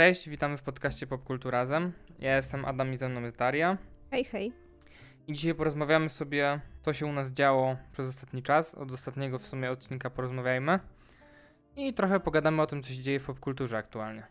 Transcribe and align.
Cześć, 0.00 0.28
witamy 0.28 0.56
w 0.56 0.62
podcaście 0.62 1.06
Popkulturazem. 1.06 1.92
Ja 2.18 2.36
jestem 2.36 2.64
Adam 2.64 2.92
i 2.92 2.96
ze 2.96 3.08
mną 3.08 3.22
jest 3.22 3.36
Daria. 3.36 3.78
Hej, 4.10 4.24
hej. 4.24 4.52
I 5.28 5.32
dzisiaj 5.32 5.54
porozmawiamy 5.54 6.08
sobie, 6.08 6.60
co 6.82 6.92
się 6.92 7.06
u 7.06 7.12
nas 7.12 7.30
działo 7.30 7.76
przez 7.92 8.08
ostatni 8.08 8.42
czas. 8.42 8.74
Od 8.74 8.92
ostatniego 8.92 9.38
w 9.38 9.46
sumie 9.46 9.70
odcinka 9.70 10.10
porozmawiajmy. 10.10 10.78
I 11.76 11.94
trochę 11.94 12.20
pogadamy 12.20 12.62
o 12.62 12.66
tym, 12.66 12.82
co 12.82 12.88
się 12.88 13.02
dzieje 13.02 13.20
w 13.20 13.24
popkulturze 13.24 13.78
aktualnie. 13.78 14.26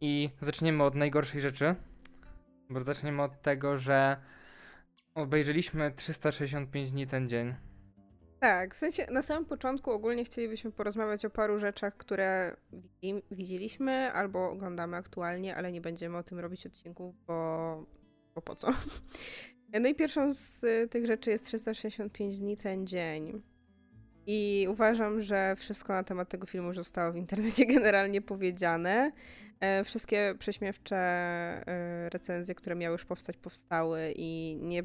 I 0.00 0.30
zaczniemy 0.40 0.84
od 0.84 0.94
najgorszej 0.94 1.40
rzeczy. 1.40 1.74
Bo 2.70 2.84
zaczniemy 2.84 3.22
od 3.22 3.42
tego, 3.42 3.78
że 3.78 4.16
obejrzeliśmy 5.14 5.90
365 5.90 6.90
dni 6.90 7.06
ten 7.06 7.28
dzień. 7.28 7.54
Tak, 8.42 8.74
w 8.74 8.76
sensie 8.76 9.06
na 9.10 9.22
samym 9.22 9.44
początku 9.44 9.90
ogólnie 9.90 10.24
chcielibyśmy 10.24 10.72
porozmawiać 10.72 11.24
o 11.24 11.30
paru 11.30 11.58
rzeczach, 11.58 11.96
które 11.96 12.56
widzieliśmy 13.30 14.12
albo 14.12 14.50
oglądamy 14.50 14.96
aktualnie, 14.96 15.56
ale 15.56 15.72
nie 15.72 15.80
będziemy 15.80 16.18
o 16.18 16.22
tym 16.22 16.38
robić 16.38 16.66
odcinku, 16.66 17.14
bo, 17.26 17.86
bo 18.34 18.42
po 18.42 18.54
co? 18.54 18.68
No 19.80 19.88
i 19.88 19.94
pierwszą 19.94 20.34
z 20.34 20.60
tych 20.90 21.06
rzeczy 21.06 21.30
jest 21.30 21.46
365 21.46 22.38
dni 22.38 22.56
ten 22.56 22.86
dzień. 22.86 23.42
I 24.26 24.66
uważam, 24.70 25.20
że 25.20 25.56
wszystko 25.56 25.92
na 25.92 26.02
temat 26.04 26.28
tego 26.28 26.46
filmu 26.46 26.74
zostało 26.74 27.12
w 27.12 27.16
internecie 27.16 27.66
generalnie 27.76 28.22
powiedziane. 28.22 29.12
E, 29.60 29.84
wszystkie 29.84 30.34
prześmiewcze 30.38 30.96
e, 30.96 32.08
recenzje, 32.10 32.54
które 32.54 32.76
miały 32.76 32.92
już 32.92 33.04
powstać, 33.04 33.36
powstały 33.36 34.12
i 34.16 34.58
nie 34.60 34.82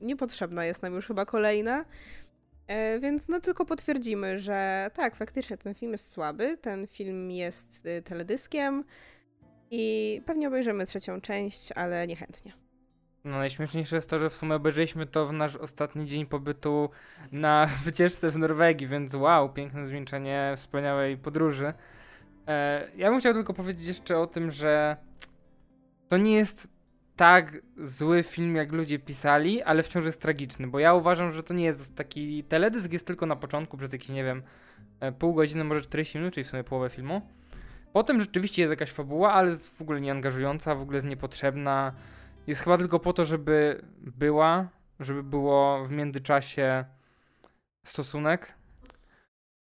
niepotrzebna 0.00 0.64
jest 0.64 0.82
nam 0.82 0.94
już 0.94 1.06
chyba 1.06 1.26
kolejna. 1.26 1.84
E, 2.70 2.98
więc 2.98 3.28
no 3.28 3.40
tylko 3.40 3.64
potwierdzimy, 3.64 4.38
że 4.38 4.90
tak, 4.94 5.16
faktycznie 5.16 5.56
ten 5.56 5.74
film 5.74 5.92
jest 5.92 6.10
słaby, 6.10 6.56
ten 6.56 6.86
film 6.86 7.30
jest 7.30 7.86
y, 7.86 8.02
teledyskiem 8.02 8.84
i 9.70 10.22
pewnie 10.26 10.48
obejrzymy 10.48 10.86
trzecią 10.86 11.20
część, 11.20 11.72
ale 11.72 12.06
niechętnie. 12.06 12.52
No 13.24 13.38
najśmieszniejsze 13.38 13.96
jest 13.96 14.10
to, 14.10 14.18
że 14.18 14.30
w 14.30 14.36
sumie 14.36 14.54
obejrzeliśmy 14.54 15.06
to 15.06 15.26
w 15.26 15.32
nasz 15.32 15.56
ostatni 15.56 16.06
dzień 16.06 16.26
pobytu 16.26 16.90
na 17.32 17.66
wycieczce 17.84 18.30
w 18.30 18.38
Norwegii, 18.38 18.86
więc 18.86 19.14
wow, 19.14 19.52
piękne 19.52 19.86
zwieńczenie 19.86 20.54
wspaniałej 20.56 21.16
podróży. 21.16 21.72
E, 22.48 22.88
ja 22.96 23.10
bym 23.10 23.20
chciał 23.20 23.34
tylko 23.34 23.54
powiedzieć 23.54 23.86
jeszcze 23.86 24.18
o 24.18 24.26
tym, 24.26 24.50
że 24.50 24.96
to 26.08 26.16
nie 26.16 26.36
jest 26.36 26.68
tak 27.20 27.62
zły 27.76 28.22
film, 28.22 28.56
jak 28.56 28.72
ludzie 28.72 28.98
pisali, 28.98 29.62
ale 29.62 29.82
wciąż 29.82 30.04
jest 30.04 30.20
tragiczny, 30.20 30.66
bo 30.66 30.78
ja 30.78 30.94
uważam, 30.94 31.32
że 31.32 31.42
to 31.42 31.54
nie 31.54 31.64
jest 31.64 31.96
taki 31.96 32.44
teledysk, 32.44 32.92
jest 32.92 33.06
tylko 33.06 33.26
na 33.26 33.36
początku, 33.36 33.76
przez 33.76 33.92
jakieś, 33.92 34.08
nie 34.08 34.24
wiem, 34.24 34.42
e, 35.00 35.12
pół 35.12 35.34
godziny, 35.34 35.64
może 35.64 35.80
40 35.80 36.18
minut, 36.18 36.34
czyli 36.34 36.44
w 36.44 36.48
sumie 36.48 36.64
połowę 36.64 36.90
filmu. 36.90 37.22
Potem 37.92 38.20
rzeczywiście 38.20 38.62
jest 38.62 38.70
jakaś 38.70 38.90
fabuła, 38.90 39.32
ale 39.32 39.48
jest 39.48 39.78
w 39.78 39.82
ogóle 39.82 40.00
nieangażująca, 40.00 40.74
w 40.74 40.80
ogóle 40.80 40.96
jest 40.96 41.06
niepotrzebna. 41.06 41.92
Jest 42.46 42.60
chyba 42.60 42.78
tylko 42.78 43.00
po 43.00 43.12
to, 43.12 43.24
żeby 43.24 43.84
była, 43.98 44.68
żeby 45.00 45.22
było 45.22 45.84
w 45.84 45.90
międzyczasie 45.90 46.84
stosunek. 47.84 48.54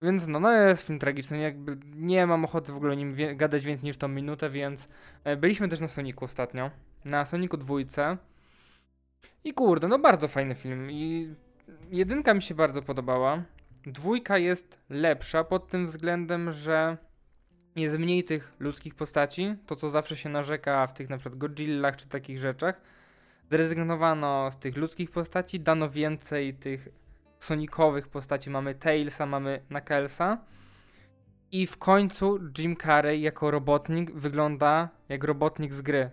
Więc 0.02 0.28
no, 0.28 0.40
no 0.40 0.52
jest 0.52 0.88
film 0.88 1.00
tragiczny, 1.00 1.38
jakby 1.38 1.78
nie 1.96 2.28
mam 2.28 2.46
ochoty 2.46 2.72
w 2.72 2.78
ogóle 2.78 2.96
nim 2.96 3.16
gadać 3.36 3.66
więcej 3.66 3.88
niż 3.88 3.98
tą 3.98 4.08
minutę, 4.08 4.50
więc 4.50 4.90
e, 5.24 5.38
byliśmy 5.38 5.70
też 5.70 5.80
na 5.80 5.88
Soniku 5.88 6.26
ostatnio 6.26 6.72
na 7.06 7.26
Sonicu 7.26 7.58
dwójce. 7.58 8.18
I 9.44 9.54
kurde, 9.54 9.88
no 9.88 10.00
bardzo 10.00 10.28
fajny 10.28 10.56
film. 10.56 10.92
I 10.92 11.36
jedynka 11.92 12.34
mi 12.34 12.42
się 12.42 12.56
bardzo 12.56 12.82
podobała. 12.82 13.44
Dwójka 13.86 14.38
jest 14.38 14.80
lepsza 14.90 15.44
pod 15.44 15.68
tym 15.68 15.86
względem, 15.86 16.52
że 16.52 16.98
jest 17.76 17.98
mniej 17.98 18.24
tych 18.24 18.54
ludzkich 18.60 18.96
postaci. 18.96 19.56
To, 19.66 19.76
co 19.76 19.90
zawsze 19.90 20.18
się 20.18 20.30
narzeka 20.30 20.88
w 20.88 20.94
tych 20.94 21.10
na 21.10 21.18
przykład 21.18 21.40
Godzillach 21.40 21.96
czy 21.96 22.08
takich 22.08 22.40
rzeczach. 22.40 22.82
Zrezygnowano 23.52 24.52
z 24.52 24.58
tych 24.58 24.78
ludzkich 24.78 25.12
postaci, 25.12 25.60
dano 25.60 25.90
więcej 25.90 26.54
tych 26.54 26.88
sonikowych 27.40 28.08
postaci. 28.08 28.50
Mamy 28.50 28.76
Tailsa, 28.76 29.26
mamy 29.26 29.62
Knucklesa. 29.68 30.38
I 31.52 31.68
w 31.68 31.78
końcu 31.78 32.40
Jim 32.58 32.78
Carrey 32.78 33.22
jako 33.22 33.52
robotnik 33.52 34.12
wygląda 34.12 34.90
jak 35.10 35.24
robotnik 35.24 35.74
z 35.74 35.82
gry 35.82 36.10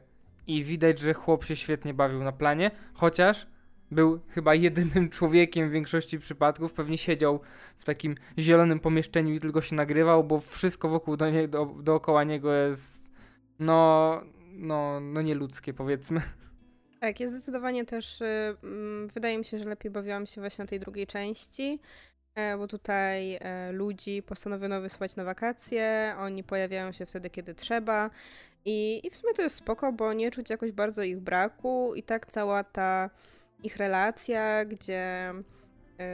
i 0.56 0.64
widać, 0.64 0.98
że 0.98 1.14
chłop 1.14 1.44
się 1.44 1.56
świetnie 1.56 1.94
bawił 1.94 2.24
na 2.24 2.32
planie, 2.32 2.70
chociaż 2.94 3.46
był 3.90 4.20
chyba 4.28 4.54
jedynym 4.54 5.08
człowiekiem 5.16 5.68
w 5.68 5.72
większości 5.72 6.18
przypadków. 6.18 6.72
Pewnie 6.72 6.98
siedział 6.98 7.40
w 7.78 7.84
takim 7.84 8.14
zielonym 8.38 8.80
pomieszczeniu 8.80 9.34
i 9.34 9.40
tylko 9.40 9.60
się 9.60 9.76
nagrywał, 9.76 10.24
bo 10.24 10.40
wszystko 10.40 10.88
wokół 10.88 11.16
do 11.16 11.30
nie, 11.30 11.48
do, 11.48 11.66
dookoła 11.66 12.24
niego 12.24 12.52
jest 12.52 13.10
no, 13.58 14.20
no, 14.52 15.00
no 15.00 15.22
nieludzkie 15.22 15.74
powiedzmy. 15.74 16.22
Tak, 17.00 17.20
jest 17.20 17.34
zdecydowanie 17.34 17.84
też, 17.84 18.20
yy, 18.20 19.06
wydaje 19.14 19.38
mi 19.38 19.44
się, 19.44 19.58
że 19.58 19.64
lepiej 19.64 19.90
bawiłam 19.90 20.26
się 20.26 20.40
właśnie 20.40 20.62
na 20.64 20.68
tej 20.68 20.80
drugiej 20.80 21.06
części, 21.06 21.80
yy, 22.36 22.58
bo 22.58 22.68
tutaj 22.68 23.30
yy, 23.30 23.38
ludzi 23.72 24.22
postanowiono 24.22 24.80
wysłać 24.80 25.16
na 25.16 25.24
wakacje, 25.24 26.14
oni 26.18 26.44
pojawiają 26.44 26.92
się 26.92 27.06
wtedy, 27.06 27.30
kiedy 27.30 27.54
trzeba 27.54 28.10
i, 28.64 29.06
I 29.06 29.10
w 29.10 29.16
sumie 29.16 29.34
to 29.34 29.42
jest 29.42 29.56
spoko, 29.56 29.92
bo 29.92 30.12
nie 30.12 30.30
czuć 30.30 30.50
jakoś 30.50 30.72
bardzo 30.72 31.02
ich 31.02 31.18
braku 31.18 31.94
i 31.94 32.02
tak 32.02 32.26
cała 32.26 32.64
ta 32.64 33.10
ich 33.62 33.76
relacja, 33.76 34.64
gdzie 34.64 35.32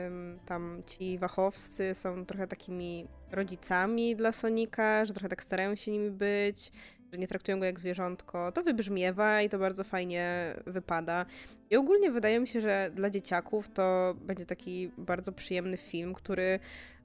ym, 0.07 0.39
tam 0.47 0.83
ci 0.87 1.19
wachowscy 1.19 1.95
są 1.95 2.27
trochę 2.27 2.47
takimi 2.47 3.07
rodzicami 3.31 4.17
dla 4.17 4.33
Sonika, 4.33 5.05
że 5.05 5.13
trochę 5.13 5.29
tak 5.29 5.43
starają 5.43 5.75
się 5.75 5.91
nimi 5.91 6.11
być, 6.11 6.73
że 7.13 7.19
nie 7.19 7.29
traktują 7.29 7.59
go 7.59 7.65
jak 7.65 7.81
zwierzątko, 7.81 8.53
to 8.53 8.63
wybrzmiewa 8.63 9.43
i 9.43 9.49
to 9.49 9.59
bardzo 9.59 9.85
fajnie 9.85 10.55
wypada. 10.67 11.27
I 11.71 11.77
ogólnie 11.77 12.11
wydaje 12.11 12.41
mi 12.41 12.49
się, 12.49 12.61
że 12.61 12.91
dla 12.95 13.11
dzieciaków 13.11 13.69
to 13.69 14.15
będzie 14.21 14.47
taki 14.47 14.91
bardzo 14.99 15.33
przyjemny 15.33 15.77
film, 15.77 16.15
który 16.15 16.59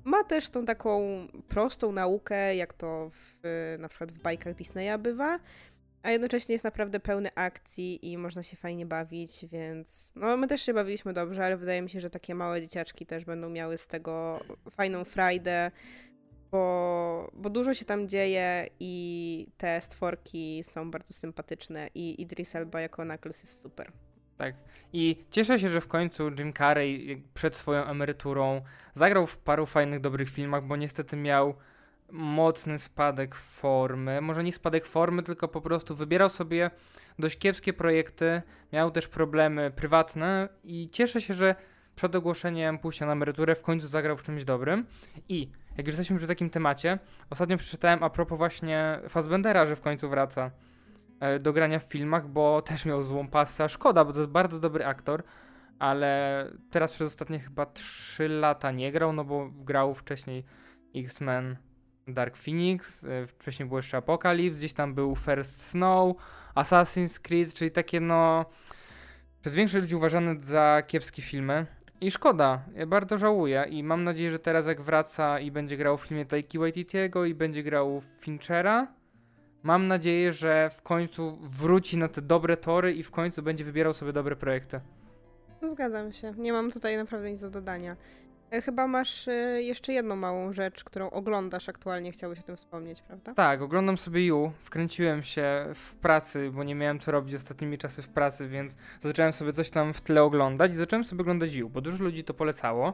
ma 0.03 0.23
też 0.23 0.50
tą 0.50 0.66
taką 0.66 1.01
prostą 1.47 1.91
naukę, 1.91 2.56
jak 2.56 2.73
to 2.73 3.09
w, 3.13 3.41
na 3.79 3.89
przykład 3.89 4.12
w 4.12 4.22
bajkach 4.22 4.56
Disneya 4.56 5.00
bywa, 5.00 5.39
a 6.03 6.12
jednocześnie 6.12 6.53
jest 6.53 6.63
naprawdę 6.63 7.00
pełny 7.00 7.29
akcji 7.35 8.11
i 8.11 8.17
można 8.17 8.44
się 8.44 8.57
fajnie 8.57 8.85
bawić, 8.85 9.45
więc 9.51 10.13
no 10.16 10.38
my 10.38 10.47
też 10.47 10.61
się 10.61 10.73
bawiliśmy 10.73 11.13
dobrze, 11.13 11.45
ale 11.45 11.57
wydaje 11.57 11.81
mi 11.81 11.90
się, 11.90 12.01
że 12.01 12.09
takie 12.09 12.35
małe 12.35 12.61
dzieciaczki 12.61 13.06
też 13.06 13.25
będą 13.25 13.50
miały 13.50 13.78
z 13.78 13.88
tego 13.88 14.40
fajną 14.72 15.03
frajdę, 15.03 15.72
bo, 16.51 17.31
bo 17.34 17.50
dużo 17.50 17.73
się 17.73 17.85
tam 17.85 18.07
dzieje 18.07 18.67
i 18.79 19.47
te 19.57 19.81
stworki 19.81 20.63
są 20.63 20.91
bardzo 20.91 21.13
sympatyczne 21.13 21.90
i 21.95 22.22
Idris 22.22 22.56
Elba 22.56 22.81
jako 22.81 23.03
Knuckles 23.03 23.44
jest 23.44 23.59
super. 23.61 23.91
Tak. 24.41 24.56
I 24.94 25.24
cieszę 25.31 25.59
się, 25.59 25.69
że 25.69 25.81
w 25.81 25.88
końcu 25.88 26.29
Jim 26.40 26.53
Carrey 26.53 27.24
przed 27.34 27.56
swoją 27.56 27.85
emeryturą 27.85 28.62
zagrał 28.94 29.28
w 29.28 29.38
paru 29.38 29.66
fajnych, 29.66 30.00
dobrych 30.02 30.29
filmach, 30.29 30.63
bo 30.63 30.75
niestety 30.75 31.18
miał 31.18 31.56
mocny 32.12 32.79
spadek 32.79 33.35
formy. 33.35 34.22
Może 34.22 34.44
nie 34.44 34.53
spadek 34.53 34.85
formy, 34.85 35.24
tylko 35.24 35.47
po 35.47 35.62
prostu 35.62 35.96
wybierał 35.96 36.29
sobie 36.29 36.72
dość 37.19 37.38
kiepskie 37.38 37.74
projekty, 37.74 38.41
miał 38.74 38.91
też 38.91 39.07
problemy 39.07 39.72
prywatne 39.75 40.50
i 40.63 40.90
cieszę 40.90 41.22
się, 41.22 41.34
że 41.34 41.56
przed 41.96 42.16
ogłoszeniem 42.16 42.79
pójścia 42.79 43.06
na 43.06 43.12
emeryturę 43.12 43.56
w 43.56 43.63
końcu 43.63 43.88
zagrał 43.88 44.18
w 44.18 44.23
czymś 44.23 44.44
dobrym. 44.44 44.85
I 45.29 45.50
jak 45.78 45.88
już 45.88 45.97
jesteśmy 45.97 46.18
przy 46.18 46.28
takim 46.28 46.50
temacie, 46.50 47.00
ostatnio 47.29 47.58
przeczytałem 47.58 48.03
a 48.03 48.09
propos 48.09 48.38
właśnie 48.38 49.00
Fassbendera, 49.09 49.66
że 49.66 49.75
w 49.75 49.81
końcu 49.81 50.09
wraca. 50.09 50.52
E, 51.21 51.39
do 51.39 51.53
grania 51.53 51.79
w 51.79 51.83
filmach, 51.83 52.27
bo 52.27 52.61
też 52.61 52.85
miał 52.85 53.03
złą 53.03 53.27
pasę. 53.27 53.69
Szkoda, 53.69 54.05
bo 54.05 54.13
to 54.13 54.19
jest 54.19 54.31
bardzo 54.31 54.59
dobry 54.59 54.85
aktor, 54.85 55.23
ale 55.79 56.47
teraz 56.71 56.93
przez 56.93 57.07
ostatnie 57.07 57.39
chyba 57.39 57.65
3 57.65 58.27
lata 58.27 58.71
nie 58.71 58.91
grał, 58.91 59.13
no 59.13 59.23
bo 59.23 59.49
grał 59.49 59.93
wcześniej 59.93 60.43
X-Men 60.95 61.57
Dark 62.07 62.37
Phoenix, 62.37 63.03
e, 63.03 63.27
wcześniej 63.27 63.67
był 63.67 63.77
jeszcze 63.77 63.97
Apocalypse, 63.97 64.57
gdzieś 64.57 64.73
tam 64.73 64.93
był 64.93 65.15
First 65.15 65.61
Snow, 65.61 66.16
Assassin's 66.55 67.19
Creed, 67.19 67.53
czyli 67.53 67.72
takie 67.72 67.99
no 67.99 68.46
przez 69.41 69.55
większość 69.55 69.81
ludzi 69.81 69.96
uważane 69.96 70.40
za 70.40 70.84
kiepskie 70.87 71.22
filmy. 71.22 71.66
I 72.01 72.11
szkoda, 72.11 72.61
ja 72.75 72.85
bardzo 72.85 73.17
żałuję 73.17 73.66
i 73.69 73.84
mam 73.84 74.03
nadzieję, 74.03 74.31
że 74.31 74.40
teraz 74.40 74.67
jak 74.67 74.81
wraca 74.81 75.40
i 75.40 75.51
będzie 75.51 75.78
grał 75.78 75.97
w 75.97 76.01
filmie 76.01 76.25
Taiki 76.25 76.59
Waititiego 76.59 77.25
i 77.25 77.34
będzie 77.34 77.63
grał 77.63 78.01
Finchera, 78.19 78.87
Mam 79.63 79.87
nadzieję, 79.87 80.34
że 80.34 80.69
w 80.69 80.81
końcu 80.81 81.37
wróci 81.41 81.97
na 81.97 82.08
te 82.08 82.22
dobre 82.22 82.58
tory 82.58 82.93
i 82.93 83.03
w 83.03 83.11
końcu 83.11 83.43
będzie 83.43 83.63
wybierał 83.63 83.93
sobie 83.93 84.13
dobre 84.13 84.35
projekty. 84.35 84.79
No, 85.61 85.69
zgadzam 85.69 86.11
się. 86.11 86.34
Nie 86.37 86.53
mam 86.53 86.72
tutaj 86.72 86.97
naprawdę 86.97 87.31
nic 87.31 87.41
do 87.41 87.49
dodania. 87.49 87.96
E, 88.52 88.61
chyba 88.61 88.87
masz 88.87 89.28
e, 89.28 89.61
jeszcze 89.61 89.93
jedną 89.93 90.16
małą 90.16 90.53
rzecz, 90.53 90.84
którą 90.84 91.09
oglądasz 91.09 91.69
aktualnie, 91.69 92.11
chciałbyś 92.11 92.40
o 92.40 92.43
tym 92.43 92.58
wspomnieć, 92.58 93.02
prawda? 93.02 93.34
Tak, 93.34 93.61
oglądam 93.61 93.97
sobie 93.97 94.25
You. 94.25 94.52
Wkręciłem 94.59 95.23
się 95.23 95.66
w 95.75 95.96
pracy, 95.96 96.52
bo 96.53 96.63
nie 96.63 96.75
miałem 96.75 96.99
co 96.99 97.11
robić 97.11 97.35
ostatnimi 97.35 97.78
czasy 97.78 98.02
w 98.02 98.09
pracy, 98.09 98.47
więc 98.47 98.75
zacząłem 98.99 99.34
sobie 99.34 99.53
coś 99.53 99.69
tam 99.69 99.93
w 99.93 100.02
tle 100.02 100.23
oglądać 100.23 100.72
i 100.72 100.75
zacząłem 100.75 101.03
sobie 101.03 101.22
oglądać 101.22 101.53
You, 101.53 101.69
bo 101.69 101.81
dużo 101.81 102.03
ludzi 102.03 102.23
to 102.23 102.34
polecało. 102.34 102.93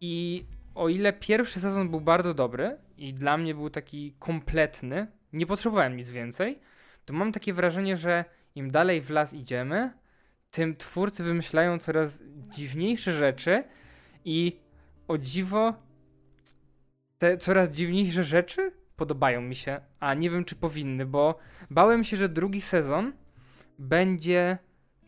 I 0.00 0.44
o 0.74 0.88
ile 0.88 1.12
pierwszy 1.12 1.60
sezon 1.60 1.88
był 1.88 2.00
bardzo 2.00 2.34
dobry 2.34 2.76
i 2.96 3.14
dla 3.14 3.36
mnie 3.36 3.54
był 3.54 3.70
taki 3.70 4.14
kompletny, 4.18 5.06
nie 5.32 5.46
potrzebowałem 5.46 5.96
nic 5.96 6.10
więcej, 6.10 6.58
to 7.04 7.12
mam 7.12 7.32
takie 7.32 7.52
wrażenie, 7.52 7.96
że 7.96 8.24
im 8.54 8.70
dalej 8.70 9.02
w 9.02 9.10
las 9.10 9.34
idziemy, 9.34 9.92
tym 10.50 10.76
twórcy 10.76 11.22
wymyślają 11.22 11.78
coraz 11.78 12.18
dziwniejsze 12.48 13.12
rzeczy 13.12 13.64
i 14.24 14.56
o 15.08 15.18
dziwo 15.18 15.74
te 17.18 17.38
coraz 17.38 17.70
dziwniejsze 17.70 18.24
rzeczy 18.24 18.72
podobają 18.96 19.40
mi 19.42 19.54
się, 19.54 19.80
a 20.00 20.14
nie 20.14 20.30
wiem 20.30 20.44
czy 20.44 20.56
powinny, 20.56 21.06
bo 21.06 21.38
bałem 21.70 22.04
się, 22.04 22.16
że 22.16 22.28
drugi 22.28 22.60
sezon 22.60 23.12
będzie 23.78 24.58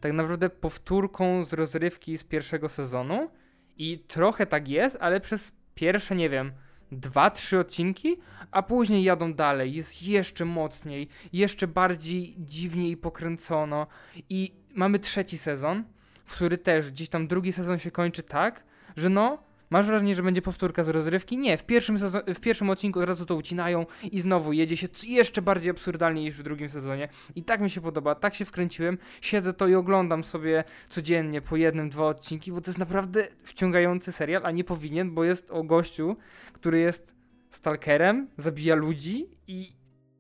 tak 0.01 0.13
naprawdę 0.13 0.51
powtórką 0.51 1.45
z 1.45 1.53
rozrywki 1.53 2.19
z 2.19 2.25
pierwszego 2.25 2.69
sezonu 2.69 3.31
i 3.77 3.99
trochę 3.99 4.47
tak 4.47 4.69
jest, 4.69 4.97
ale 5.01 5.21
przez 5.21 5.53
pierwsze, 5.75 6.17
nie 6.17 6.31
wiem, 6.31 6.53
dwa, 6.93 7.31
trzy 7.31 7.59
odcinki, 7.59 8.17
a 8.51 8.63
później 8.63 9.05
jadą 9.05 9.35
dalej, 9.35 9.75
jest 9.75 10.03
jeszcze 10.03 10.45
mocniej, 10.45 11.09
jeszcze 11.33 11.67
bardziej 11.67 12.35
dziwniej 12.39 12.97
pokręcono 12.97 13.87
i 14.29 14.53
mamy 14.75 14.99
trzeci 14.99 15.39
sezon, 15.39 15.85
w 16.25 16.35
który 16.35 16.59
też 16.59 16.91
gdzieś 16.91 17.09
tam 17.09 17.27
drugi 17.27 17.53
sezon 17.53 17.79
się 17.79 17.91
kończy 17.91 18.23
tak, 18.23 18.65
że 18.97 19.09
no, 19.09 19.39
Masz 19.71 19.87
wrażenie, 19.87 20.15
że 20.15 20.23
będzie 20.23 20.43
powtórka 20.43 20.83
z 20.85 20.89
rozrywki? 20.89 21.39
Nie, 21.39 21.59
w 21.59 21.65
pierwszym, 21.65 21.99
sezon, 21.99 22.23
w 22.35 22.41
pierwszym 22.41 22.71
odcinku 22.71 23.01
od 23.01 23.09
razu 23.09 23.27
to 23.27 23.35
ucinają 23.35 23.87
i 24.13 24.21
znowu 24.21 24.53
jedzie 24.53 24.77
się 24.77 24.89
jeszcze 25.07 25.43
bardziej 25.43 25.71
absurdalnie 25.71 26.23
niż 26.23 26.35
w 26.35 26.43
drugim 26.43 26.69
sezonie. 26.69 27.09
I 27.37 27.43
tak 27.43 27.61
mi 27.61 27.71
się 27.71 27.81
podoba, 27.81 28.15
tak 28.15 28.35
się 28.35 28.45
wkręciłem. 28.45 28.99
Siedzę 29.21 29.53
to 29.53 29.69
i 29.69 29.75
oglądam 29.75 30.25
sobie 30.25 30.65
codziennie 30.89 31.41
po 31.41 31.57
jednym, 31.57 31.91
dwa 31.91 32.07
odcinki, 32.07 32.53
bo 32.53 32.61
to 32.61 32.71
jest 32.71 32.79
naprawdę 32.79 33.29
wciągający 33.43 34.13
serial, 34.13 34.47
a 34.47 34.51
nie 34.51 34.65
powinien, 34.65 35.15
bo 35.15 35.25
jest 35.25 35.51
o 35.51 35.63
gościu, 35.63 36.17
który 36.61 36.79
jest 36.79 37.15
stalkerem, 37.51 38.29
zabija 38.39 38.75
ludzi 38.75 39.29
i 39.47 39.73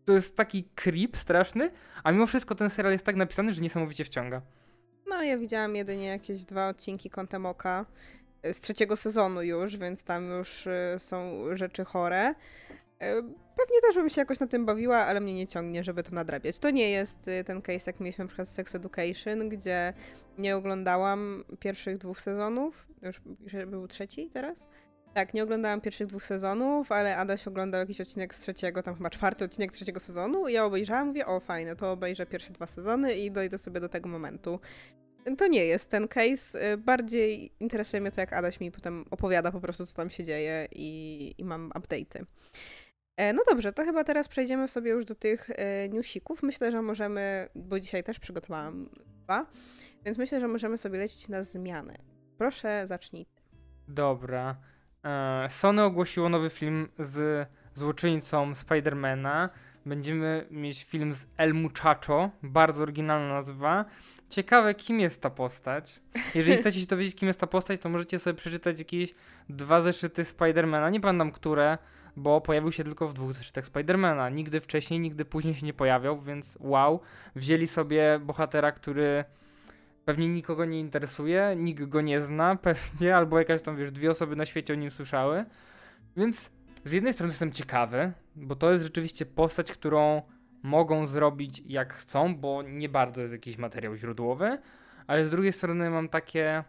to 0.05 0.13
jest 0.13 0.37
taki 0.37 0.65
creep 0.75 1.17
straszny, 1.17 1.71
a 2.05 2.13
mimo 2.13 2.27
wszystko 2.27 2.55
ten 2.55 2.71
serial 2.71 2.93
jest 2.93 3.05
tak 3.05 3.17
napisany, 3.17 3.53
że 3.53 3.63
niesamowicie 3.63 4.05
wciąga. 4.05 4.43
No, 5.07 5.23
ja 5.23 5.39
widziałam 5.39 5.77
jedynie 5.77 6.07
jakieś 6.07 6.45
dwa 6.45 6.69
odcinki 6.69 7.11
kątem 7.11 7.47
oka 7.47 7.87
z 8.53 8.61
trzeciego 8.61 8.97
sezonu 8.97 9.43
już, 9.43 9.77
więc 9.77 10.05
tam 10.05 10.31
już 10.31 10.67
y, 10.67 10.95
są 10.99 11.45
rzeczy 11.57 11.85
chore. 11.85 12.31
Y, 12.31 12.35
pewnie 13.57 13.81
też 13.83 13.95
bym 13.95 14.09
się 14.09 14.21
jakoś 14.21 14.41
na 14.41 14.47
tym 14.47 14.67
bawiła, 14.67 14.97
ale 14.99 15.21
mnie 15.21 15.35
nie 15.35 15.47
ciągnie, 15.47 15.85
żeby 15.85 16.03
to 16.03 16.15
nadrabiać. 16.15 16.59
To 16.59 16.71
nie 16.71 16.91
jest 16.91 17.31
ten 17.47 17.63
case, 17.63 17.91
jak 17.91 18.01
mieliśmy 18.01 18.25
na 18.25 18.29
przykład 18.29 18.49
Sex 18.49 18.75
Education, 18.75 19.49
gdzie 19.49 19.93
nie 20.39 20.57
oglądałam 20.57 21.45
pierwszych 21.61 21.99
dwóch 21.99 22.21
sezonów. 22.21 22.87
Już, 23.03 23.21
już 23.41 23.65
był 23.67 23.89
trzeci 23.89 24.31
teraz? 24.31 24.67
Tak, 25.19 25.35
nie 25.35 25.43
oglądałam 25.43 25.81
pierwszych 25.81 26.07
dwóch 26.07 26.25
sezonów, 26.25 26.93
ale 26.93 27.17
Adaś 27.17 27.49
oglądał 27.49 27.81
jakiś 27.81 28.01
odcinek 28.01 28.35
z 28.35 28.41
trzeciego, 28.41 28.83
tam 28.83 28.95
chyba 28.97 29.11
czwarty 29.11 29.45
odcinek 29.45 29.73
trzeciego 29.73 30.01
sezonu 30.01 30.49
i 30.49 30.53
ja 30.53 30.65
obejrzałam, 30.65 31.07
mówię, 31.07 31.27
o 31.27 31.41
fajne, 31.41 31.77
to 31.77 31.93
obejrzę 31.93 32.27
pierwsze 32.27 32.53
dwa 32.53 32.67
sezony 32.67 33.15
i 33.15 33.31
dojdę 33.31 33.59
sobie 33.59 33.81
do 33.81 33.89
tego 33.89 34.09
momentu 34.09 34.61
to 35.39 35.47
nie 35.47 35.65
jest 35.65 35.91
ten 35.91 36.09
case. 36.09 36.73
Y, 36.73 36.77
bardziej 36.77 37.53
interesuje 37.61 38.01
mnie 38.01 38.11
to, 38.11 38.21
jak 38.21 38.33
Adaś 38.33 38.61
mi 38.61 38.73
potem 38.73 39.05
opowiada 39.11 39.53
po 39.53 39.61
prostu, 39.61 39.87
co 39.87 39.95
tam 39.95 40.11
się 40.11 40.25
dzieje 40.25 40.69
i, 40.73 41.35
i 41.39 41.45
mam 41.45 41.71
update'y. 41.71 42.25
E, 43.17 43.33
no 43.33 43.43
dobrze, 43.51 43.73
to 43.73 43.85
chyba 43.85 44.05
teraz 44.05 44.29
przejdziemy 44.29 44.69
sobie 44.69 44.91
już 44.91 45.05
do 45.05 45.15
tych 45.15 45.51
e, 45.51 45.89
newsików. 45.89 46.43
Myślę, 46.43 46.73
że 46.73 46.83
możemy, 46.83 47.49
bo 47.55 47.81
dzisiaj 47.81 48.05
też 48.05 48.19
przygotowałam 48.19 48.91
dwa, 49.25 49.47
więc 50.05 50.19
myślę, 50.19 50.41
że 50.41 50.49
możemy 50.49 50.79
sobie 50.79 50.99
lecieć 50.99 51.29
na 51.29 51.43
zmianę. 51.43 51.95
Proszę, 52.39 52.87
zacznij. 52.87 53.27
Dobra. 53.89 54.57
E, 55.05 55.47
Sony 55.51 55.83
ogłosiło 55.83 56.29
nowy 56.29 56.51
film 56.51 56.89
z 56.99 57.49
złoczyńcą 57.75 58.55
Spidermana. 58.55 59.51
Będziemy 59.87 60.47
mieć 60.51 60.85
film 60.85 61.15
z 61.15 61.27
El 61.37 61.55
Muchacho, 61.55 62.31
bardzo 62.43 62.83
oryginalna 62.83 63.35
nazwa. 63.35 63.85
Ciekawe, 64.31 64.75
kim 64.75 65.01
jest 65.01 65.23
ta 65.23 65.31
postać. 65.31 66.01
Jeżeli 66.35 66.57
chcecie 66.61 66.81
się 66.81 66.87
dowiedzieć, 66.87 67.15
kim 67.15 67.29
jest 67.29 67.41
ta 67.41 67.47
postać, 67.47 67.81
to 67.81 67.89
możecie 67.89 68.19
sobie 68.19 68.35
przeczytać 68.35 68.79
jakieś 68.79 69.15
dwa 69.49 69.81
zeszyty 69.81 70.25
Spidermana. 70.25 70.91
Nie 70.91 71.01
pamiętam 71.01 71.33
które, 71.33 71.79
bo 72.17 72.41
pojawił 72.41 72.73
się 72.73 72.85
tylko 72.85 73.09
w 73.09 73.13
dwóch 73.13 73.33
zeszytach 73.33 73.67
Spidermana. 73.67 74.29
Nigdy 74.29 74.61
wcześniej, 74.61 75.01
nigdy 75.01 75.25
później 75.25 75.55
się 75.55 75.67
nie 75.67 75.75
pojawiał, 75.75 76.21
więc 76.21 76.59
wow. 76.61 77.01
Wzięli 77.37 77.67
sobie 77.67 78.21
bohatera, 78.23 78.73
który 78.73 79.25
pewnie 80.09 80.29
nikogo 80.29 80.65
nie 80.65 80.81
interesuje, 80.81 81.55
nikt 81.57 81.85
go 81.85 82.01
nie 82.01 82.21
zna, 82.21 82.57
pewnie, 82.69 83.17
albo 83.17 83.39
jakaś 83.39 83.63
tam, 83.63 83.77
wiesz, 83.77 83.91
dwie 83.91 84.11
osoby 84.11 84.37
na 84.37 84.47
świecie 84.47 84.73
o 84.73 84.77
nim 84.77 84.91
słyszały. 84.91 85.45
Więc 86.17 86.51
z 86.85 86.93
jednej 86.93 87.13
strony 87.13 87.31
jestem 87.31 87.53
ciekawy, 87.53 88.13
bo 88.37 88.57
to 88.57 88.73
jest 88.73 88.85
rzeczywiście 88.85 89.27
postać, 89.27 89.73
którą 89.73 90.23
mogą 90.63 91.07
zrobić 91.07 91.63
jak 91.67 91.95
chcą, 91.95 92.37
bo 92.37 92.63
nie 92.63 92.89
bardzo 92.89 93.21
jest 93.21 93.33
jakiś 93.33 93.59
materiał 93.59 93.97
źródłowy, 93.97 94.59
ale 95.07 95.27
z 95.27 95.31
drugiej 95.31 95.53
strony 95.53 95.91
mam 95.91 96.09
takie. 96.09 96.65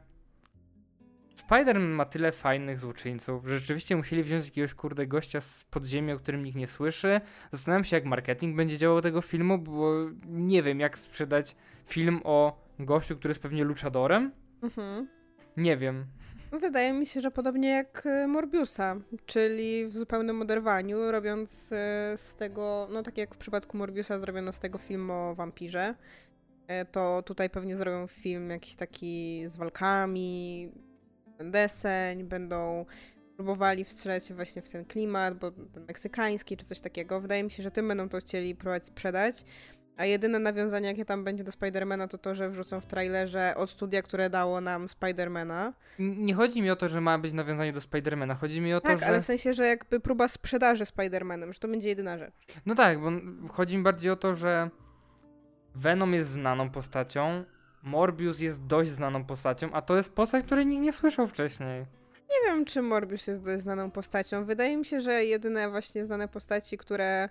Spider-Man 1.36 1.90
ma 1.90 2.06
tyle 2.06 2.32
fajnych 2.32 2.80
złoczyńców, 2.80 3.48
że 3.48 3.58
rzeczywiście 3.58 3.96
musieli 3.96 4.24
wziąć 4.24 4.46
jakiegoś 4.46 4.74
kurde 4.74 5.08
gościa 5.08 5.42
z 5.42 5.64
podziemia, 5.64 6.14
o 6.14 6.20
którym 6.20 6.44
nikt 6.44 6.58
nie 6.58 6.68
słyszy. 6.68 7.22
Zastanawiam 7.52 7.84
się, 7.84 7.96
jak 7.96 8.06
marketing 8.06 8.56
będzie 8.56 8.78
działał 8.78 9.02
tego 9.02 9.22
filmu, 9.22 9.58
bo 9.58 9.94
nie 10.26 10.64
wiem, 10.64 10.80
jak 10.80 10.98
sprzedać 10.98 11.56
film 11.86 12.22
o 12.24 12.69
gościu, 12.80 13.16
który 13.16 13.32
jest 13.32 13.42
pewnie 13.42 13.64
luchadorem. 13.64 14.32
Mhm. 14.62 15.08
Nie 15.58 15.78
wiem. 15.78 16.06
Wydaje 16.52 16.94
mi 16.94 17.06
się, 17.06 17.22
że 17.22 17.32
podobnie 17.32 17.70
jak 17.70 18.06
y, 18.06 18.28
Morbiusa, 18.28 18.96
czyli 19.26 19.88
w 19.88 19.98
zupełnym 19.98 20.42
oderwaniu, 20.42 21.12
robiąc 21.12 21.72
y, 21.72 21.76
z 22.18 22.36
tego, 22.36 22.88
no 22.92 23.04
tak 23.04 23.18
jak 23.18 23.36
w 23.36 23.38
przypadku 23.38 23.78
Morbiusa 23.78 24.20
zrobiono 24.20 24.54
z 24.54 24.60
tego 24.60 24.78
film 24.78 25.12
o 25.12 25.36
wampirze, 25.36 25.96
y, 26.82 26.86
to 26.92 27.24
tutaj 27.26 27.50
pewnie 27.50 27.74
zrobią 27.78 28.08
film 28.08 28.50
jakiś 28.50 28.76
taki 28.76 29.44
z 29.46 29.58
walkami, 29.58 30.72
deseń, 31.40 32.24
będą 32.24 32.86
próbowali 33.36 33.84
wstrzelać 33.84 34.34
właśnie 34.34 34.62
w 34.62 34.70
ten 34.70 34.86
klimat, 34.86 35.38
bo 35.38 35.52
ten 35.52 35.86
meksykański 35.88 36.58
czy 36.58 36.66
coś 36.66 36.80
takiego. 36.80 37.22
Wydaje 37.22 37.44
mi 37.44 37.52
się, 37.52 37.64
że 37.64 37.72
tym 37.72 37.88
będą 37.88 38.10
to 38.10 38.18
chcieli 38.18 38.56
próbować 38.56 38.86
sprzedać. 38.86 39.46
A 40.00 40.06
jedyne 40.06 40.40
nawiązanie, 40.40 40.88
jakie 40.88 41.06
tam 41.06 41.24
będzie 41.24 41.44
do 41.44 41.52
Spidermana, 41.52 42.08
to 42.08 42.18
to, 42.18 42.36
że 42.36 42.50
wrzucą 42.50 42.82
w 42.82 42.86
trailerze 42.86 43.54
od 43.56 43.70
studia, 43.70 44.02
które 44.02 44.30
dało 44.30 44.62
nam 44.62 44.90
Spidermana. 44.90 45.74
Nie 46.00 46.34
chodzi 46.34 46.62
mi 46.62 46.72
o 46.72 46.76
to, 46.76 46.88
że 46.88 47.02
ma 47.02 47.18
być 47.18 47.34
nawiązanie 47.34 47.74
do 47.74 47.82
Spidermana, 47.82 48.36
chodzi 48.36 48.62
mi 48.62 48.74
o 48.74 48.82
tak, 48.82 48.94
to, 48.94 49.00
że... 49.00 49.06
ale 49.06 49.22
w 49.22 49.26
sensie, 49.26 49.54
że 49.54 49.66
jakby 49.66 50.00
próba 50.00 50.28
sprzedaży 50.28 50.86
Spidermanem, 50.86 51.54
że 51.54 51.60
to 51.60 51.68
będzie 51.68 51.90
jedyna 51.90 52.18
rzecz. 52.18 52.34
No 52.66 52.76
tak, 52.76 53.00
bo 53.02 53.12
chodzi 53.50 53.78
mi 53.78 53.84
bardziej 53.84 54.12
o 54.12 54.16
to, 54.16 54.36
że 54.36 54.70
Venom 55.76 56.14
jest 56.14 56.30
znaną 56.30 56.70
postacią, 56.70 57.44
Morbius 57.84 58.40
jest 58.40 58.66
dość 58.66 58.90
znaną 58.90 59.26
postacią, 59.26 59.72
a 59.74 59.82
to 59.82 59.98
jest 59.98 60.14
postać, 60.14 60.46
której 60.46 60.66
nikt 60.66 60.82
nie 60.82 60.94
słyszał 60.94 61.28
wcześniej. 61.28 61.86
Nie 62.30 62.48
wiem, 62.48 62.66
czy 62.66 62.82
Morbius 62.82 63.28
jest 63.28 63.46
dość 63.46 63.64
znaną 63.64 63.92
postacią. 63.92 64.46
Wydaje 64.46 64.78
mi 64.78 64.86
się, 64.86 65.02
że 65.02 65.26
jedyne 65.26 65.70
właśnie 65.70 66.06
znane 66.06 66.28
postaci, 66.28 66.78
które 66.78 67.30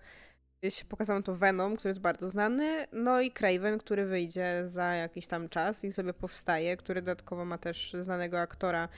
pokazano 0.89 1.23
to 1.23 1.35
Venom, 1.35 1.77
który 1.77 1.91
jest 1.91 2.01
bardzo 2.01 2.29
znany, 2.29 2.87
no 2.93 3.21
i 3.21 3.31
Craven, 3.31 3.79
który 3.79 4.07
wyjdzie 4.07 4.63
za 4.67 4.95
jakiś 4.95 5.27
tam 5.27 5.49
czas 5.49 5.85
i 5.85 5.93
sobie 5.93 6.13
powstaje, 6.13 6.77
który 6.77 7.03
dodatkowo 7.03 7.45
ma 7.45 7.59
też 7.59 7.97
znanego 8.01 8.41
aktora 8.41 8.89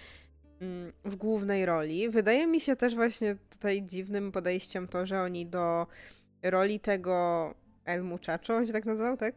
mm, 0.61 0.93
w 1.05 1.17
głównej 1.17 1.67
roli. 1.67 2.09
Wydaje 2.09 2.47
mi 2.47 2.61
się 2.61 2.77
też 2.77 2.95
właśnie 2.95 3.37
tutaj 3.51 3.83
dziwnym 3.83 4.33
podejściem 4.33 4.89
to, 4.89 5.07
że 5.07 5.23
oni 5.23 5.47
do 5.47 5.87
roli 6.43 6.81
tego 6.81 7.55
El 7.85 8.03
Muchacho, 8.03 8.55
on 8.55 8.67
się 8.67 8.73
tak 8.73 8.85
nazywał, 8.85 9.17
tak? 9.17 9.35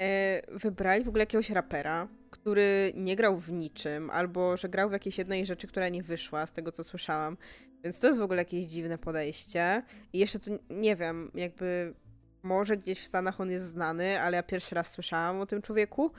E, 0.00 0.42
wybrali 0.52 1.04
w 1.04 1.08
ogóle 1.08 1.22
jakiegoś 1.22 1.50
rapera, 1.50 2.08
który 2.30 2.92
nie 2.96 3.16
grał 3.16 3.38
w 3.38 3.52
niczym, 3.52 4.10
albo 4.10 4.56
że 4.56 4.68
grał 4.68 4.88
w 4.88 4.92
jakiejś 4.92 5.18
jednej 5.18 5.46
rzeczy, 5.46 5.66
która 5.66 5.88
nie 5.88 6.02
wyszła, 6.02 6.46
z 6.46 6.52
tego 6.52 6.72
co 6.72 6.84
słyszałam. 6.84 7.36
Więc 7.84 8.00
to 8.00 8.06
jest 8.06 8.20
w 8.20 8.22
ogóle 8.22 8.38
jakieś 8.38 8.66
dziwne 8.66 8.98
podejście. 8.98 9.82
I 10.12 10.18
jeszcze 10.18 10.40
to 10.40 10.50
nie 10.70 10.96
wiem, 10.96 11.30
jakby 11.34 11.94
może 12.42 12.76
gdzieś 12.76 13.00
w 13.00 13.06
Stanach 13.06 13.40
on 13.40 13.50
jest 13.50 13.66
znany, 13.66 14.20
ale 14.20 14.36
ja 14.36 14.42
pierwszy 14.42 14.74
raz 14.74 14.90
słyszałam 14.90 15.40
o 15.40 15.46
tym 15.46 15.62
człowieku. 15.62 16.12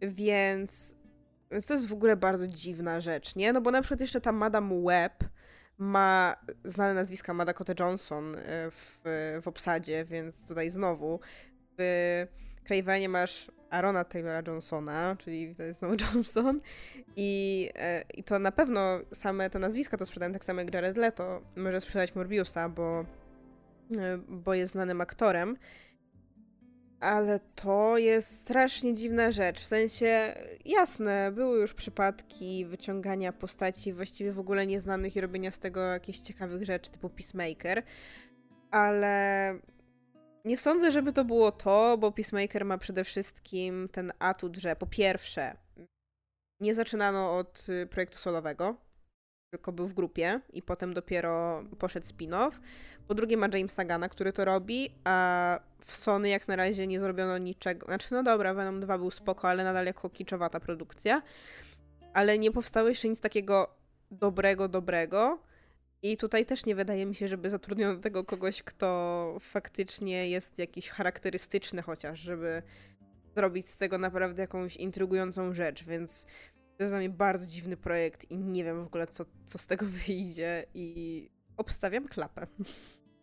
Więc, 0.00 0.94
więc 1.50 1.66
to 1.66 1.74
jest 1.74 1.86
w 1.86 1.92
ogóle 1.92 2.16
bardzo 2.16 2.46
dziwna 2.46 3.00
rzecz, 3.00 3.36
nie? 3.36 3.52
No 3.52 3.60
bo 3.60 3.70
na 3.70 3.82
przykład 3.82 4.00
jeszcze 4.00 4.20
ta 4.20 4.32
Madame 4.32 4.82
Web 4.82 5.24
ma 5.78 6.36
znane 6.64 6.94
nazwiska 6.94 7.34
Madakota 7.34 7.72
Johnson 7.80 8.36
e, 8.36 8.70
w, 8.70 9.00
w 9.42 9.48
obsadzie, 9.48 10.04
więc 10.04 10.46
tutaj 10.46 10.70
znowu 10.70 11.20
w 11.78 12.26
Cravenie 12.64 13.08
masz 13.08 13.50
Arona 13.70 14.04
Taylora 14.04 14.42
Johnsona, 14.46 15.16
czyli 15.18 15.54
to 15.54 15.62
jest 15.62 15.78
znowu 15.78 15.96
Johnson. 16.02 16.60
I, 17.16 17.70
e, 17.74 18.04
I 18.14 18.22
to 18.22 18.38
na 18.38 18.52
pewno 18.52 19.00
same 19.14 19.50
te 19.50 19.58
nazwiska 19.58 19.96
to 19.96 20.06
sprzedają, 20.06 20.32
tak 20.32 20.44
samo 20.44 20.60
jak 20.60 20.74
Jared 20.74 20.96
Leto 20.96 21.42
może 21.56 21.80
sprzedać 21.80 22.14
Morbiusa, 22.14 22.68
bo, 22.68 23.04
e, 23.98 24.18
bo 24.28 24.54
jest 24.54 24.72
znanym 24.72 25.00
aktorem. 25.00 25.56
Ale 27.00 27.40
to 27.54 27.98
jest 27.98 28.36
strasznie 28.36 28.94
dziwna 28.94 29.30
rzecz. 29.30 29.60
W 29.60 29.66
sensie, 29.66 30.34
jasne, 30.64 31.32
były 31.34 31.60
już 31.60 31.74
przypadki 31.74 32.64
wyciągania 32.64 33.32
postaci 33.32 33.92
właściwie 33.92 34.32
w 34.32 34.38
ogóle 34.38 34.66
nieznanych 34.66 35.16
i 35.16 35.20
robienia 35.20 35.50
z 35.50 35.58
tego 35.58 35.80
jakichś 35.80 36.18
ciekawych 36.18 36.64
rzeczy, 36.64 36.90
typu 36.90 37.10
Peacemaker, 37.10 37.82
ale 38.70 39.54
nie 40.44 40.56
sądzę, 40.56 40.90
żeby 40.90 41.12
to 41.12 41.24
było 41.24 41.52
to, 41.52 41.98
bo 41.98 42.12
Peacemaker 42.12 42.64
ma 42.64 42.78
przede 42.78 43.04
wszystkim 43.04 43.88
ten 43.92 44.12
atut, 44.18 44.56
że 44.56 44.76
po 44.76 44.86
pierwsze, 44.86 45.56
nie 46.60 46.74
zaczynano 46.74 47.38
od 47.38 47.66
y, 47.68 47.86
projektu 47.86 48.18
solowego, 48.18 48.76
tylko 49.52 49.72
był 49.72 49.88
w 49.88 49.94
grupie 49.94 50.40
i 50.52 50.62
potem 50.62 50.94
dopiero 50.94 51.64
poszedł 51.78 52.06
spin-off. 52.06 52.52
Po 53.08 53.14
drugie 53.14 53.36
ma 53.36 53.48
Jamesa 53.52 53.84
Gana, 53.84 54.08
który 54.08 54.32
to 54.32 54.44
robi, 54.44 54.94
a 55.04 55.60
w 55.84 55.96
Sony 55.96 56.28
jak 56.28 56.48
na 56.48 56.56
razie 56.56 56.86
nie 56.86 57.00
zrobiono 57.00 57.38
niczego. 57.38 57.86
Znaczy, 57.86 58.14
no 58.14 58.22
dobra, 58.22 58.54
Venom 58.54 58.80
2 58.80 58.98
był 58.98 59.10
spoko, 59.10 59.48
ale 59.48 59.64
nadal 59.64 59.86
jako 59.86 60.10
kiczowata 60.10 60.60
produkcja. 60.60 61.22
Ale 62.12 62.38
nie 62.38 62.50
powstało 62.50 62.88
jeszcze 62.88 63.08
nic 63.08 63.20
takiego 63.20 63.74
dobrego, 64.10 64.68
dobrego. 64.68 65.38
I 66.02 66.16
tutaj 66.16 66.46
też 66.46 66.66
nie 66.66 66.74
wydaje 66.74 67.06
mi 67.06 67.14
się, 67.14 67.28
żeby 67.28 67.50
zatrudniono 67.50 68.00
tego 68.00 68.24
kogoś, 68.24 68.62
kto 68.62 69.36
faktycznie 69.40 70.28
jest 70.28 70.58
jakiś 70.58 70.88
charakterystyczny 70.88 71.82
chociaż, 71.82 72.18
żeby 72.18 72.62
zrobić 73.36 73.68
z 73.68 73.76
tego 73.76 73.98
naprawdę 73.98 74.42
jakąś 74.42 74.76
intrygującą 74.76 75.52
rzecz, 75.52 75.84
więc 75.84 76.26
to 76.76 76.82
jest 76.82 76.92
dla 76.92 76.98
mnie 76.98 77.10
bardzo 77.10 77.46
dziwny 77.46 77.76
projekt 77.76 78.30
i 78.30 78.38
nie 78.38 78.64
wiem 78.64 78.84
w 78.84 78.86
ogóle, 78.86 79.06
co, 79.06 79.24
co 79.46 79.58
z 79.58 79.66
tego 79.66 79.86
wyjdzie 80.06 80.66
i 80.74 81.28
obstawiam 81.56 82.08
klapę. 82.08 82.46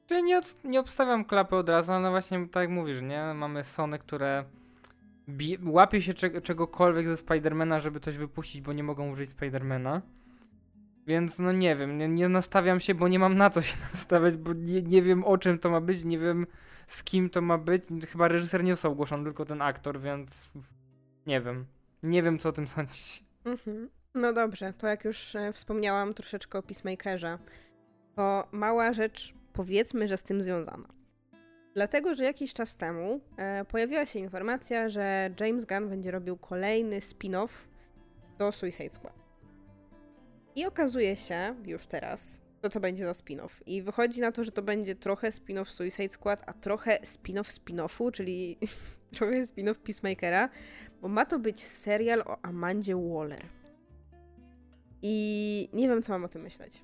Ja 0.10 0.20
nie, 0.20 0.38
od, 0.38 0.56
nie 0.64 0.80
obstawiam 0.80 1.26
klapy 1.26 1.56
od 1.56 1.70
razu, 1.70 1.92
ale 1.92 2.10
właśnie 2.10 2.48
tak 2.48 2.62
jak 2.62 2.70
mówisz, 2.70 3.02
nie? 3.02 3.34
Mamy 3.34 3.64
Sony, 3.64 4.00
które 4.00 4.46
łapie 5.66 6.02
się 6.02 6.14
czeg 6.14 6.44
czegokolwiek 6.44 7.08
ze 7.08 7.18
Spidermana, 7.18 7.80
żeby 7.80 8.00
coś 8.00 8.18
wypuścić, 8.18 8.62
bo 8.62 8.74
nie 8.74 8.84
mogą 8.84 9.12
użyć 9.12 9.30
Spidermana. 9.30 10.02
Więc 11.10 11.40
no 11.40 11.52
nie 11.52 11.76
wiem, 11.76 11.98
nie, 11.98 12.08
nie, 12.08 12.30
nastawiam 12.30 12.80
się, 12.80 12.96
bo 12.96 13.08
nie 13.08 13.20
mam 13.20 13.38
na 13.38 13.50
co 13.50 13.62
się 13.62 13.78
nastawiać, 13.94 14.38
bo 14.38 14.54
nie, 14.54 14.82
nie 14.82 15.02
wiem 15.02 15.24
o 15.24 15.38
czym 15.38 15.60
to 15.60 15.70
ma 15.70 15.82
być, 15.82 16.04
nie 16.04 16.20
wiem 16.20 16.48
z 16.88 17.04
kim 17.04 17.30
to 17.30 17.42
ma 17.42 17.58
być. 17.58 17.84
Chyba 18.08 18.28
reżyser 18.28 18.64
nie 18.64 18.74
został 18.74 18.92
ogłoszony, 18.92 19.24
tylko 19.24 19.46
ten 19.46 19.62
aktor, 19.62 20.00
więc 20.00 20.52
nie 21.28 21.42
wiem. 21.42 21.66
Nie 22.04 22.24
wiem, 22.24 22.40
co 22.40 22.50
o 22.50 22.52
tym 22.52 22.68
sądzić. 22.68 23.24
Mhm. 23.46 23.90
No 24.16 24.34
dobrze, 24.34 24.74
to 24.74 24.88
jak 24.88 25.06
już 25.06 25.36
e, 25.36 25.54
wspomniałam 25.54 26.14
troszeczkę 26.14 26.60
o 26.60 26.64
Peacemakerze, 26.64 27.38
to 28.16 28.48
mała 28.52 28.94
rzecz, 28.94 29.34
powiedzmy, 29.54 30.08
że 30.08 30.18
z 30.18 30.24
tym 30.24 30.44
związana. 30.44 30.88
Dlatego, 31.74 32.16
że 32.16 32.24
jakiś 32.24 32.54
czas 32.54 32.78
temu 32.78 33.22
e, 33.38 33.66
pojawiła 33.66 34.06
się 34.06 34.20
informacja, 34.20 34.90
że 34.90 35.30
James 35.40 35.66
Gunn 35.66 35.90
będzie 35.90 36.12
robił 36.12 36.38
kolejny 36.38 37.00
spin-off 37.00 37.50
do 38.38 38.52
Suicide 38.52 38.90
Squad. 38.90 39.29
I 40.60 40.66
okazuje 40.66 41.16
się 41.16 41.56
już 41.66 41.88
teraz, 41.88 42.42
co 42.62 42.70
to 42.70 42.80
będzie 42.80 43.06
za 43.06 43.12
spin-off. 43.12 43.50
I 43.66 43.82
wychodzi 43.82 44.22
na 44.22 44.32
to, 44.32 44.44
że 44.44 44.52
to 44.52 44.62
będzie 44.62 44.96
trochę 44.96 45.30
spin-off 45.30 45.66
Suicide 45.66 46.10
Squad, 46.10 46.44
a 46.46 46.54
trochę 46.54 47.00
spin-off 47.00 47.60
spin-offu, 47.60 48.12
czyli 48.12 48.58
trochę 49.18 49.44
spin-off 49.44 49.76
Peacemakera, 49.76 50.50
bo 51.02 51.08
ma 51.08 51.26
to 51.26 51.40
być 51.40 51.64
serial 51.64 52.22
o 52.22 52.38
Amandzie 52.42 52.96
Waller. 52.96 53.46
I 55.02 55.70
nie 55.74 55.90
wiem, 55.90 56.02
co 56.02 56.14
mam 56.14 56.24
o 56.24 56.28
tym 56.28 56.42
myśleć. 56.42 56.84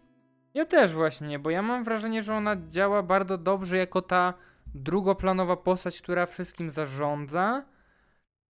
Ja 0.54 0.66
też 0.66 0.94
właśnie, 0.94 1.40
bo 1.40 1.50
ja 1.50 1.62
mam 1.62 1.84
wrażenie, 1.84 2.24
że 2.24 2.36
ona 2.36 2.58
działa 2.68 3.04
bardzo 3.04 3.38
dobrze 3.38 3.78
jako 3.78 4.02
ta 4.02 4.34
drugoplanowa 4.76 5.58
postać, 5.58 6.02
która 6.02 6.26
wszystkim 6.26 6.72
zarządza, 6.72 7.66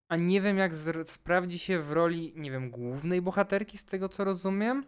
a 0.09 0.15
nie 0.15 0.41
wiem, 0.41 0.57
jak 0.57 0.71
sprawdzi 1.05 1.59
się 1.59 1.79
w 1.79 1.91
roli, 1.91 2.33
nie 2.35 2.51
wiem, 2.51 2.69
głównej 2.69 3.21
bohaterki, 3.21 3.77
z 3.77 3.85
tego 3.85 4.09
co 4.09 4.23
rozumiem. 4.23 4.83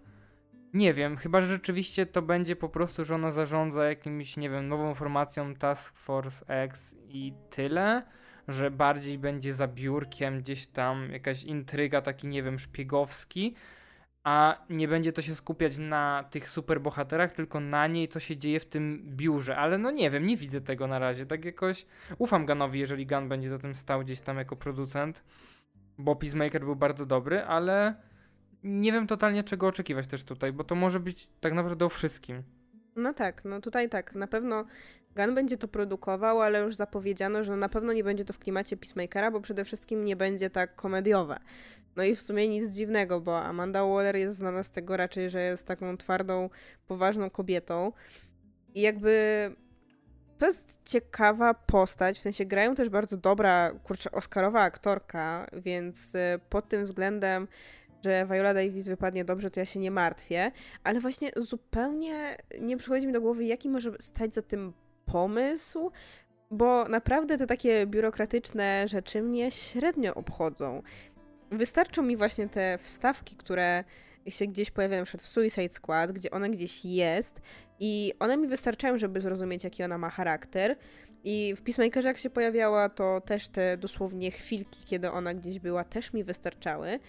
Nie 0.73 0.93
wiem, 0.93 1.17
chyba 1.17 1.41
że 1.41 1.47
rzeczywiście 1.47 2.05
to 2.05 2.21
będzie 2.21 2.55
po 2.55 2.69
prostu, 2.69 3.05
że 3.05 3.15
ona 3.15 3.31
zarządza 3.31 3.85
jakimś, 3.85 4.37
nie 4.37 4.49
wiem, 4.49 4.67
nową 4.67 4.93
formacją 4.93 5.55
Task 5.55 5.97
Force 5.97 6.45
X 6.47 6.95
i 7.07 7.33
tyle, 7.49 8.03
że 8.47 8.71
bardziej 8.71 9.17
będzie 9.19 9.53
za 9.53 9.67
biurkiem 9.67 10.39
gdzieś 10.39 10.67
tam 10.67 11.11
jakaś 11.11 11.43
intryga, 11.43 12.01
taki, 12.01 12.27
nie 12.27 12.43
wiem, 12.43 12.59
szpiegowski, 12.59 13.55
a 14.23 14.65
nie 14.69 14.87
będzie 14.87 15.13
to 15.13 15.21
się 15.21 15.35
skupiać 15.35 15.77
na 15.77 16.25
tych 16.31 16.49
superbohaterach, 16.49 17.31
tylko 17.31 17.59
na 17.59 17.87
niej, 17.87 18.07
co 18.07 18.19
się 18.19 18.37
dzieje 18.37 18.59
w 18.59 18.65
tym 18.65 19.01
biurze. 19.05 19.57
Ale 19.57 19.77
no 19.77 19.91
nie 19.91 20.11
wiem, 20.11 20.25
nie 20.25 20.37
widzę 20.37 20.61
tego 20.61 20.87
na 20.87 20.99
razie. 20.99 21.25
Tak 21.25 21.45
jakoś 21.45 21.85
ufam 22.17 22.45
Ganowi, 22.45 22.79
jeżeli 22.79 23.07
Gun 23.07 23.29
będzie 23.29 23.49
za 23.49 23.59
tym 23.59 23.75
stał 23.75 24.01
gdzieś 24.01 24.21
tam 24.21 24.37
jako 24.37 24.55
producent, 24.55 25.23
bo 25.97 26.15
Peacemaker 26.15 26.61
był 26.61 26.75
bardzo 26.75 27.05
dobry, 27.05 27.43
ale 27.43 27.95
nie 28.67 28.91
wiem 28.91 29.07
totalnie 29.07 29.43
czego 29.43 29.67
oczekiwać 29.67 30.07
też 30.07 30.23
tutaj, 30.23 30.53
bo 30.53 30.63
to 30.63 30.75
może 30.75 30.99
być 30.99 31.29
tak 31.39 31.53
naprawdę 31.53 31.85
o 31.85 31.89
wszystkim. 31.89 32.43
No 32.95 33.13
tak, 33.13 33.45
no 33.45 33.61
tutaj 33.61 33.89
tak, 33.89 34.15
na 34.15 34.27
pewno 34.27 34.65
Gun 35.15 35.35
będzie 35.35 35.57
to 35.57 35.67
produkował, 35.67 36.41
ale 36.41 36.59
już 36.59 36.75
zapowiedziano, 36.75 37.43
że 37.43 37.57
na 37.57 37.69
pewno 37.69 37.93
nie 37.93 38.03
będzie 38.03 38.25
to 38.25 38.33
w 38.33 38.39
klimacie 38.39 38.77
Peacemakera, 38.77 39.31
bo 39.31 39.41
przede 39.41 39.65
wszystkim 39.65 40.03
nie 40.03 40.15
będzie 40.15 40.49
tak 40.49 40.75
komediowe. 40.75 41.39
No 41.95 42.03
i 42.03 42.15
w 42.15 42.21
sumie 42.21 42.47
nic 42.47 42.71
dziwnego, 42.71 43.21
bo 43.21 43.41
Amanda 43.41 43.85
Waller 43.85 44.15
jest 44.15 44.37
znana 44.37 44.63
z 44.63 44.71
tego 44.71 44.97
raczej, 44.97 45.29
że 45.29 45.41
jest 45.41 45.67
taką 45.67 45.97
twardą, 45.97 46.49
poważną 46.87 47.29
kobietą. 47.29 47.91
I 48.75 48.81
jakby 48.81 49.51
to 50.37 50.45
jest 50.45 50.79
ciekawa 50.85 51.53
postać, 51.53 52.17
w 52.17 52.21
sensie 52.21 52.45
grają 52.45 52.75
też 52.75 52.89
bardzo 52.89 53.17
dobra, 53.17 53.71
kurczę, 53.83 54.11
Oscarowa 54.11 54.61
aktorka, 54.61 55.47
więc 55.53 56.15
y, 56.15 56.39
pod 56.49 56.69
tym 56.69 56.85
względem 56.85 57.47
że 58.05 58.25
Viola 58.25 58.53
Davis 58.53 58.87
wypadnie 58.87 59.25
dobrze, 59.25 59.51
to 59.51 59.59
ja 59.59 59.65
się 59.65 59.79
nie 59.79 59.91
martwię, 59.91 60.51
ale 60.83 60.99
właśnie 60.99 61.31
zupełnie 61.35 62.37
nie 62.61 62.77
przychodzi 62.77 63.07
mi 63.07 63.13
do 63.13 63.21
głowy, 63.21 63.45
jaki 63.45 63.69
może 63.69 63.91
stać 63.99 64.33
za 64.33 64.41
tym 64.41 64.73
pomysł, 65.05 65.91
bo 66.51 66.85
naprawdę 66.85 67.37
te 67.37 67.47
takie 67.47 67.85
biurokratyczne 67.85 68.87
rzeczy 68.87 69.21
mnie 69.21 69.51
średnio 69.51 70.15
obchodzą. 70.15 70.81
Wystarczą 71.51 72.03
mi 72.03 72.17
właśnie 72.17 72.49
te 72.49 72.77
wstawki, 72.77 73.35
które 73.35 73.83
się 74.27 74.47
gdzieś 74.47 74.71
pojawiają, 74.71 75.01
na 75.01 75.05
przykład 75.05 75.23
w 75.23 75.27
Suicide 75.27 75.69
Squad, 75.69 76.11
gdzie 76.11 76.31
ona 76.31 76.49
gdzieś 76.49 76.85
jest 76.85 77.41
i 77.79 78.13
one 78.19 78.37
mi 78.37 78.47
wystarczają, 78.47 78.97
żeby 78.97 79.21
zrozumieć, 79.21 79.63
jaki 79.63 79.83
ona 79.83 79.97
ma 79.97 80.09
charakter. 80.09 80.75
I 81.23 81.53
w 81.57 81.61
Peacemakerze 81.61 82.07
jak 82.07 82.17
się 82.17 82.29
pojawiała, 82.29 82.89
to 82.89 83.21
też 83.21 83.49
te 83.49 83.77
dosłownie 83.77 84.31
chwilki, 84.31 84.85
kiedy 84.85 85.11
ona 85.11 85.33
gdzieś 85.33 85.59
była, 85.59 85.83
też 85.83 86.13
mi 86.13 86.23
wystarczały. 86.23 86.99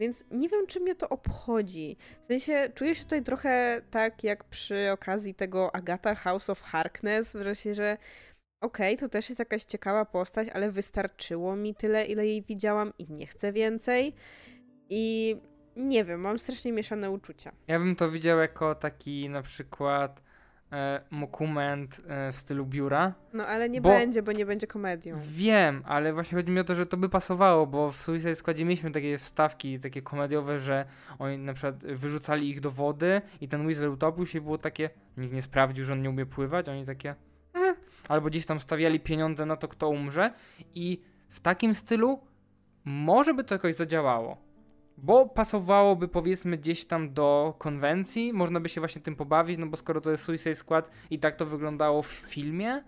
Więc 0.00 0.24
nie 0.30 0.48
wiem, 0.48 0.66
czy 0.66 0.80
mnie 0.80 0.94
to 0.94 1.08
obchodzi. 1.08 1.96
W 2.22 2.26
sensie 2.26 2.68
czuję 2.74 2.94
się 2.94 3.04
tutaj 3.04 3.22
trochę 3.22 3.82
tak, 3.90 4.24
jak 4.24 4.44
przy 4.44 4.90
okazji 4.92 5.34
tego 5.34 5.74
Agata 5.74 6.14
House 6.14 6.50
of 6.50 6.62
Harkness, 6.62 7.36
w 7.36 7.42
sensie, 7.42 7.74
że 7.74 7.98
okej, 8.60 8.94
okay, 8.94 8.96
to 8.96 9.08
też 9.08 9.28
jest 9.28 9.38
jakaś 9.38 9.64
ciekawa 9.64 10.04
postać, 10.04 10.48
ale 10.48 10.70
wystarczyło 10.70 11.56
mi 11.56 11.74
tyle, 11.74 12.04
ile 12.04 12.26
jej 12.26 12.42
widziałam 12.42 12.92
i 12.98 13.12
nie 13.12 13.26
chcę 13.26 13.52
więcej. 13.52 14.14
I 14.90 15.36
nie 15.76 16.04
wiem, 16.04 16.20
mam 16.20 16.38
strasznie 16.38 16.72
mieszane 16.72 17.10
uczucia. 17.10 17.52
Ja 17.66 17.78
bym 17.78 17.96
to 17.96 18.10
widział 18.10 18.38
jako 18.38 18.74
taki 18.74 19.28
na 19.28 19.42
przykład 19.42 20.22
e, 20.74 21.00
mokument 21.10 22.00
e, 22.08 22.32
w 22.32 22.38
stylu 22.38 22.66
biura. 22.66 23.14
No 23.32 23.46
ale 23.46 23.68
nie 23.68 23.80
bo, 23.80 23.88
będzie, 23.88 24.22
bo 24.22 24.32
nie 24.32 24.46
będzie 24.46 24.66
komedią. 24.66 25.18
Wiem, 25.28 25.82
ale 25.86 26.12
właśnie 26.12 26.36
chodzi 26.36 26.50
mi 26.50 26.60
o 26.60 26.64
to, 26.64 26.74
że 26.74 26.86
to 26.86 26.96
by 26.96 27.08
pasowało, 27.08 27.66
bo 27.66 27.92
w 27.92 27.96
Suicide 28.02 28.34
Squadzie 28.34 28.64
mieliśmy 28.64 28.90
takie 28.90 29.18
wstawki, 29.18 29.80
takie 29.80 30.02
komediowe, 30.02 30.60
że 30.60 30.84
oni 31.18 31.38
na 31.38 31.54
przykład 31.54 31.84
wyrzucali 31.84 32.50
ich 32.50 32.60
do 32.60 32.70
wody 32.70 33.22
i 33.40 33.48
ten 33.48 33.66
Weasel 33.66 33.88
utopił 33.88 34.26
się 34.26 34.38
i 34.38 34.40
było 34.40 34.58
takie, 34.58 34.90
nikt 35.16 35.34
nie 35.34 35.42
sprawdził, 35.42 35.84
że 35.84 35.92
on 35.92 36.02
nie 36.02 36.10
umie 36.10 36.26
pływać, 36.26 36.68
oni 36.68 36.86
takie, 36.86 37.14
eh. 37.54 37.76
albo 38.08 38.28
gdzieś 38.28 38.46
tam 38.46 38.60
stawiali 38.60 39.00
pieniądze 39.00 39.46
na 39.46 39.56
to, 39.56 39.68
kto 39.68 39.88
umrze 39.88 40.32
i 40.74 41.00
w 41.28 41.40
takim 41.40 41.74
stylu 41.74 42.20
może 42.84 43.34
by 43.34 43.44
to 43.44 43.54
jakoś 43.54 43.74
zadziałało. 43.74 44.43
Bo 44.96 45.28
pasowałoby 45.28 46.08
powiedzmy 46.08 46.58
gdzieś 46.58 46.84
tam 46.84 47.14
do 47.14 47.54
konwencji, 47.58 48.32
można 48.32 48.60
by 48.60 48.68
się 48.68 48.80
właśnie 48.80 49.02
tym 49.02 49.16
pobawić, 49.16 49.58
no 49.58 49.66
bo 49.66 49.76
skoro 49.76 50.00
to 50.00 50.10
jest 50.10 50.24
Suicide 50.24 50.54
Squad 50.54 50.90
i 51.10 51.18
tak 51.18 51.36
to 51.36 51.46
wyglądało 51.46 52.02
w 52.02 52.08
filmie, 52.08 52.82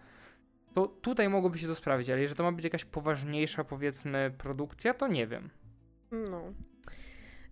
to 0.75 0.87
tutaj 0.87 1.29
mogłoby 1.29 1.59
się 1.59 1.67
to 1.67 1.75
sprawdzić, 1.75 2.11
ale 2.11 2.21
jeżeli 2.21 2.37
to 2.37 2.43
ma 2.43 2.53
być 2.53 2.65
jakaś 2.65 2.85
poważniejsza 2.85 3.65
powiedzmy 3.65 4.33
produkcja, 4.39 4.95
to 4.95 5.09
nie 5.09 5.27
wiem. 5.27 5.51
No. 6.11 6.43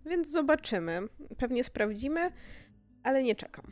Więc 0.05 0.31
zobaczymy. 0.31 1.01
Pewnie 1.37 1.63
sprawdzimy, 1.63 2.31
ale 3.03 3.23
nie 3.23 3.35
czekam. 3.35 3.71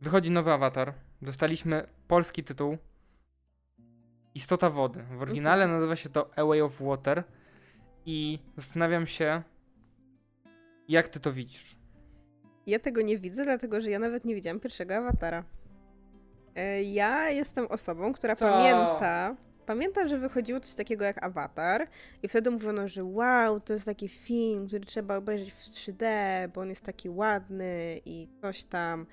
Wychodzi 0.00 0.30
nowy 0.30 0.52
awatar. 0.52 0.94
Dostaliśmy 1.22 1.86
polski 2.08 2.44
tytuł. 2.44 2.78
Istota 4.34 4.70
wody. 4.70 5.02
W 5.02 5.22
oryginale 5.22 5.64
mhm. 5.64 5.80
nazywa 5.80 5.96
się 5.96 6.08
to 6.08 6.30
A 6.38 6.44
Way 6.44 6.60
of 6.60 6.80
Water. 6.80 7.24
I 8.06 8.38
zastanawiam 8.56 9.06
się, 9.06 9.42
jak 10.88 11.08
ty 11.08 11.20
to 11.20 11.32
widzisz? 11.32 11.76
Ja 12.66 12.78
tego 12.78 13.02
nie 13.02 13.18
widzę, 13.18 13.44
dlatego 13.44 13.80
że 13.80 13.90
ja 13.90 13.98
nawet 13.98 14.24
nie 14.24 14.34
widziałam 14.34 14.60
pierwszego 14.60 14.96
awatara. 14.96 15.44
E, 16.54 16.82
ja 16.82 17.30
jestem 17.30 17.66
osobą, 17.66 18.12
która 18.12 18.36
Co? 18.36 18.48
pamięta. 18.48 19.36
Pamięta, 19.66 20.08
że 20.08 20.18
wychodziło 20.18 20.60
coś 20.60 20.74
takiego 20.74 21.04
jak 21.04 21.22
awatar, 21.22 21.88
i 22.22 22.28
wtedy 22.28 22.50
mówiono, 22.50 22.88
że 22.88 23.04
wow, 23.04 23.60
to 23.60 23.72
jest 23.72 23.86
taki 23.86 24.08
film, 24.08 24.66
który 24.66 24.84
trzeba 24.84 25.16
obejrzeć 25.16 25.52
w 25.52 25.58
3D, 25.58 26.04
bo 26.54 26.60
on 26.60 26.68
jest 26.68 26.84
taki 26.84 27.08
ładny 27.10 28.00
i 28.04 28.28
coś 28.40 28.64
tam. 28.64 29.06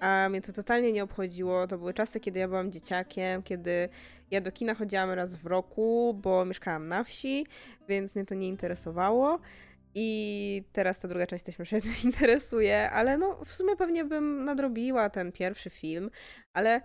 A 0.00 0.28
mnie 0.28 0.40
to 0.40 0.52
totalnie 0.52 0.92
nie 0.92 1.04
obchodziło. 1.04 1.66
To 1.66 1.78
były 1.78 1.94
czasy, 1.94 2.20
kiedy 2.20 2.38
ja 2.38 2.48
byłam 2.48 2.72
dzieciakiem, 2.72 3.42
kiedy 3.42 3.88
ja 4.30 4.40
do 4.40 4.52
kina 4.52 4.74
chodziłam 4.74 5.10
raz 5.10 5.36
w 5.36 5.46
roku, 5.46 6.14
bo 6.22 6.44
mieszkałam 6.44 6.88
na 6.88 7.04
wsi, 7.04 7.46
więc 7.88 8.14
mnie 8.14 8.24
to 8.24 8.34
nie 8.34 8.48
interesowało. 8.48 9.38
I 9.94 10.62
teraz 10.72 10.98
ta 10.98 11.08
druga 11.08 11.26
część 11.26 11.44
też 11.44 11.58
mnie 11.58 11.66
interesuje, 12.04 12.90
ale 12.90 13.18
no 13.18 13.44
w 13.44 13.52
sumie 13.52 13.76
pewnie 13.76 14.04
bym 14.04 14.44
nadrobiła 14.44 15.10
ten 15.10 15.32
pierwszy 15.32 15.70
film, 15.70 16.10
ale 16.52 16.80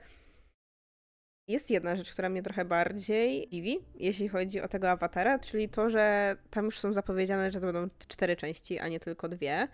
jest 1.47 1.69
jedna 1.69 1.95
rzecz, 1.95 2.11
która 2.13 2.29
mnie 2.29 2.43
trochę 2.43 2.65
bardziej 2.65 3.49
dziwi, 3.49 3.79
jeśli 3.95 4.27
chodzi 4.27 4.61
o 4.61 4.67
tego 4.67 4.89
awatara, 4.89 5.39
czyli 5.39 5.69
to, 5.69 5.89
że 5.89 6.35
tam 6.49 6.65
już 6.65 6.79
są 6.79 6.93
zapowiedziane, 6.93 7.51
że 7.51 7.59
to 7.59 7.65
będą 7.65 7.89
cztery 8.07 8.35
części, 8.35 8.79
a 8.79 8.87
nie 8.87 8.99
tylko 8.99 9.29
dwie. 9.29 9.67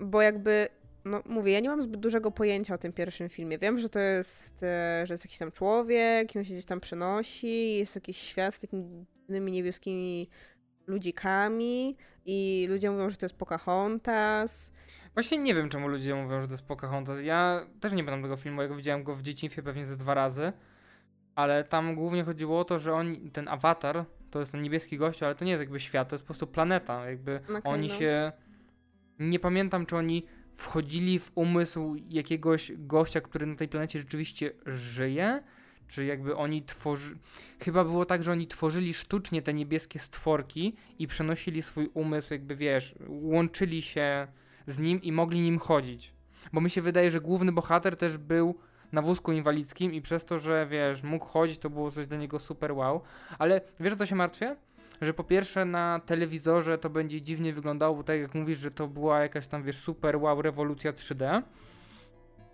Bo 0.00 0.22
jakby, 0.22 0.68
no 1.04 1.22
mówię, 1.26 1.52
ja 1.52 1.60
nie 1.60 1.68
mam 1.68 1.82
zbyt 1.82 2.00
dużego 2.00 2.30
pojęcia 2.30 2.74
o 2.74 2.78
tym 2.78 2.92
pierwszym 2.92 3.28
filmie. 3.28 3.58
Wiem, 3.58 3.78
że 3.78 3.88
to 3.88 3.98
jest, 3.98 4.62
e, 4.62 5.06
że 5.06 5.14
jest 5.14 5.24
jakiś 5.24 5.38
tam 5.38 5.52
człowiek, 5.52 6.34
i 6.34 6.38
on 6.38 6.44
się 6.44 6.52
gdzieś 6.52 6.64
tam 6.64 6.80
przenosi, 6.80 7.78
jest 7.78 7.94
jakiś 7.94 8.16
świat 8.16 8.54
z 8.54 8.60
takimi 8.60 9.06
niebieskimi 9.28 10.28
ludzikami 10.86 11.96
i 12.26 12.66
ludzie 12.70 12.90
mówią, 12.90 13.10
że 13.10 13.16
to 13.16 13.26
jest 13.26 13.36
Pocahontas. 13.36 14.72
Właśnie 15.14 15.38
nie 15.38 15.54
wiem, 15.54 15.68
czemu 15.68 15.88
ludzie 15.88 16.14
mówią, 16.14 16.40
że 16.40 16.46
to 16.46 16.54
jest 16.54 16.64
Pocahontas. 16.64 17.22
Ja 17.22 17.66
też 17.80 17.92
nie 17.92 18.04
pamiętam 18.04 18.22
tego 18.22 18.36
filmu, 18.36 18.62
jak 18.62 18.76
widziałem 18.76 19.04
go 19.04 19.14
w 19.14 19.22
dzieciństwie 19.22 19.62
pewnie 19.62 19.84
ze 19.84 19.96
dwa 19.96 20.14
razy. 20.14 20.52
Ale 21.34 21.64
tam 21.64 21.94
głównie 21.94 22.24
chodziło 22.24 22.60
o 22.60 22.64
to, 22.64 22.78
że 22.78 22.94
on, 22.94 23.30
ten 23.30 23.48
awatar, 23.48 24.04
to 24.30 24.40
jest 24.40 24.52
ten 24.52 24.62
niebieski 24.62 24.98
gość, 24.98 25.22
ale 25.22 25.34
to 25.34 25.44
nie 25.44 25.50
jest 25.50 25.60
jakby 25.60 25.80
świat, 25.80 26.08
to 26.08 26.14
jest 26.14 26.24
po 26.24 26.26
prostu 26.26 26.46
planeta. 26.46 27.10
Jakby 27.10 27.40
okay, 27.44 27.62
oni 27.62 27.88
no. 27.88 27.94
się. 27.94 28.32
Nie 29.18 29.38
pamiętam, 29.38 29.86
czy 29.86 29.96
oni 29.96 30.26
wchodzili 30.56 31.18
w 31.18 31.32
umysł 31.34 31.96
jakiegoś 32.08 32.72
gościa, 32.78 33.20
który 33.20 33.46
na 33.46 33.56
tej 33.56 33.68
planecie 33.68 33.98
rzeczywiście 33.98 34.52
żyje, 34.66 35.42
czy 35.88 36.04
jakby 36.04 36.36
oni 36.36 36.62
tworzy... 36.62 37.18
Chyba 37.60 37.84
było 37.84 38.04
tak, 38.04 38.22
że 38.22 38.32
oni 38.32 38.46
tworzyli 38.46 38.94
sztucznie 38.94 39.42
te 39.42 39.54
niebieskie 39.54 39.98
stworki 39.98 40.76
i 40.98 41.06
przenosili 41.06 41.62
swój 41.62 41.90
umysł, 41.94 42.32
jakby 42.32 42.56
wiesz, 42.56 42.94
łączyli 43.08 43.82
się 43.82 44.26
z 44.66 44.78
nim 44.78 45.02
i 45.02 45.12
mogli 45.12 45.40
nim 45.40 45.58
chodzić. 45.58 46.12
Bo 46.52 46.60
mi 46.60 46.70
się 46.70 46.82
wydaje, 46.82 47.10
że 47.10 47.20
główny 47.20 47.52
bohater 47.52 47.96
też 47.96 48.18
był 48.18 48.58
na 48.92 49.02
wózku 49.02 49.32
inwalidzkim 49.32 49.94
i 49.94 50.02
przez 50.02 50.24
to, 50.24 50.40
że 50.40 50.66
wiesz, 50.70 51.02
mógł 51.02 51.24
chodzić, 51.24 51.58
to 51.58 51.70
było 51.70 51.90
coś 51.90 52.06
dla 52.06 52.16
niego 52.16 52.38
super 52.38 52.72
wow. 52.72 53.02
Ale 53.38 53.60
wiesz 53.80 53.92
o 53.92 53.96
co 53.96 54.06
się 54.06 54.14
martwię? 54.14 54.56
Że 55.00 55.14
po 55.14 55.24
pierwsze 55.24 55.64
na 55.64 56.00
telewizorze 56.06 56.78
to 56.78 56.90
będzie 56.90 57.22
dziwnie 57.22 57.52
wyglądało, 57.52 57.96
bo 57.96 58.02
tak 58.02 58.20
jak 58.20 58.34
mówisz, 58.34 58.58
że 58.58 58.70
to 58.70 58.88
była 58.88 59.20
jakaś 59.20 59.46
tam, 59.46 59.62
wiesz, 59.62 59.78
super 59.78 60.16
wow 60.16 60.42
rewolucja 60.42 60.92
3D. 60.92 61.42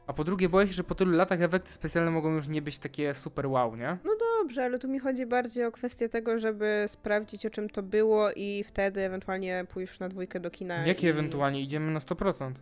A 0.06 0.12
po 0.12 0.24
drugie, 0.24 0.48
boję 0.48 0.66
się, 0.66 0.72
że 0.72 0.84
po 0.84 0.94
tylu 0.94 1.12
latach 1.12 1.42
efekty 1.42 1.72
specjalne 1.72 2.10
mogą 2.10 2.34
już 2.34 2.48
nie 2.48 2.62
być 2.62 2.78
takie 2.78 3.14
super 3.14 3.46
wow, 3.46 3.76
nie? 3.76 3.98
No 4.04 4.12
dobrze, 4.40 4.64
ale 4.64 4.78
tu 4.78 4.88
mi 4.88 4.98
chodzi 4.98 5.26
bardziej 5.26 5.64
o 5.64 5.72
kwestię 5.72 6.08
tego, 6.08 6.38
żeby 6.38 6.84
sprawdzić, 6.86 7.46
o 7.46 7.50
czym 7.50 7.70
to 7.70 7.82
było 7.82 8.30
i 8.36 8.64
wtedy 8.64 9.00
ewentualnie 9.00 9.64
pójść 9.68 9.98
na 9.98 10.08
dwójkę 10.08 10.40
do 10.40 10.50
kina. 10.50 10.86
Jakie 10.86 11.06
i... 11.06 11.10
ewentualnie? 11.10 11.62
Idziemy 11.62 11.92
na 11.92 12.00
100%. 12.00 12.52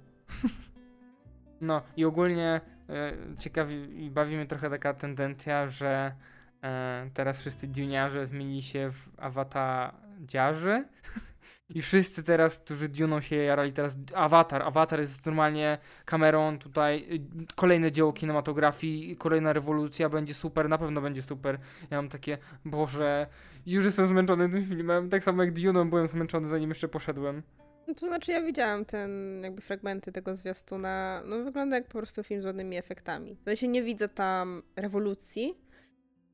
no 1.61 1.83
i 1.97 2.05
ogólnie 2.05 2.61
e, 2.89 3.13
ciekawi 3.39 4.05
i 4.05 4.11
bawi 4.11 4.37
mnie 4.37 4.47
trochę 4.47 4.71
taka 4.71 4.95
tendencja, 4.95 5.67
że 5.67 6.13
e, 6.63 7.11
teraz 7.15 7.39
wszyscy 7.39 7.67
duniarze 7.67 8.27
zmienili 8.27 8.63
się 8.63 8.91
w 8.91 9.21
awatariarzy. 9.21 10.85
I 11.75 11.83
wszyscy 11.83 12.23
teraz, 12.23 12.59
którzy 12.59 12.89
Duną 12.89 13.21
się 13.21 13.37
jarali, 13.37 13.73
teraz 13.73 13.97
Avatar. 14.15 14.63
Avatar 14.63 15.01
jest 15.01 15.27
normalnie 15.27 15.79
kamerą 16.05 16.59
tutaj, 16.59 17.07
y, 17.13 17.55
kolejne 17.55 17.93
dzieło 17.93 18.13
kinematografii, 18.13 19.17
kolejna 19.17 19.53
rewolucja, 19.53 20.09
będzie 20.09 20.35
super, 20.35 20.69
na 20.69 20.79
pewno 20.79 21.01
będzie 21.01 21.23
super. 21.23 21.59
Ja 21.91 21.97
mam 21.97 22.09
takie, 22.09 22.39
Boże, 22.65 23.27
już 23.67 23.85
jestem 23.85 24.07
zmęczony 24.07 24.49
tym 24.49 24.67
filmem, 24.67 25.09
tak 25.09 25.25
samo 25.25 25.43
jak 25.43 25.53
Duną 25.53 25.91
byłem 25.91 26.09
zmęczony 26.09 26.49
zanim 26.49 26.69
jeszcze 26.69 26.89
poszedłem. 26.89 27.43
No 27.89 27.95
to 27.95 28.07
znaczy 28.07 28.33
ja 28.33 28.43
widziałam 28.43 28.85
ten, 28.85 29.41
jakby 29.43 29.61
fragmenty 29.61 30.13
tego 30.13 30.37
zwiastuna, 30.37 31.23
no 31.25 31.45
wygląda 31.45 31.77
jak 31.77 31.87
po 31.87 31.99
prostu 31.99 32.23
film 32.23 32.43
z 32.43 32.45
ładnymi 32.45 32.77
efektami. 32.77 33.35
W 33.35 33.45
sensie 33.45 33.69
nie 33.69 33.83
widzę 33.83 34.09
tam 34.09 34.63
rewolucji, 34.77 35.55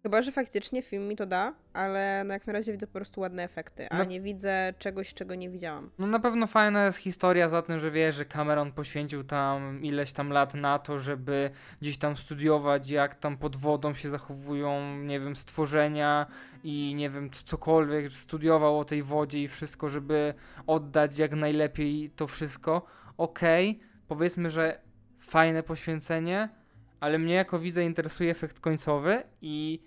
Chyba, 0.04 0.22
że 0.22 0.32
faktycznie 0.32 0.82
film 0.82 1.08
mi 1.08 1.16
to 1.16 1.26
da, 1.26 1.54
ale 1.72 2.24
no 2.26 2.34
jak 2.34 2.46
na 2.46 2.52
razie 2.52 2.72
widzę 2.72 2.86
po 2.86 2.92
prostu 2.92 3.20
ładne 3.20 3.42
efekty, 3.42 3.88
a 3.90 3.98
no. 3.98 4.04
nie 4.04 4.20
widzę 4.20 4.74
czegoś, 4.78 5.14
czego 5.14 5.34
nie 5.34 5.50
widziałam. 5.50 5.90
No 5.98 6.06
na 6.06 6.18
pewno 6.18 6.46
fajna 6.46 6.84
jest 6.84 6.98
historia 6.98 7.48
za 7.48 7.62
tym, 7.62 7.80
że 7.80 7.90
wiesz, 7.90 8.14
że 8.14 8.24
Cameron 8.24 8.72
poświęcił 8.72 9.24
tam 9.24 9.82
ileś 9.82 10.12
tam 10.12 10.30
lat 10.30 10.54
na 10.54 10.78
to, 10.78 10.98
żeby 10.98 11.50
gdzieś 11.82 11.96
tam 11.98 12.16
studiować, 12.16 12.90
jak 12.90 13.14
tam 13.14 13.36
pod 13.36 13.56
wodą 13.56 13.94
się 13.94 14.10
zachowują, 14.10 14.96
nie 14.96 15.20
wiem, 15.20 15.36
stworzenia 15.36 16.26
i 16.64 16.94
nie 16.96 17.10
wiem, 17.10 17.30
cokolwiek, 17.30 18.10
że 18.10 18.16
studiował 18.16 18.78
o 18.78 18.84
tej 18.84 19.02
wodzie 19.02 19.42
i 19.42 19.48
wszystko, 19.48 19.88
żeby 19.88 20.34
oddać 20.66 21.18
jak 21.18 21.32
najlepiej 21.34 22.10
to 22.10 22.26
wszystko. 22.26 22.86
Okej, 23.16 23.70
okay, 23.70 23.88
powiedzmy, 24.08 24.50
że 24.50 24.80
fajne 25.20 25.62
poświęcenie, 25.62 26.48
ale 27.00 27.18
mnie 27.18 27.34
jako 27.34 27.58
widza 27.58 27.82
interesuje 27.82 28.30
efekt 28.30 28.60
końcowy 28.60 29.22
i 29.42 29.80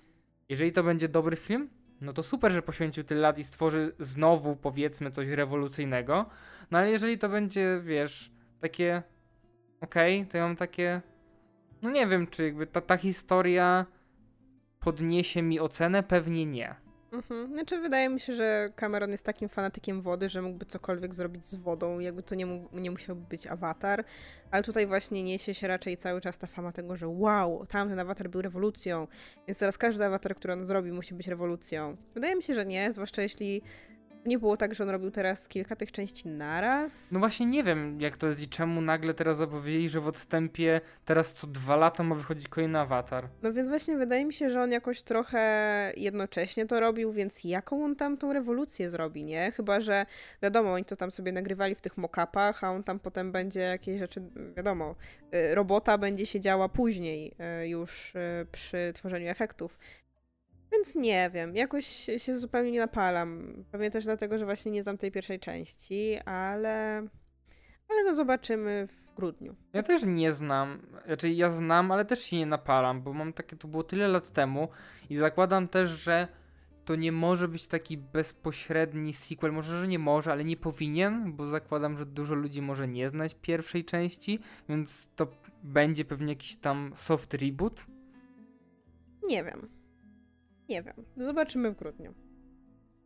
jeżeli 0.49 0.71
to 0.71 0.83
będzie 0.83 1.10
dobry 1.10 1.36
film, 1.36 1.69
no 2.01 2.13
to 2.13 2.23
super, 2.23 2.51
że 2.51 2.62
poświęcił 2.62 3.03
tyle 3.03 3.21
lat 3.21 3.39
i 3.39 3.43
stworzy 3.43 3.91
znowu, 3.99 4.55
powiedzmy, 4.55 5.12
coś 5.12 5.27
rewolucyjnego. 5.27 6.25
No 6.71 6.77
ale 6.77 6.91
jeżeli 6.91 7.17
to 7.17 7.29
będzie, 7.29 7.81
wiesz, 7.83 8.31
takie 8.62 9.03
okej, 9.81 10.19
okay, 10.19 10.31
to 10.31 10.38
ja 10.38 10.43
mam 10.43 10.55
takie 10.55 11.01
no 11.81 11.89
nie 11.89 12.07
wiem, 12.07 12.27
czy 12.27 12.43
jakby 12.43 12.67
ta, 12.67 12.81
ta 12.81 12.97
historia 12.97 13.86
podniesie 14.79 15.41
mi 15.41 15.60
ocenę, 15.60 16.03
pewnie 16.03 16.45
nie. 16.45 16.75
Mhm. 17.12 17.54
Znaczy, 17.54 17.80
wydaje 17.80 18.10
mi 18.10 18.20
się, 18.20 18.34
że 18.34 18.70
Cameron 18.76 19.12
jest 19.12 19.26
takim 19.26 19.50
fanatykiem 19.50 20.02
wody, 20.02 20.30
że 20.30 20.41
mógłby 20.41 20.65
cokolwiek 20.65 21.15
zrobić 21.15 21.46
z 21.46 21.56
wodą, 21.56 22.00
jakby 22.00 22.24
to 22.24 22.36
nie, 22.36 22.46
mógł, 22.46 22.80
nie 22.80 22.91
musiał 22.91 23.15
być 23.15 23.48
awatar, 23.48 24.04
ale 24.52 24.63
tutaj 24.63 24.88
właśnie 24.88 25.24
niesie 25.24 25.54
się 25.54 25.67
raczej 25.67 25.98
cały 25.98 26.22
czas 26.22 26.38
ta 26.38 26.48
fama 26.48 26.72
tego, 26.72 26.98
że 26.98 27.08
wow, 27.08 27.65
tamten 27.65 28.00
awatar 28.00 28.30
był 28.30 28.41
rewolucją, 28.41 29.08
więc 29.48 29.58
teraz 29.58 29.78
każdy 29.78 30.06
awatar, 30.06 30.36
który 30.36 30.54
on 30.54 30.65
zrobi, 30.65 30.91
musi 30.91 31.15
być 31.15 31.28
rewolucją. 31.28 31.98
Wydaje 32.13 32.36
mi 32.36 32.43
się, 32.43 32.54
że 32.54 32.65
nie, 32.65 32.91
zwłaszcza 32.91 33.22
jeśli 33.22 33.62
nie 34.25 34.39
było 34.39 34.58
tak, 34.58 34.75
że 34.75 34.84
on 34.84 34.89
robił 34.89 35.12
teraz 35.12 35.47
kilka 35.47 35.75
tych 35.75 35.91
części 35.91 36.27
naraz? 36.27 37.12
No 37.12 37.19
właśnie 37.19 37.45
nie 37.45 37.63
wiem, 37.63 38.01
jak 38.01 38.17
to 38.17 38.27
jest 38.27 38.41
i 38.41 38.49
czemu 38.49 38.82
nagle 38.82 39.13
teraz 39.13 39.38
zapowiedzieli, 39.38 39.89
że 39.89 40.01
w 40.01 40.08
odstępie 40.08 40.82
teraz 41.06 41.34
co 41.34 41.47
dwa 41.47 41.75
lata 41.75 42.03
ma 42.03 42.15
wychodzić 42.15 42.47
kolejny 42.47 42.80
awatar. 42.80 43.27
No 43.41 43.53
więc 43.53 43.69
właśnie 43.69 43.97
wydaje 43.97 44.25
mi 44.25 44.34
się, 44.34 44.49
że 44.49 44.62
on 44.62 44.71
jakoś 44.71 45.03
trochę 45.03 45.93
jednocześnie 45.97 46.65
to 46.65 46.80
robił, 46.80 47.12
więc 47.12 47.43
jaką 47.43 47.86
on 47.86 47.95
tam 47.95 48.17
tą 48.17 48.34
rewolucję 48.34 48.89
zrobi, 48.89 49.23
nie? 49.23 49.51
Chyba, 49.51 49.82
że 49.82 50.06
wiadomo, 50.41 50.73
oni 50.73 50.86
to 50.86 50.95
tam 50.95 51.12
sobie 51.12 51.32
nagrywali 51.32 51.75
w 51.75 51.82
tych 51.82 51.97
mock-upach, 51.97 52.53
a 52.62 52.71
on 52.71 52.84
tam 52.84 52.99
potem 52.99 53.32
będzie 53.32 53.62
jakieś 53.62 53.99
rzeczy, 53.99 54.21
wiadomo, 54.58 54.95
y, 55.36 55.56
robota 55.56 55.97
będzie 55.97 56.25
się 56.25 56.39
działa 56.39 56.69
później 56.69 57.34
y, 57.63 57.67
już 57.67 58.15
y, 58.15 58.47
przy 58.51 58.91
tworzeniu 58.95 59.30
efektów. 59.30 59.77
Więc 60.71 60.95
nie 60.95 61.30
wiem, 61.34 61.56
jakoś 61.56 61.86
się 62.17 62.39
zupełnie 62.39 62.71
nie 62.71 62.80
napalam. 62.80 63.53
Pewnie 63.71 63.91
też 63.91 64.06
dlatego, 64.06 64.38
że 64.38 64.45
właśnie 64.45 64.71
nie 64.71 64.84
znam 64.84 64.97
tej 64.97 65.12
pierwszej 65.12 65.39
części, 65.39 66.17
ale. 66.25 66.97
Ale 67.89 68.03
no 68.06 68.15
zobaczymy 68.15 68.88
w 68.88 69.15
grudniu. 69.15 69.56
Ja 69.73 69.84
też 69.84 70.03
nie 70.06 70.34
znam. 70.34 70.80
Znaczy 71.06 71.30
ja 71.30 71.49
znam, 71.49 71.91
ale 71.91 72.06
też 72.06 72.19
się 72.19 72.38
nie 72.38 72.45
napalam, 72.45 73.01
bo 73.01 73.13
mam 73.13 73.34
takie, 73.34 73.56
to 73.56 73.67
było 73.67 73.84
tyle 73.84 74.08
lat 74.08 74.32
temu 74.32 74.69
i 75.10 75.15
zakładam 75.15 75.67
też, 75.67 75.89
że 75.89 76.27
to 76.86 76.95
nie 76.95 77.12
może 77.12 77.47
być 77.47 77.67
taki 77.67 77.97
bezpośredni 77.97 79.13
sequel. 79.13 79.51
Może, 79.51 79.80
że 79.80 79.88
nie 79.88 79.99
może, 79.99 80.32
ale 80.32 80.43
nie 80.43 80.58
powinien, 80.58 81.34
bo 81.34 81.47
zakładam, 81.47 81.97
że 81.97 82.06
dużo 82.06 82.34
ludzi 82.34 82.62
może 82.62 82.88
nie 82.88 83.10
znać 83.10 83.36
pierwszej 83.41 83.86
części, 83.86 84.39
więc 84.69 85.08
to 85.15 85.27
będzie 85.63 86.06
pewnie 86.06 86.30
jakiś 86.30 86.56
tam 86.56 86.91
soft 86.95 87.34
reboot. 87.34 87.86
Nie 89.23 89.43
wiem. 89.43 89.77
Nie 90.69 90.84
wiem. 90.84 91.06
Zobaczymy 91.17 91.71
w 91.71 91.75
grudniu. 91.75 92.13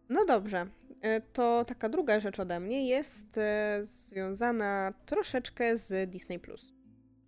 No 0.10 0.26
dobrze. 0.26 0.68
E, 1.02 1.22
to 1.22 1.66
taka 1.66 1.90
druga 1.90 2.20
rzecz 2.20 2.40
ode 2.40 2.60
mnie 2.60 2.88
jest 2.88 3.38
e, 3.38 3.80
związana 3.84 4.94
troszeczkę 5.06 5.78
z 5.78 6.10
Disney. 6.10 6.40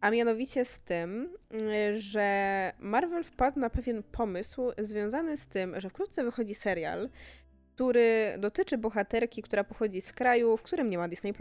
A 0.02 0.12
mianowicie 0.12 0.66
z 0.66 0.80
tym, 0.80 1.30
e, 1.62 1.98
że 1.98 2.72
Marvel 2.80 3.24
wpadł 3.24 3.60
na 3.60 3.70
pewien 3.70 4.04
pomysł 4.04 4.72
związany 4.78 5.38
z 5.38 5.48
tym, 5.48 5.80
że 5.80 5.90
wkrótce 5.90 6.24
wychodzi 6.24 6.56
serial, 6.56 7.10
który 7.76 8.36
dotyczy 8.40 8.78
bohaterki, 8.78 9.42
która 9.42 9.64
pochodzi 9.64 10.02
z 10.02 10.14
kraju, 10.14 10.58
w 10.58 10.62
którym 10.62 10.90
nie 10.90 10.98
ma 10.98 11.08
Disney. 11.08 11.34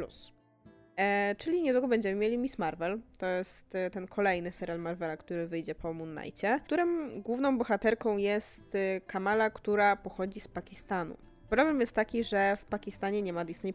E, 0.96 1.34
czyli 1.38 1.62
niedługo 1.62 1.88
będziemy 1.88 2.20
mieli 2.20 2.38
Miss 2.38 2.58
Marvel. 2.58 3.00
To 3.18 3.26
jest 3.26 3.74
e, 3.74 3.90
ten 3.90 4.06
kolejny 4.06 4.52
serial 4.52 4.78
Marvela, 4.78 5.16
który 5.16 5.46
wyjdzie 5.46 5.74
po 5.74 5.92
Moon 5.92 6.16
Knightie, 6.16 6.60
którym 6.64 7.22
główną 7.22 7.58
bohaterką 7.58 8.16
jest 8.16 8.74
e, 8.74 9.00
Kamala, 9.00 9.50
która 9.50 9.96
pochodzi 9.96 10.40
z 10.40 10.48
Pakistanu. 10.48 11.16
Problem 11.48 11.80
jest 11.80 11.92
taki, 11.92 12.24
że 12.24 12.56
w 12.56 12.64
Pakistanie 12.64 13.22
nie 13.22 13.32
ma 13.32 13.44
Disney+. 13.44 13.74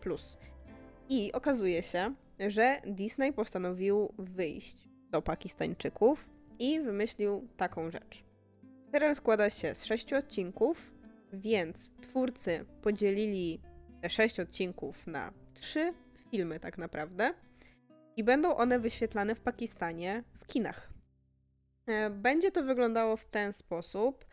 I 1.10 1.32
okazuje 1.32 1.84
się, 1.84 2.16
że 2.48 2.82
Disney 2.86 3.34
postanowił 3.34 4.14
wyjść 4.18 4.90
do 5.12 5.22
Pakistańczyków 5.22 6.30
i 6.60 6.80
wymyślił 6.80 7.48
taką 7.58 7.92
rzecz. 7.92 8.24
Serial 8.92 9.16
składa 9.16 9.50
się 9.50 9.76
z 9.76 9.86
sześciu 9.86 10.16
odcinków, 10.16 10.94
więc 11.34 11.92
twórcy 12.02 12.66
podzielili 12.82 13.62
te 14.02 14.10
sześć 14.10 14.40
odcinków 14.40 15.08
na 15.08 15.34
trzy 15.54 15.94
filmy 16.32 16.60
tak 16.60 16.78
naprawdę 16.78 17.34
i 18.18 18.24
będą 18.24 18.56
one 18.56 18.80
wyświetlane 18.80 19.36
w 19.36 19.40
Pakistanie 19.40 20.24
w 20.40 20.48
kinach. 20.48 20.90
E, 21.88 22.10
będzie 22.10 22.52
to 22.52 22.64
wyglądało 22.64 23.18
w 23.18 23.26
ten 23.26 23.54
sposób, 23.54 24.26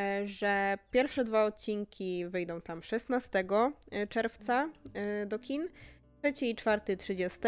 e, 0.00 0.26
że 0.26 0.78
pierwsze 0.90 1.24
dwa 1.24 1.44
odcinki 1.44 2.26
wyjdą 2.26 2.60
tam 2.60 2.82
16 2.82 3.44
e, 3.90 4.06
czerwca 4.06 4.70
do 5.26 5.38
kin, 5.38 5.68
trzeci 6.22 6.50
i 6.50 6.54
czwarty 6.54 6.96
30, 6.96 7.38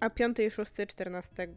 a 0.00 0.10
piąty 0.10 0.44
i 0.44 0.50
szósty 0.50 0.86
14 0.86 1.48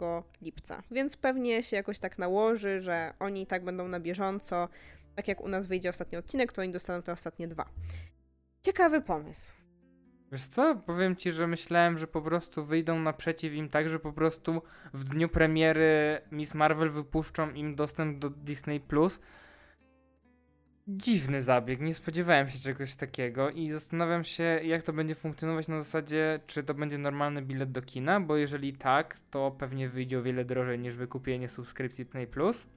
lipca. 0.41 0.83
Więc 0.91 1.17
pewnie 1.17 1.63
się 1.63 1.75
jakoś 1.75 1.99
tak 1.99 2.17
nałoży, 2.17 2.81
że 2.81 3.13
oni 3.19 3.47
tak 3.47 3.63
będą 3.63 3.87
na 3.87 3.99
bieżąco. 3.99 4.69
Tak 5.15 5.27
jak 5.27 5.41
u 5.41 5.47
nas 5.47 5.67
wyjdzie 5.67 5.89
ostatni 5.89 6.17
odcinek, 6.17 6.53
to 6.53 6.61
oni 6.61 6.71
dostaną 6.71 7.01
te 7.01 7.11
ostatnie 7.11 7.47
dwa. 7.47 7.69
Ciekawy 8.61 9.01
pomysł. 9.01 9.66
Wiesz 10.31 10.47
co, 10.47 10.75
powiem 10.75 11.15
ci, 11.15 11.31
że 11.31 11.47
myślałem, 11.47 11.97
że 11.97 12.07
po 12.07 12.21
prostu 12.21 12.65
wyjdą 12.65 12.99
naprzeciw 12.99 13.53
im 13.53 13.69
tak, 13.69 13.89
że 13.89 13.99
po 13.99 14.13
prostu 14.13 14.61
w 14.93 15.03
dniu 15.03 15.29
premiery 15.29 16.21
Miss 16.31 16.53
Marvel 16.53 16.89
wypuszczą 16.89 17.53
im 17.53 17.75
dostęp 17.75 18.19
do 18.19 18.29
Disney+. 18.29 18.79
Plus. 18.79 19.19
Dziwny 20.87 21.41
zabieg, 21.41 21.81
nie 21.81 21.93
spodziewałem 21.93 22.49
się 22.49 22.59
czegoś 22.59 22.95
takiego 22.95 23.49
i 23.49 23.69
zastanawiam 23.69 24.23
się, 24.23 24.43
jak 24.43 24.83
to 24.83 24.93
będzie 24.93 25.15
funkcjonować 25.15 25.67
na 25.67 25.81
zasadzie, 25.81 26.39
czy 26.47 26.63
to 26.63 26.73
będzie 26.73 26.97
normalny 26.97 27.41
bilet 27.41 27.71
do 27.71 27.81
kina, 27.81 28.19
bo 28.19 28.37
jeżeli 28.37 28.73
tak, 28.73 29.19
to 29.31 29.51
pewnie 29.51 29.89
wyjdzie 29.89 30.19
o 30.19 30.23
wiele 30.23 30.45
drożej 30.45 30.79
niż 30.79 30.95
wykupienie 30.95 31.49
subskrypcji 31.49 32.05
Disney+. 32.05 32.27
Plus. 32.27 32.67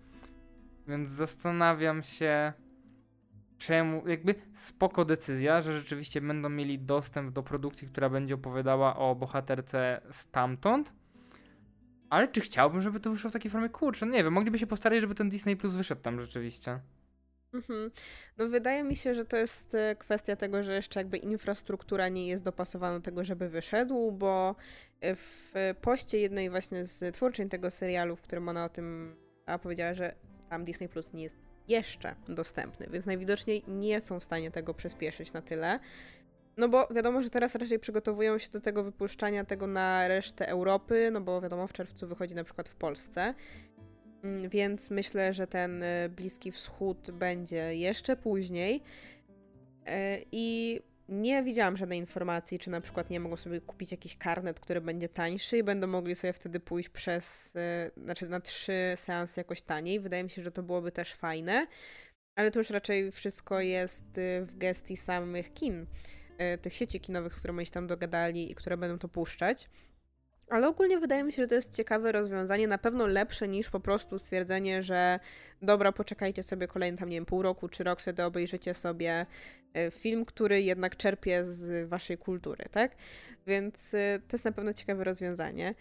Więc 0.89 1.11
zastanawiam 1.11 2.03
się, 2.03 2.53
czemu, 3.61 4.09
jakby 4.09 4.35
spoko 4.55 5.05
decyzja, 5.05 5.63
że 5.63 5.73
rzeczywiście 5.73 6.21
będą 6.21 6.49
mieli 6.49 6.79
dostęp 6.79 7.33
do 7.33 7.43
produkcji, 7.43 7.89
która 7.89 8.09
będzie 8.09 8.35
opowiadała 8.35 8.97
o 8.97 9.15
bohaterce 9.15 10.01
stamtąd. 10.11 10.93
Ale 12.11 12.29
czy 12.29 12.41
chciałbym, 12.41 12.81
żeby 12.81 13.01
to 13.01 13.11
wyszło 13.11 13.31
w 13.31 13.33
takiej 13.33 13.51
formie? 13.51 13.69
Kurczę, 13.69 14.07
no 14.07 14.13
nie 14.13 14.25
wiem, 14.25 14.33
mogliby 14.33 14.59
się 14.59 14.67
postarać, 14.67 15.01
żeby 15.01 15.15
ten 15.15 15.31
Disney 15.31 15.57
Plus 15.57 15.75
wyszedł 15.75 16.03
tam 16.03 16.21
rzeczywiście. 16.21 16.81
Mhm. 17.55 17.91
No 18.39 18.49
wydaje 18.49 18.85
mi 18.85 18.97
się, 18.97 19.15
że 19.15 19.25
to 19.25 19.37
jest 19.37 19.75
e, 19.75 19.97
kwestia 19.97 20.37
tego, 20.37 20.63
że 20.63 20.75
jeszcze 20.75 21.01
jakby 21.01 21.17
infrastruktura 21.17 22.09
nie 22.09 22.29
jest 22.29 22.45
dopasowana 22.45 22.99
do 22.99 23.05
tego, 23.05 23.25
żeby 23.25 23.49
wyszedł, 23.49 24.13
bo 24.13 24.55
e, 25.01 25.17
w 25.17 25.53
poście 25.81 26.19
jednej 26.19 26.51
właśnie 26.51 26.87
z 26.87 27.15
twórczyń 27.15 27.49
tego 27.49 27.71
serialu, 27.71 28.17
w 28.17 28.23
którym 28.23 28.49
ona 28.49 28.65
o 28.65 28.69
tym 28.69 29.17
powiedziała, 29.63 29.95
że 29.95 30.15
tam 30.49 30.65
Disney 30.65 30.89
Plus 30.89 31.13
nie 31.13 31.23
jest 31.23 31.50
jeszcze 31.71 32.15
dostępny, 32.29 32.87
więc 32.91 33.07
najwidoczniej 33.07 33.63
nie 33.69 34.01
są 34.01 34.21
w 34.21 34.25
stanie 34.25 34.51
tego 34.51 34.75
przyspieszyć 34.75 35.33
na 35.33 35.43
tyle. 35.43 35.81
No 36.57 36.69
bo 36.69 36.89
wiadomo, 36.91 37.23
że 37.23 37.31
teraz 37.31 37.55
raczej 37.55 37.79
przygotowują 37.79 38.39
się 38.39 38.51
do 38.51 38.61
tego 38.61 38.85
wypuszczania 38.85 39.45
tego 39.45 39.67
na 39.67 40.09
resztę 40.09 40.49
Europy, 40.49 41.11
no 41.13 41.21
bo 41.21 41.41
wiadomo, 41.41 41.67
w 41.67 41.73
czerwcu 41.73 42.07
wychodzi 42.07 42.35
na 42.35 42.45
przykład 42.45 42.69
w 42.69 42.75
Polsce. 42.75 43.35
Mm, 44.23 44.49
więc 44.49 44.91
myślę, 44.91 45.33
że 45.33 45.47
ten 45.47 45.83
y, 45.83 46.09
Bliski 46.09 46.53
Wschód 46.53 47.11
będzie 47.11 47.75
jeszcze 47.75 48.17
później. 48.17 48.83
E, 49.87 50.19
I 50.33 50.81
nie 51.11 51.43
widziałam 51.43 51.77
żadnej 51.77 51.99
informacji, 51.99 52.59
czy 52.59 52.71
na 52.71 52.81
przykład 52.81 53.11
nie 53.11 53.21
mogą 53.21 53.37
sobie 53.37 53.61
kupić 53.61 53.91
jakiś 53.91 54.17
karnet, 54.17 54.61
który 54.61 54.81
będzie 54.81 55.09
tańszy 55.09 55.59
i 55.59 55.63
będą 55.63 55.87
mogli 55.87 56.15
sobie 56.15 56.33
wtedy 56.33 56.61
pójść 56.61 56.89
przez, 56.89 57.55
yy, 57.55 58.05
znaczy 58.05 58.29
na 58.29 58.41
trzy 58.41 58.93
seansy 58.97 59.41
jakoś 59.41 59.63
taniej. 59.63 60.01
Wydaje 60.01 60.25
mi 60.25 60.31
się, 60.31 60.43
że 60.43 60.53
to 60.53 60.63
byłoby 60.63 60.93
też 60.93 61.13
fajne, 61.15 61.67
ale 62.37 62.51
to 62.51 62.61
już 62.61 62.71
raczej 62.71 63.13
wszystko 63.13 63.61
jest 63.61 64.19
y, 64.19 64.47
w 64.47 64.59
gestii 64.59 64.97
samych 64.97 65.53
kin, 65.53 65.87
yy, 66.39 66.59
tych 66.59 66.75
sieci 66.75 67.01
kinowych, 67.01 67.35
z 67.35 67.39
którymi 67.39 67.67
się 67.67 67.73
tam 67.73 67.87
dogadali 67.87 68.53
i 68.53 68.55
które 68.55 68.77
będą 68.77 68.99
to 68.99 69.09
puszczać. 69.09 69.69
Ale 70.51 70.69
ogólnie 70.69 70.99
wydaje 70.99 71.25
mi 71.25 71.33
się, 71.33 71.43
że 71.43 71.49
to 71.49 71.55
jest 71.55 71.77
ciekawe 71.77 72.13
rozwiązanie, 72.13 72.69
na 72.69 72.79
pewno 72.79 73.07
lepsze 73.07 73.49
niż 73.49 73.71
po 73.71 73.81
prostu 73.81 74.19
stwierdzenie, 74.19 74.83
że 74.83 75.21
dobra, 75.63 75.93
poczekajcie 75.93 76.43
sobie 76.43 76.67
kolejny 76.67 76.99
tam, 76.99 77.09
nie 77.09 77.17
wiem, 77.17 77.27
pół 77.27 77.43
roku 77.43 77.69
czy 77.69 77.85
rok, 77.85 78.01
wtedy 78.01 78.25
obejrzycie 78.25 78.75
sobie 78.75 79.27
e, 79.75 79.91
film, 79.91 80.25
który 80.25 80.63
jednak 80.63 80.97
czerpie 80.97 81.45
z 81.45 81.89
waszej 81.89 82.19
kultury, 82.19 82.65
tak? 82.71 82.97
Więc 83.47 83.95
e, 83.95 84.19
to 84.29 84.35
jest 84.37 84.45
na 84.45 84.53
pewno 84.53 84.75
ciekawe 84.75 85.05
rozwiązanie. 85.05 85.75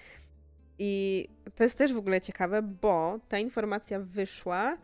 I 0.80 1.28
to 1.56 1.64
jest 1.64 1.78
też 1.78 1.94
w 1.94 1.98
ogóle 1.98 2.22
ciekawe, 2.22 2.62
bo 2.62 3.20
ta 3.30 3.40
informacja 3.40 4.00
wyszła 4.00 4.78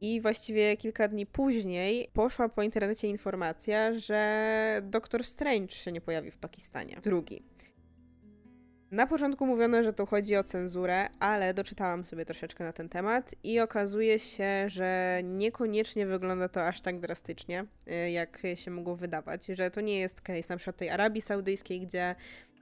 i 0.00 0.20
właściwie 0.20 0.76
kilka 0.76 1.08
dni 1.08 1.26
później 1.26 2.08
poszła 2.12 2.48
po 2.48 2.62
internecie 2.62 3.08
informacja, 3.08 3.94
że 3.94 4.80
Doctor 4.84 5.24
Strange 5.24 5.74
się 5.74 5.92
nie 5.92 6.00
pojawi 6.00 6.30
w 6.30 6.38
Pakistanie. 6.38 6.98
Drugi. 7.02 7.53
Na 8.94 9.06
początku 9.06 9.46
mówiono, 9.46 9.82
że 9.82 9.92
tu 9.92 10.06
chodzi 10.06 10.36
o 10.36 10.44
cenzurę, 10.44 11.08
ale 11.20 11.54
doczytałam 11.54 12.04
sobie 12.04 12.24
troszeczkę 12.24 12.64
na 12.64 12.72
ten 12.72 12.88
temat 12.88 13.34
i 13.44 13.60
okazuje 13.60 14.18
się, 14.18 14.68
że 14.68 15.20
niekoniecznie 15.24 16.06
wygląda 16.06 16.48
to 16.48 16.66
aż 16.66 16.80
tak 16.80 17.00
drastycznie, 17.00 17.64
y, 17.88 18.10
jak 18.10 18.42
się 18.54 18.70
mogło 18.70 18.96
wydawać, 18.96 19.46
że 19.46 19.70
to 19.70 19.80
nie 19.80 20.00
jest 20.00 20.20
case 20.20 20.46
na 20.48 20.56
przykład 20.56 20.76
tej 20.76 20.90
Arabii 20.90 21.22
Saudyjskiej, 21.22 21.80
gdzie 21.80 22.14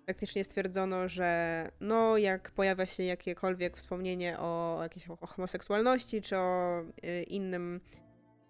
faktycznie 0.06 0.44
stwierdzono, 0.44 1.08
że 1.08 1.70
no 1.80 2.16
jak 2.16 2.50
pojawia 2.50 2.86
się 2.86 3.02
jakiekolwiek 3.02 3.76
wspomnienie 3.76 4.38
o 4.38 4.78
jakiejś 4.82 5.06
homoseksualności 5.20 6.22
czy 6.22 6.36
o 6.36 6.80
y, 7.04 7.22
innym 7.22 7.80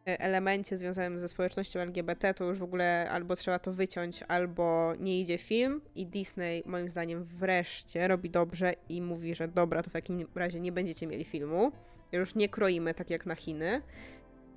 elemencie 0.04 0.78
związanym 0.78 1.18
ze 1.18 1.28
społecznością 1.28 1.80
LGBT, 1.80 2.34
to 2.34 2.44
już 2.44 2.58
w 2.58 2.62
ogóle 2.62 3.10
albo 3.10 3.36
trzeba 3.36 3.58
to 3.58 3.72
wyciąć, 3.72 4.22
albo 4.28 4.94
nie 5.00 5.20
idzie 5.20 5.38
film. 5.38 5.80
I 5.94 6.06
Disney, 6.06 6.62
moim 6.66 6.90
zdaniem, 6.90 7.24
wreszcie 7.24 8.08
robi 8.08 8.30
dobrze 8.30 8.74
i 8.88 9.02
mówi, 9.02 9.34
że 9.34 9.48
dobra, 9.48 9.82
to 9.82 9.90
w 9.90 9.92
takim 9.92 10.26
razie 10.34 10.60
nie 10.60 10.72
będziecie 10.72 11.06
mieli 11.06 11.24
filmu. 11.24 11.72
Już 12.12 12.34
nie 12.34 12.48
kroimy 12.48 12.94
tak 12.94 13.10
jak 13.10 13.26
na 13.26 13.34
Chiny 13.34 13.82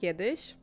kiedyś. 0.02 0.56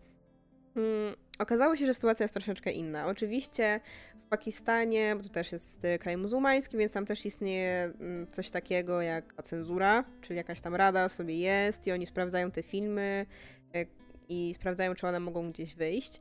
Hmm, 0.74 1.14
okazało 1.38 1.76
się, 1.76 1.86
że 1.86 1.94
sytuacja 1.94 2.24
jest 2.24 2.34
troszeczkę 2.34 2.72
inna. 2.72 3.06
Oczywiście 3.06 3.80
w 4.26 4.28
Pakistanie, 4.28 5.16
bo 5.16 5.22
to 5.22 5.28
też 5.28 5.52
jest 5.52 5.84
e, 5.84 5.98
kraj 5.98 6.16
muzułmański, 6.16 6.76
więc 6.76 6.92
tam 6.92 7.06
też 7.06 7.26
istnieje 7.26 7.92
mm, 8.00 8.26
coś 8.26 8.50
takiego 8.50 9.02
jak 9.02 9.42
cenzura, 9.42 10.04
czyli 10.20 10.36
jakaś 10.36 10.60
tam 10.60 10.74
rada 10.74 11.08
sobie 11.08 11.38
jest 11.38 11.86
i 11.86 11.92
oni 11.92 12.06
sprawdzają 12.06 12.50
te 12.50 12.62
filmy, 12.62 13.26
e, 13.74 13.86
i 14.28 14.54
sprawdzają, 14.54 14.94
czy 14.94 15.06
one 15.06 15.20
mogą 15.20 15.50
gdzieś 15.50 15.74
wyjść. 15.74 16.20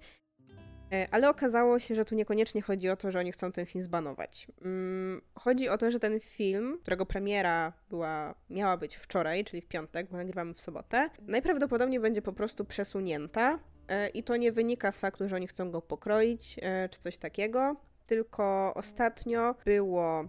E, 0.91 1.07
ale 1.11 1.29
okazało 1.29 1.79
się, 1.79 1.95
że 1.95 2.05
tu 2.05 2.15
niekoniecznie 2.15 2.61
chodzi 2.61 2.89
o 2.89 2.95
to, 2.95 3.11
że 3.11 3.19
oni 3.19 3.31
chcą 3.31 3.51
ten 3.51 3.65
film 3.65 3.83
zbanować. 3.83 4.47
Mm, 4.61 5.21
chodzi 5.35 5.69
o 5.69 5.77
to, 5.77 5.91
że 5.91 5.99
ten 5.99 6.19
film, 6.19 6.77
którego 6.81 7.05
premiera 7.05 7.73
była, 7.89 8.35
miała 8.49 8.77
być 8.77 8.95
wczoraj, 8.95 9.45
czyli 9.45 9.61
w 9.61 9.67
piątek, 9.67 10.07
bo 10.09 10.17
nagrywamy 10.17 10.53
w 10.53 10.61
sobotę, 10.61 11.09
najprawdopodobniej 11.21 11.99
będzie 11.99 12.21
po 12.21 12.33
prostu 12.33 12.65
przesunięta. 12.65 13.59
E, 13.87 14.09
I 14.09 14.23
to 14.23 14.37
nie 14.37 14.51
wynika 14.51 14.91
z 14.91 14.99
faktu, 14.99 15.27
że 15.27 15.35
oni 15.35 15.47
chcą 15.47 15.71
go 15.71 15.81
pokroić 15.81 16.55
e, 16.61 16.89
czy 16.89 16.99
coś 16.99 17.17
takiego, 17.17 17.75
tylko 18.05 18.73
ostatnio 18.75 19.55
było 19.65 20.25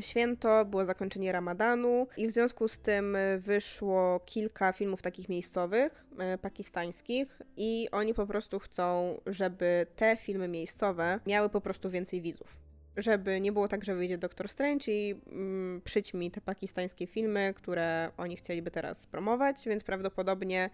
święto, 0.00 0.64
było 0.64 0.84
zakończenie 0.84 1.32
ramadanu 1.32 2.06
i 2.16 2.26
w 2.26 2.30
związku 2.30 2.68
z 2.68 2.78
tym 2.78 3.16
e, 3.16 3.38
wyszło 3.38 4.20
kilka 4.26 4.72
filmów 4.72 5.02
takich 5.02 5.28
miejscowych, 5.28 6.04
e, 6.18 6.38
pakistańskich 6.38 7.42
i 7.56 7.88
oni 7.92 8.14
po 8.14 8.26
prostu 8.26 8.58
chcą, 8.58 9.20
żeby 9.26 9.86
te 9.96 10.16
filmy 10.16 10.48
miejscowe 10.48 11.20
miały 11.26 11.48
po 11.48 11.60
prostu 11.60 11.90
więcej 11.90 12.22
widzów. 12.22 12.56
Żeby 12.96 13.40
nie 13.40 13.52
było 13.52 13.68
tak, 13.68 13.84
że 13.84 13.94
wyjdzie 13.94 14.18
Doctor 14.18 14.48
Strange 14.48 14.92
i 14.92 15.20
mm, 15.26 15.80
przyćmi 15.84 16.30
te 16.30 16.40
pakistańskie 16.40 17.06
filmy, 17.06 17.54
które 17.56 18.10
oni 18.16 18.36
chcieliby 18.36 18.70
teraz 18.70 19.06
promować, 19.06 19.64
więc 19.66 19.84
prawdopodobnie 19.84 20.70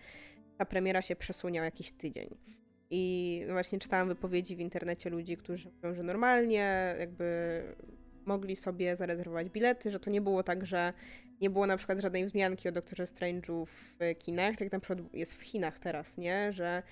ta 0.59 0.65
premiera 0.65 1.03
się 1.03 1.17
przesunie 1.17 1.61
o 1.61 1.65
jakiś 1.65 1.93
tydzień. 1.93 2.37
I 2.91 3.43
właśnie 3.51 3.79
czytałam 3.79 4.09
wypowiedzi 4.09 4.57
w 4.57 4.61
internecie 4.61 5.11
ludzi, 5.11 5.37
którzy 5.37 5.71
mówią, 5.71 5.95
że 5.95 6.03
normalnie 6.03 6.95
jakby 6.99 7.63
mogli 8.27 8.57
sobie 8.57 8.97
zarezerwować 8.97 9.49
bilety, 9.49 9.91
że 9.91 10.01
to 10.01 10.11
nie 10.11 10.21
było 10.21 10.43
tak, 10.43 10.67
że 10.67 10.93
nie 11.41 11.51
było 11.51 11.67
na 11.67 11.77
przykład 11.77 11.99
żadnej 11.99 12.25
wzmianki 12.25 12.69
o 12.69 12.73
Doktorze 12.73 13.05
Strange'u 13.05 13.67
w 13.67 13.99
kinach, 14.19 14.57
tak 14.57 14.73
na 14.73 14.81
przykład 14.81 15.15
jest 15.15 15.35
w 15.35 15.43
Chinach 15.43 15.79
teraz, 15.79 16.19
nie? 16.19 16.53
Że 16.53 16.83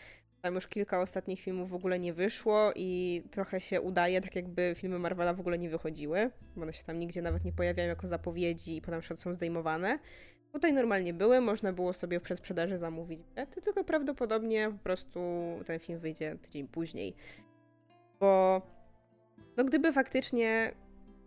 tam 0.42 0.55
już 0.55 0.68
kilka 0.68 1.01
ostatnich 1.01 1.40
filmów 1.40 1.71
w 1.71 1.75
ogóle 1.75 1.99
nie 1.99 2.12
wyszło 2.12 2.73
i 2.77 3.23
trochę 3.31 3.61
się 3.61 3.81
udaje, 3.81 4.21
tak 4.21 4.37
jakby 4.37 4.75
filmy 4.77 4.99
Marvela 4.99 5.35
w 5.35 5.40
ogóle 5.40 5.59
nie 5.59 5.71
wychodziły, 5.71 6.31
bo 6.57 6.62
one 6.62 6.73
się 6.73 6.85
tam 6.85 6.99
nigdzie 6.99 7.23
nawet 7.23 7.45
nie 7.45 7.53
pojawiają 7.53 7.88
jako 7.88 8.07
zapowiedzi 8.07 8.77
i 8.77 8.83
potem 8.83 9.03
są 9.03 9.35
zdejmowane. 9.35 9.99
Tutaj 10.53 10.73
normalnie 10.73 11.14
były, 11.14 11.40
można 11.40 11.73
było 11.73 11.92
sobie 11.92 12.21
w 12.21 12.23
przedsprzedaży 12.23 12.79
zamówić 12.79 13.21
bilety, 13.23 13.61
tylko 13.61 13.85
prawdopodobnie 13.85 14.71
po 14.71 14.79
prostu 14.79 15.21
ten 15.66 15.79
film 15.79 15.99
wyjdzie 15.99 16.37
tydzień 16.42 16.68
później. 16.68 17.14
Bo 18.21 18.62
no 19.57 19.64
gdyby 19.64 19.92
faktycznie 19.92 20.73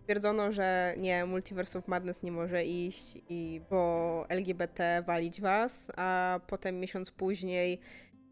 stwierdzono, 0.05 0.51
że 0.51 0.93
nie, 0.97 1.25
Multiverse 1.25 1.79
of 1.79 1.87
Madness 1.87 2.23
nie 2.23 2.31
może 2.31 2.65
iść, 2.65 3.17
i, 3.29 3.61
bo 3.69 4.25
LGBT 4.29 5.03
walić 5.07 5.41
was, 5.41 5.91
a 5.95 6.39
potem 6.47 6.79
miesiąc 6.79 7.11
później 7.11 7.79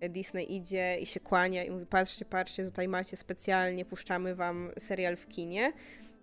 Disney 0.10 0.56
idzie 0.56 0.98
i 1.00 1.06
się 1.06 1.20
kłania 1.20 1.64
i 1.64 1.72
mówi 1.72 1.86
patrzcie, 1.86 2.26
patrzcie, 2.26 2.66
tutaj 2.66 2.88
macie 2.88 3.18
specjalnie, 3.18 3.86
puszczamy 3.86 4.36
wam 4.36 4.72
serial 4.80 5.18
w 5.18 5.28
kinie. 5.28 5.74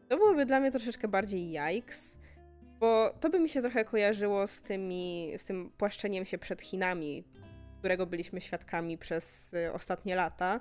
To 0.09 0.17
byłoby 0.17 0.47
dla 0.47 0.61
mnie 0.61 0.71
troszeczkę 0.71 1.09
bardziej 1.09 1.53
yikes, 1.53 2.19
bo 2.81 3.15
to 3.21 3.31
by 3.31 3.41
mi 3.41 3.49
się 3.49 3.61
trochę 3.61 3.85
kojarzyło 3.85 4.47
z, 4.47 4.63
tymi, 4.63 5.33
z 5.37 5.45
tym 5.45 5.71
płaszczeniem 5.79 6.25
się 6.25 6.39
przed 6.39 6.63
Chinami, 6.63 7.25
którego 7.79 8.07
byliśmy 8.07 8.41
świadkami 8.41 8.99
przez 8.99 9.55
y, 9.55 9.73
ostatnie 9.73 10.15
lata 10.15 10.61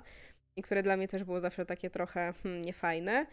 i 0.56 0.62
które 0.62 0.82
dla 0.82 0.96
mnie 0.96 1.08
też 1.08 1.24
było 1.24 1.40
zawsze 1.40 1.66
takie 1.66 1.90
trochę 1.90 2.32
hmm, 2.42 2.62
niefajne. 2.62 3.26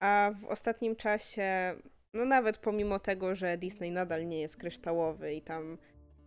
A 0.00 0.30
w 0.40 0.44
ostatnim 0.44 0.96
czasie, 0.96 1.74
no 2.14 2.24
nawet 2.24 2.58
pomimo 2.58 2.98
tego, 2.98 3.34
że 3.34 3.58
Disney 3.58 3.90
nadal 3.90 4.28
nie 4.28 4.40
jest 4.40 4.56
kryształowy 4.56 5.34
i 5.34 5.42
tam 5.42 5.78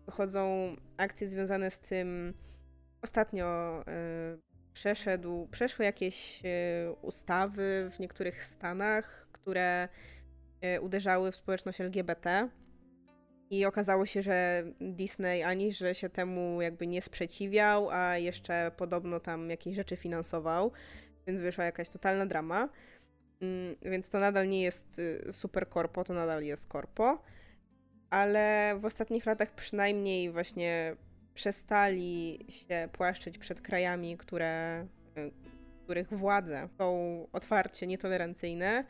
wychodzą 0.06 0.76
akcje 0.98 1.28
związane 1.28 1.72
z 1.72 1.80
tym, 1.80 2.34
ostatnio 3.02 3.80
y, 3.82 4.42
przeszedł, 4.74 5.48
przeszły 5.52 5.86
jakieś 5.86 6.42
y, 6.46 6.92
ustawy 7.02 7.90
w 7.92 8.00
niektórych 8.00 8.44
stanach, 8.44 9.28
które 9.32 9.88
y, 10.78 10.82
uderzały 10.82 11.32
w 11.32 11.36
społeczność 11.36 11.82
LGBT. 11.82 12.50
I 13.50 13.66
okazało 13.66 14.06
się, 14.06 14.22
że 14.22 14.64
Disney 14.82 15.44
ani 15.44 15.74
że 15.74 15.96
się 15.96 16.10
temu 16.10 16.62
jakby 16.62 16.88
nie 16.88 17.02
sprzeciwiał, 17.02 17.90
a 17.90 18.18
jeszcze 18.18 18.72
podobno 18.78 19.20
tam 19.20 19.50
jakieś 19.50 19.76
rzeczy 19.76 19.96
finansował, 19.96 20.72
więc 21.28 21.40
wyszła 21.40 21.66
jakaś 21.66 21.90
totalna 21.90 22.26
drama. 22.26 22.70
Mm, 23.42 23.76
więc 23.82 24.10
to 24.10 24.20
nadal 24.20 24.50
nie 24.50 24.62
jest 24.62 25.00
y, 25.00 25.34
super 25.34 25.70
korpo, 25.70 26.04
to 26.04 26.14
nadal 26.14 26.44
jest 26.44 26.68
korpo. 26.68 27.24
Ale 28.10 28.76
w 28.80 28.86
ostatnich 28.86 29.26
latach 29.26 29.56
przynajmniej 29.56 30.32
właśnie 30.32 30.96
przestali 31.34 32.40
się 32.50 32.90
płaszczyć 32.92 33.38
przed 33.38 33.62
krajami, 33.62 34.18
które, 34.18 34.86
y, 35.18 35.32
których 35.84 36.14
władze 36.14 36.70
są 36.78 37.28
otwarcie 37.34 37.88
nietolerancyjne 37.88 38.86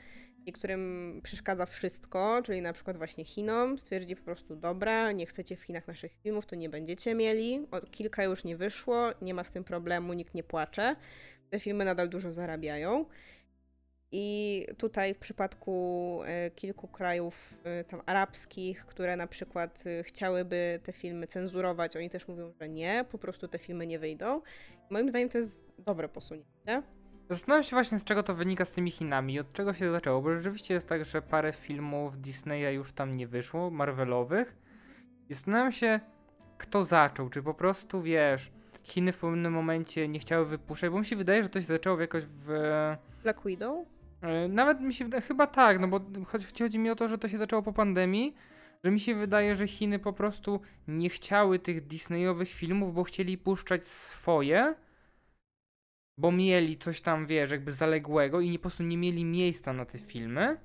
niektórym 0.46 1.20
przeszkadza 1.24 1.66
wszystko, 1.66 2.42
czyli 2.46 2.62
na 2.62 2.74
przykład 2.74 2.98
właśnie 2.98 3.26
Chinom, 3.26 3.80
stwierdzi 3.80 4.16
po 4.16 4.24
prostu 4.24 4.56
dobra, 4.56 5.12
nie 5.12 5.26
chcecie 5.26 5.56
w 5.56 5.62
Chinach 5.62 5.88
naszych 5.88 6.14
filmów, 6.24 6.46
to 6.46 6.56
nie 6.56 6.70
będziecie 6.70 7.16
mieli. 7.16 7.68
Kilka 7.92 8.24
już 8.24 8.44
nie 8.44 8.58
wyszło, 8.58 9.10
nie 9.22 9.34
ma 9.34 9.44
z 9.44 9.52
tym 9.52 9.64
problemu, 9.64 10.14
nikt 10.14 10.34
nie 10.34 10.44
płacze. 10.44 10.96
Te 11.50 11.60
filmy 11.60 11.86
nadal 11.86 12.10
dużo 12.10 12.32
zarabiają. 12.32 13.06
I 14.12 14.68
tutaj 14.78 15.14
w 15.14 15.18
przypadku 15.18 16.20
e, 16.26 16.52
kilku 16.52 16.88
krajów 16.88 17.54
e, 17.64 17.84
tam 17.84 18.02
arabskich, 18.06 18.86
które 18.86 19.16
na 19.16 19.28
przykład 19.28 19.84
e, 19.86 20.04
chciałyby 20.04 20.80
te 20.84 20.94
filmy 20.94 21.28
cenzurować, 21.28 21.98
oni 21.98 22.10
też 22.10 22.28
mówią, 22.28 22.52
że 22.62 22.70
nie, 22.70 23.06
po 23.12 23.18
prostu 23.18 23.48
te 23.48 23.58
filmy 23.58 23.88
nie 23.88 24.00
wyjdą. 24.00 24.42
Moim 24.90 25.10
zdaniem 25.10 25.30
to 25.30 25.38
jest 25.38 25.64
dobre 25.78 26.10
posunięcie. 26.10 26.84
Zastanawiam 27.30 27.64
się 27.64 27.76
właśnie, 27.76 28.00
z 28.00 28.04
czego 28.04 28.24
to 28.24 28.36
wynika 28.36 28.66
z 28.66 28.72
tymi 28.72 28.92
Chinami, 28.92 29.40
od 29.40 29.54
czego 29.54 29.74
się 29.74 29.92
zaczęło, 29.92 30.22
bo 30.22 30.34
rzeczywiście 30.34 30.74
jest 30.74 30.88
tak, 30.88 31.06
że 31.06 31.22
parę 31.22 31.54
filmów 31.54 32.22
Disneya 32.22 32.76
już 32.76 32.94
tam 32.94 33.18
nie 33.18 33.28
wyszło, 33.28 33.70
Marvelowych. 33.70 34.56
I 35.30 35.34
zastanawiam 35.34 35.72
się, 35.72 36.00
kto 36.58 36.84
zaczął, 36.84 37.30
czy 37.30 37.44
po 37.44 37.54
prostu, 37.54 38.02
wiesz, 38.02 38.52
Chiny 38.84 39.12
w 39.12 39.18
pewnym 39.18 39.54
momencie 39.54 40.08
nie 40.08 40.20
chciały 40.20 40.46
wypuszczać, 40.46 40.90
bo 40.90 41.00
mi 41.00 41.06
się 41.06 41.16
wydaje, 41.16 41.44
że 41.44 41.50
to 41.50 41.62
się 41.62 41.68
zaczęło 41.68 42.02
jakoś 42.02 42.24
w... 42.26 42.48
Black 43.24 43.46
Widow? 43.46 43.86
E, 44.22 44.48
nawet 44.48 44.82
mi 44.82 44.94
się 44.94 45.06
wydaje, 45.06 45.22
chyba 45.22 45.48
tak, 45.48 45.80
no 45.80 45.88
bo 45.88 46.00
chodzi, 46.26 46.48
chodzi 46.60 46.80
mi 46.80 46.90
o 46.90 46.96
to, 46.96 47.08
że 47.08 47.18
to 47.18 47.28
się 47.28 47.38
zaczęło 47.38 47.62
po 47.62 47.74
pandemii, 47.74 48.36
że 48.84 48.92
mi 48.92 49.00
się 49.00 49.16
wydaje, 49.16 49.56
że 49.56 49.68
Chiny 49.68 50.00
po 50.00 50.14
prostu 50.14 50.62
nie 50.88 51.10
chciały 51.10 51.60
tych 51.60 51.88
Disneyowych 51.88 52.50
filmów, 52.50 52.94
bo 52.94 53.04
chcieli 53.04 53.38
puszczać 53.38 53.86
swoje, 53.88 54.76
bo 56.18 56.32
mieli 56.32 56.78
coś 56.78 57.02
tam, 57.02 57.26
wiesz, 57.26 57.52
jakby 57.52 57.72
zaległego 57.72 58.42
i 58.42 58.50
nie, 58.50 58.58
po 58.58 58.62
prostu 58.62 58.84
nie 58.84 58.98
mieli 58.98 59.26
miejsca 59.26 59.74
na 59.74 59.86
te 59.86 59.98
filmy. 59.98 60.58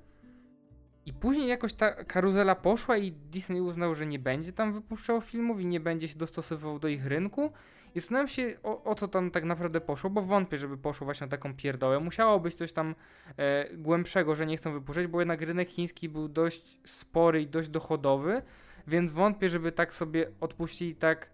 I 1.05 1.13
później 1.13 1.47
jakoś 1.47 1.73
ta 1.73 1.91
karuzela 1.91 2.55
poszła 2.55 2.97
i 2.97 3.11
Disney 3.11 3.61
uznał, 3.61 3.95
że 3.95 4.05
nie 4.05 4.19
będzie 4.19 4.53
tam 4.53 4.73
wypuszczał 4.73 5.21
filmów 5.21 5.61
i 5.61 5.65
nie 5.65 5.79
będzie 5.79 6.07
się 6.07 6.17
dostosowywał 6.17 6.79
do 6.79 6.87
ich 6.87 7.05
rynku. 7.05 7.51
I 7.97 7.99
zastanawiam 7.99 8.27
się, 8.27 8.57
o, 8.63 8.83
o 8.83 8.95
co 8.95 9.07
tam 9.07 9.31
tak 9.31 9.43
naprawdę 9.43 9.81
poszło, 9.81 10.09
bo 10.09 10.21
wątpię, 10.21 10.57
żeby 10.57 10.77
poszło 10.77 11.05
właśnie 11.05 11.27
na 11.27 11.31
taką 11.31 11.55
pierdołę. 11.55 11.99
Musiało 11.99 12.39
być 12.39 12.55
coś 12.55 12.73
tam 12.73 12.95
e, 13.37 13.69
głębszego, 13.77 14.35
że 14.35 14.45
nie 14.45 14.57
chcą 14.57 14.73
wypuszczać, 14.73 15.07
bo 15.07 15.19
jednak 15.19 15.41
rynek 15.41 15.69
chiński 15.69 16.09
był 16.09 16.27
dość 16.27 16.79
spory 16.85 17.41
i 17.41 17.47
dość 17.47 17.69
dochodowy, 17.69 18.41
więc 18.87 19.11
wątpię, 19.11 19.49
żeby 19.49 19.71
tak 19.71 19.93
sobie 19.93 20.31
odpuścili 20.41 20.95
tak 20.95 21.29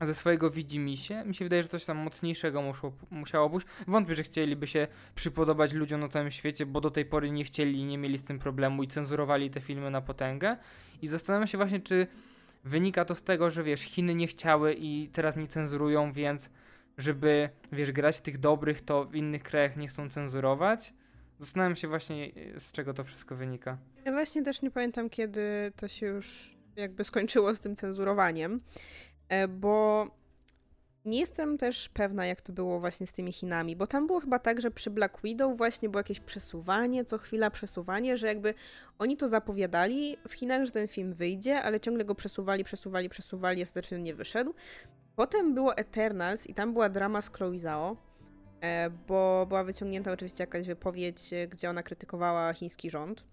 ze 0.00 0.14
swojego 0.14 0.50
widzimisię. 0.50 1.24
Mi 1.24 1.34
się 1.34 1.44
wydaje, 1.44 1.62
że 1.62 1.68
coś 1.68 1.84
tam 1.84 1.96
mocniejszego 1.96 2.62
muszło, 2.62 2.92
musiało 3.10 3.48
być. 3.48 3.66
Wątpię, 3.86 4.14
że 4.14 4.22
chcieliby 4.22 4.66
się 4.66 4.88
przypodobać 5.14 5.72
ludziom 5.72 6.00
na 6.00 6.08
całym 6.08 6.30
świecie, 6.30 6.66
bo 6.66 6.80
do 6.80 6.90
tej 6.90 7.04
pory 7.04 7.30
nie 7.30 7.44
chcieli 7.44 7.78
i 7.78 7.84
nie 7.84 7.98
mieli 7.98 8.18
z 8.18 8.24
tym 8.24 8.38
problemu 8.38 8.82
i 8.82 8.88
cenzurowali 8.88 9.50
te 9.50 9.60
filmy 9.60 9.90
na 9.90 10.00
potęgę. 10.00 10.56
I 11.02 11.08
zastanawiam 11.08 11.46
się 11.48 11.58
właśnie, 11.58 11.80
czy 11.80 12.06
wynika 12.64 13.04
to 13.04 13.14
z 13.14 13.22
tego, 13.22 13.50
że 13.50 13.64
wiesz, 13.64 13.80
Chiny 13.80 14.14
nie 14.14 14.26
chciały 14.26 14.74
i 14.78 15.08
teraz 15.12 15.36
nie 15.36 15.46
cenzurują, 15.46 16.12
więc 16.12 16.50
żeby, 16.98 17.48
wiesz, 17.72 17.92
grać 17.92 18.20
tych 18.20 18.38
dobrych, 18.38 18.80
to 18.80 19.04
w 19.04 19.14
innych 19.14 19.42
krajach 19.42 19.76
nie 19.76 19.88
chcą 19.88 20.10
cenzurować. 20.10 20.94
Zastanawiam 21.38 21.76
się 21.76 21.88
właśnie, 21.88 22.32
z 22.58 22.72
czego 22.72 22.94
to 22.94 23.04
wszystko 23.04 23.36
wynika. 23.36 23.78
Ja 24.04 24.12
właśnie 24.12 24.42
też 24.42 24.62
nie 24.62 24.70
pamiętam, 24.70 25.10
kiedy 25.10 25.72
to 25.76 25.88
się 25.88 26.06
już 26.06 26.56
jakby 26.76 27.04
skończyło 27.04 27.54
z 27.54 27.60
tym 27.60 27.76
cenzurowaniem. 27.76 28.60
E, 29.28 29.48
bo 29.48 30.06
nie 31.04 31.20
jestem 31.20 31.58
też 31.58 31.88
pewna, 31.88 32.26
jak 32.26 32.40
to 32.40 32.52
było 32.52 32.80
właśnie 32.80 33.06
z 33.06 33.12
tymi 33.12 33.32
Chinami, 33.32 33.76
bo 33.76 33.86
tam 33.86 34.06
było 34.06 34.20
chyba 34.20 34.38
tak, 34.38 34.60
że 34.60 34.70
przy 34.70 34.90
Black 34.90 35.22
Widow 35.22 35.56
właśnie 35.56 35.88
było 35.88 36.00
jakieś 36.00 36.20
przesuwanie, 36.20 37.04
co 37.04 37.18
chwila 37.18 37.50
przesuwanie, 37.50 38.18
że 38.18 38.26
jakby 38.26 38.54
oni 38.98 39.16
to 39.16 39.28
zapowiadali 39.28 40.16
w 40.28 40.32
Chinach, 40.32 40.64
że 40.64 40.72
ten 40.72 40.88
film 40.88 41.14
wyjdzie, 41.14 41.62
ale 41.62 41.80
ciągle 41.80 42.04
go 42.04 42.14
przesuwali, 42.14 42.64
przesuwali, 42.64 43.08
przesuwali, 43.08 43.62
ostatecznie 43.62 43.98
nie 43.98 44.14
wyszedł. 44.14 44.54
Potem 45.16 45.54
było 45.54 45.76
Eternals 45.76 46.46
i 46.46 46.54
tam 46.54 46.72
była 46.72 46.88
drama 46.88 47.20
z 47.20 47.30
Chloe 47.30 47.58
Zhao, 47.58 47.96
e, 48.60 48.90
bo 48.90 49.46
była 49.48 49.64
wyciągnięta 49.64 50.12
oczywiście 50.12 50.42
jakaś 50.42 50.66
wypowiedź, 50.66 51.30
gdzie 51.50 51.70
ona 51.70 51.82
krytykowała 51.82 52.52
chiński 52.52 52.90
rząd 52.90 53.24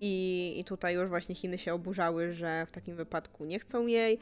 i, 0.00 0.54
I 0.56 0.64
tutaj 0.64 0.94
już 0.94 1.08
właśnie 1.08 1.34
Chiny 1.34 1.58
się 1.58 1.74
oburzały, 1.74 2.32
że 2.32 2.66
w 2.66 2.70
takim 2.70 2.96
wypadku 2.96 3.44
nie 3.44 3.58
chcą 3.58 3.86
jej, 3.86 4.18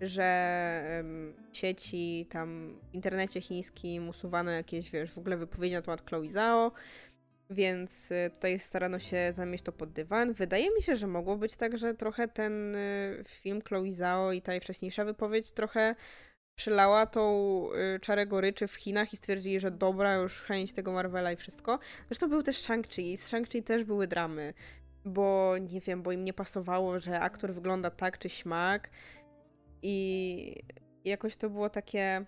że 0.00 0.82
um, 0.96 1.34
sieci 1.52 2.26
tam 2.30 2.78
w 2.90 2.94
internecie 2.94 3.40
chińskim 3.40 4.08
usuwano 4.08 4.50
jakieś, 4.50 4.90
wiesz, 4.90 5.12
w 5.12 5.18
ogóle 5.18 5.36
wypowiedzi 5.36 5.74
na 5.74 5.82
temat 5.82 6.08
Chloe 6.08 6.30
Zhao, 6.30 6.72
więc 7.50 8.10
y, 8.10 8.30
tutaj 8.34 8.58
starano 8.58 8.98
się 8.98 9.32
zamieść 9.32 9.64
to 9.64 9.72
pod 9.72 9.92
dywan. 9.92 10.32
Wydaje 10.32 10.74
mi 10.74 10.82
się, 10.82 10.96
że 10.96 11.06
mogło 11.06 11.36
być 11.36 11.56
tak, 11.56 11.78
że 11.78 11.94
trochę 11.94 12.28
ten 12.28 12.76
y, 12.76 13.24
film 13.28 13.62
Chloe 13.62 13.92
Zhao 13.92 14.32
i 14.32 14.42
ta 14.42 14.52
jej 14.52 14.60
wcześniejsza 14.60 15.04
wypowiedź 15.04 15.52
trochę 15.52 15.94
przylała 16.58 17.06
tą 17.06 17.68
y, 17.96 18.00
czarę 18.00 18.26
goryczy 18.26 18.68
w 18.68 18.74
Chinach 18.74 19.12
i 19.12 19.16
stwierdzili, 19.16 19.60
że 19.60 19.70
dobra, 19.70 20.14
już 20.14 20.40
chęć 20.40 20.72
tego 20.72 20.92
Marvela 20.92 21.32
i 21.32 21.36
wszystko. 21.36 21.78
Zresztą 22.06 22.28
był 22.28 22.42
też 22.42 22.56
Shang-Chi 22.56 23.02
i 23.02 23.16
z 23.16 23.30
Shang-Chi 23.30 23.62
też 23.62 23.84
były 23.84 24.06
dramy 24.06 24.54
bo 25.08 25.54
nie 25.58 25.80
wiem, 25.80 26.02
bo 26.02 26.12
im 26.12 26.24
nie 26.24 26.32
pasowało, 26.32 27.00
że 27.00 27.20
aktor 27.20 27.54
wygląda 27.54 27.90
tak 27.90 28.18
czy 28.18 28.28
śmak 28.28 28.90
i 29.82 30.62
jakoś 31.04 31.36
to 31.36 31.50
było 31.50 31.70
takie 31.70 32.24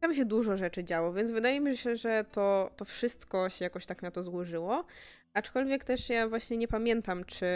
tam 0.00 0.14
się 0.14 0.24
dużo 0.24 0.56
rzeczy 0.56 0.84
działo, 0.84 1.12
więc 1.12 1.30
wydaje 1.30 1.60
mi 1.60 1.76
się, 1.76 1.96
że 1.96 2.24
to, 2.32 2.70
to 2.76 2.84
wszystko 2.84 3.50
się 3.50 3.64
jakoś 3.64 3.86
tak 3.86 4.02
na 4.02 4.10
to 4.10 4.22
złożyło. 4.22 4.84
Aczkolwiek 5.34 5.84
też 5.84 6.08
ja 6.08 6.28
właśnie 6.28 6.56
nie 6.56 6.68
pamiętam, 6.68 7.24
czy 7.24 7.46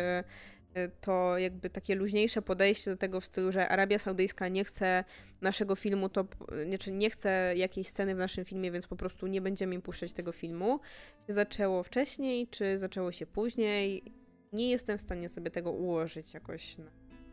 y, 0.76 0.90
to 1.00 1.38
jakby 1.38 1.70
takie 1.70 1.94
luźniejsze 1.94 2.42
podejście 2.42 2.90
do 2.90 2.96
tego 2.96 3.20
w 3.20 3.24
stylu, 3.24 3.52
że 3.52 3.68
Arabia 3.68 3.98
Saudyjska 3.98 4.48
nie 4.48 4.64
chce 4.64 5.04
naszego 5.40 5.76
filmu, 5.76 6.08
to 6.08 6.24
znaczy 6.68 6.90
nie 6.92 7.10
chce 7.10 7.54
jakiejś 7.56 7.88
sceny 7.88 8.14
w 8.14 8.18
naszym 8.18 8.44
filmie, 8.44 8.70
więc 8.70 8.86
po 8.86 8.96
prostu 8.96 9.26
nie 9.26 9.40
będziemy 9.40 9.74
im 9.74 9.82
puszczać 9.82 10.12
tego 10.12 10.32
filmu. 10.32 10.80
Czy 11.26 11.32
zaczęło 11.32 11.82
wcześniej, 11.82 12.48
czy 12.48 12.78
zaczęło 12.78 13.12
się 13.12 13.26
później? 13.26 14.02
Nie 14.54 14.70
jestem 14.70 14.98
w 14.98 15.00
stanie 15.00 15.28
sobie 15.28 15.50
tego 15.50 15.72
ułożyć 15.72 16.34
jakoś 16.34 16.78
na 16.78 16.90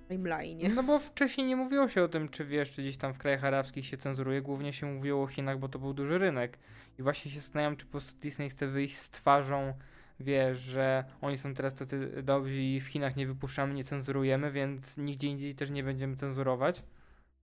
timeline. 0.10 0.75
No 0.75 0.84
bo 0.84 0.99
wcześniej 0.99 1.47
nie 1.47 1.55
mówiło 1.55 1.88
się 1.88 2.03
o 2.03 2.07
tym, 2.07 2.29
czy 2.29 2.45
wiesz, 2.45 2.71
czy 2.71 2.81
gdzieś 2.81 2.97
tam 2.97 3.13
w 3.13 3.17
krajach 3.17 3.43
arabskich 3.43 3.86
się 3.86 3.97
cenzuruje. 3.97 4.41
Głównie 4.41 4.73
się 4.73 4.86
mówiło 4.86 5.23
o 5.23 5.27
Chinach, 5.27 5.60
bo 5.60 5.69
to 5.69 5.79
był 5.79 5.93
duży 5.93 6.17
rynek. 6.17 6.57
I 6.99 7.03
właśnie 7.03 7.31
się 7.31 7.39
zastanawiam, 7.39 7.77
czy 7.77 7.86
po 7.86 7.91
prostu 7.91 8.13
Disney 8.19 8.49
chce 8.49 8.67
wyjść 8.67 8.97
z 8.97 9.10
twarzą, 9.10 9.73
wiesz, 10.19 10.60
że 10.60 11.03
oni 11.21 11.38
są 11.38 11.53
teraz 11.53 11.75
tacy 11.75 12.23
dobrzy 12.23 12.62
i 12.62 12.79
w 12.79 12.88
Chinach 12.88 13.15
nie 13.15 13.27
wypuszczamy, 13.27 13.73
nie 13.73 13.84
cenzurujemy, 13.84 14.51
więc 14.51 14.97
nigdzie 14.97 15.27
indziej 15.27 15.55
też 15.55 15.69
nie 15.69 15.84
będziemy 15.84 16.15
cenzurować. 16.15 16.84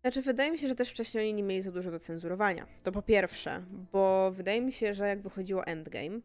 Znaczy, 0.00 0.22
wydaje 0.22 0.50
mi 0.50 0.58
się, 0.58 0.68
że 0.68 0.74
też 0.74 0.90
wcześniej 0.90 1.24
oni 1.24 1.34
nie 1.34 1.42
mieli 1.42 1.62
za 1.62 1.72
dużo 1.72 1.90
do 1.90 1.98
cenzurowania. 1.98 2.66
To 2.82 2.92
po 2.92 3.02
pierwsze, 3.02 3.62
bo 3.92 4.30
wydaje 4.30 4.60
mi 4.60 4.72
się, 4.72 4.94
że 4.94 5.08
jak 5.08 5.22
wychodziło 5.22 5.66
Endgame, 5.66 6.20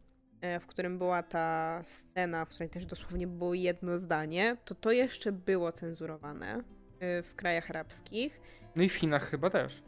w 0.60 0.66
którym 0.66 0.98
była 0.98 1.22
ta 1.22 1.80
scena, 1.84 2.44
w 2.44 2.48
której 2.48 2.68
też 2.68 2.86
dosłownie 2.86 3.26
było 3.26 3.54
jedno 3.54 3.98
zdanie, 3.98 4.56
to 4.64 4.74
to 4.74 4.92
jeszcze 4.92 5.32
było 5.32 5.72
cenzurowane 5.72 6.62
e, 7.00 7.22
w 7.22 7.34
krajach 7.34 7.70
arabskich. 7.70 8.40
No 8.76 8.82
i 8.82 8.88
w 8.88 8.94
Chinach 8.94 9.30
chyba 9.30 9.50
też. 9.50 9.82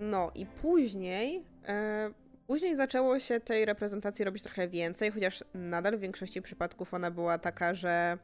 No 0.00 0.30
i 0.34 0.46
później, 0.46 1.44
e, 1.68 2.10
później 2.46 2.76
zaczęło 2.76 3.18
się 3.18 3.40
tej 3.40 3.64
reprezentacji 3.64 4.24
robić 4.24 4.42
trochę 4.42 4.68
więcej, 4.68 5.10
chociaż 5.10 5.44
nadal 5.54 5.96
w 5.96 6.00
większości 6.00 6.42
przypadków 6.42 6.94
ona 6.94 7.10
była 7.10 7.38
taka, 7.38 7.74
że 7.74 8.18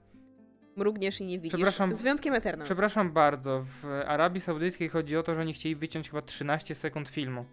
mrugniesz 0.77 1.21
i 1.21 1.27
nie 1.27 1.39
widzisz. 1.39 1.55
Przepraszam, 1.55 1.95
z 1.95 2.03
wyjątkiem 2.03 2.35
Eternals. 2.35 2.69
Przepraszam 2.69 3.13
bardzo, 3.13 3.63
w 3.63 3.85
Arabii 4.07 4.41
Saudyjskiej 4.41 4.89
chodzi 4.89 5.17
o 5.17 5.23
to, 5.23 5.35
że 5.35 5.41
oni 5.41 5.53
chcieli 5.53 5.77
wyciąć 5.77 6.11
chyba 6.11 6.23
13 6.23 6.75
sekund 6.75 7.09
filmu. 7.09 7.45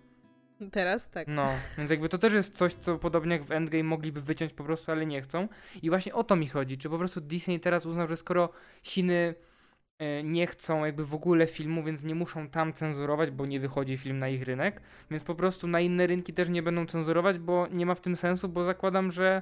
Teraz 0.72 1.10
tak. 1.10 1.28
No, 1.28 1.50
więc 1.78 1.92
jakby 1.92 2.10
to 2.10 2.18
też 2.18 2.34
jest 2.34 2.58
coś, 2.58 2.74
co 2.74 2.98
podobnie 2.98 3.36
jak 3.36 3.44
w 3.44 3.52
Endgame 3.52 3.84
mogliby 3.84 4.22
wyciąć 4.22 4.54
po 4.54 4.64
prostu, 4.64 4.92
ale 4.92 5.06
nie 5.06 5.22
chcą. 5.22 5.48
I 5.82 5.90
właśnie 5.90 6.14
o 6.14 6.24
to 6.24 6.36
mi 6.36 6.48
chodzi, 6.48 6.78
czy 6.78 6.90
po 6.90 6.98
prostu 6.98 7.22
Disney 7.22 7.60
teraz 7.60 7.86
uznał, 7.86 8.08
że 8.08 8.18
skoro 8.18 8.50
Chiny 8.84 9.36
e, 10.00 10.24
nie 10.24 10.48
chcą 10.48 10.86
jakby 10.86 11.06
w 11.06 11.14
ogóle 11.14 11.48
filmu, 11.48 11.84
więc 11.84 12.04
nie 12.04 12.16
muszą 12.16 12.50
tam 12.50 12.74
cenzurować, 12.74 13.32
bo 13.32 13.46
nie 13.46 13.60
wychodzi 13.60 13.98
film 13.98 14.20
na 14.20 14.30
ich 14.30 14.44
rynek, 14.44 14.82
więc 15.12 15.24
po 15.24 15.36
prostu 15.36 15.68
na 15.68 15.80
inne 15.80 16.08
rynki 16.08 16.34
też 16.34 16.50
nie 16.50 16.64
będą 16.64 16.86
cenzurować, 16.86 17.38
bo 17.38 17.68
nie 17.68 17.86
ma 17.86 17.96
w 17.96 18.02
tym 18.02 18.16
sensu, 18.16 18.50
bo 18.50 18.66
zakładam, 18.66 19.12
że 19.12 19.42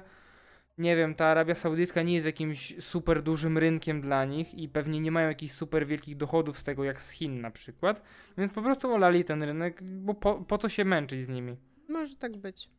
nie 0.78 0.96
wiem, 0.96 1.14
ta 1.14 1.26
Arabia 1.26 1.54
Saudyjska 1.54 2.02
nie 2.02 2.14
jest 2.14 2.26
jakimś 2.26 2.74
super 2.84 3.22
dużym 3.22 3.58
rynkiem 3.58 4.00
dla 4.00 4.24
nich 4.24 4.54
i 4.54 4.68
pewnie 4.68 5.00
nie 5.00 5.10
mają 5.10 5.28
jakichś 5.28 5.54
super 5.54 5.86
wielkich 5.86 6.16
dochodów 6.16 6.58
z 6.58 6.62
tego, 6.62 6.84
jak 6.84 7.02
z 7.02 7.10
Chin 7.10 7.40
na 7.40 7.50
przykład, 7.50 8.02
więc 8.38 8.52
po 8.52 8.62
prostu 8.62 8.92
olali 8.92 9.24
ten 9.24 9.42
rynek, 9.42 9.82
bo 9.82 10.14
po, 10.14 10.34
po 10.34 10.58
co 10.58 10.68
się 10.68 10.84
męczyć 10.84 11.24
z 11.24 11.28
nimi? 11.28 11.56
Może 11.88 12.16
tak 12.16 12.36
być. 12.36 12.70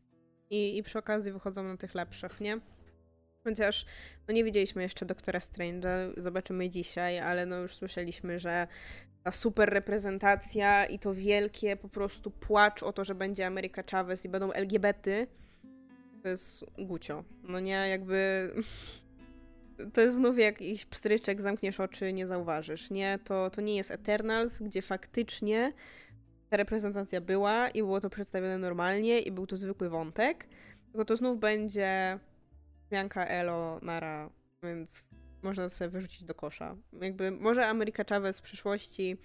I, 0.50 0.78
I 0.78 0.82
przy 0.82 0.98
okazji 0.98 1.32
wychodzą 1.32 1.62
na 1.62 1.76
tych 1.76 1.94
lepszych, 1.94 2.40
nie? 2.40 2.60
Chociaż 3.44 3.86
no 4.28 4.34
nie 4.34 4.44
widzieliśmy 4.44 4.82
jeszcze 4.82 5.06
Doktora 5.06 5.38
Strange'a, 5.38 6.12
zobaczymy 6.16 6.70
dzisiaj, 6.70 7.18
ale 7.18 7.46
no 7.46 7.56
już 7.56 7.74
słyszeliśmy, 7.74 8.38
że 8.38 8.66
ta 9.22 9.32
super 9.32 9.70
reprezentacja 9.70 10.86
i 10.86 10.98
to 10.98 11.14
wielkie 11.14 11.76
po 11.76 11.88
prostu 11.88 12.30
płacz 12.30 12.82
o 12.82 12.92
to, 12.92 13.04
że 13.04 13.14
będzie 13.14 13.46
Ameryka 13.46 13.82
Chavez 13.90 14.24
i 14.24 14.28
będą 14.28 14.52
LGBT, 14.52 15.26
to 16.26 16.30
jest 16.30 16.64
gucio. 16.78 17.24
No 17.42 17.60
nie, 17.60 17.88
jakby... 17.88 18.50
To 19.92 20.00
jest 20.00 20.16
znów 20.16 20.38
jakiś 20.38 20.86
pstryczek, 20.86 21.40
zamkniesz 21.40 21.80
oczy, 21.80 22.12
nie 22.12 22.26
zauważysz. 22.26 22.90
Nie, 22.90 23.18
to, 23.24 23.50
to 23.50 23.60
nie 23.60 23.76
jest 23.76 23.90
Eternals, 23.90 24.58
gdzie 24.58 24.82
faktycznie 24.82 25.72
ta 26.50 26.56
reprezentacja 26.56 27.20
była 27.20 27.68
i 27.68 27.82
było 27.82 28.00
to 28.00 28.10
przedstawione 28.10 28.58
normalnie 28.58 29.18
i 29.18 29.32
był 29.32 29.46
to 29.46 29.56
zwykły 29.56 29.88
wątek. 29.88 30.46
Tylko 30.92 31.04
to 31.04 31.16
znów 31.16 31.40
będzie 31.40 32.18
zmianka 32.88 33.26
Elo, 33.26 33.78
Nara, 33.82 34.30
więc 34.62 35.08
można 35.42 35.68
sobie 35.68 35.90
wyrzucić 35.90 36.24
do 36.24 36.34
kosza. 36.34 36.76
Jakby 37.00 37.30
może 37.30 37.66
Ameryka 37.66 38.04
Chavez 38.08 38.38
w 38.38 38.42
przyszłości, 38.42 39.16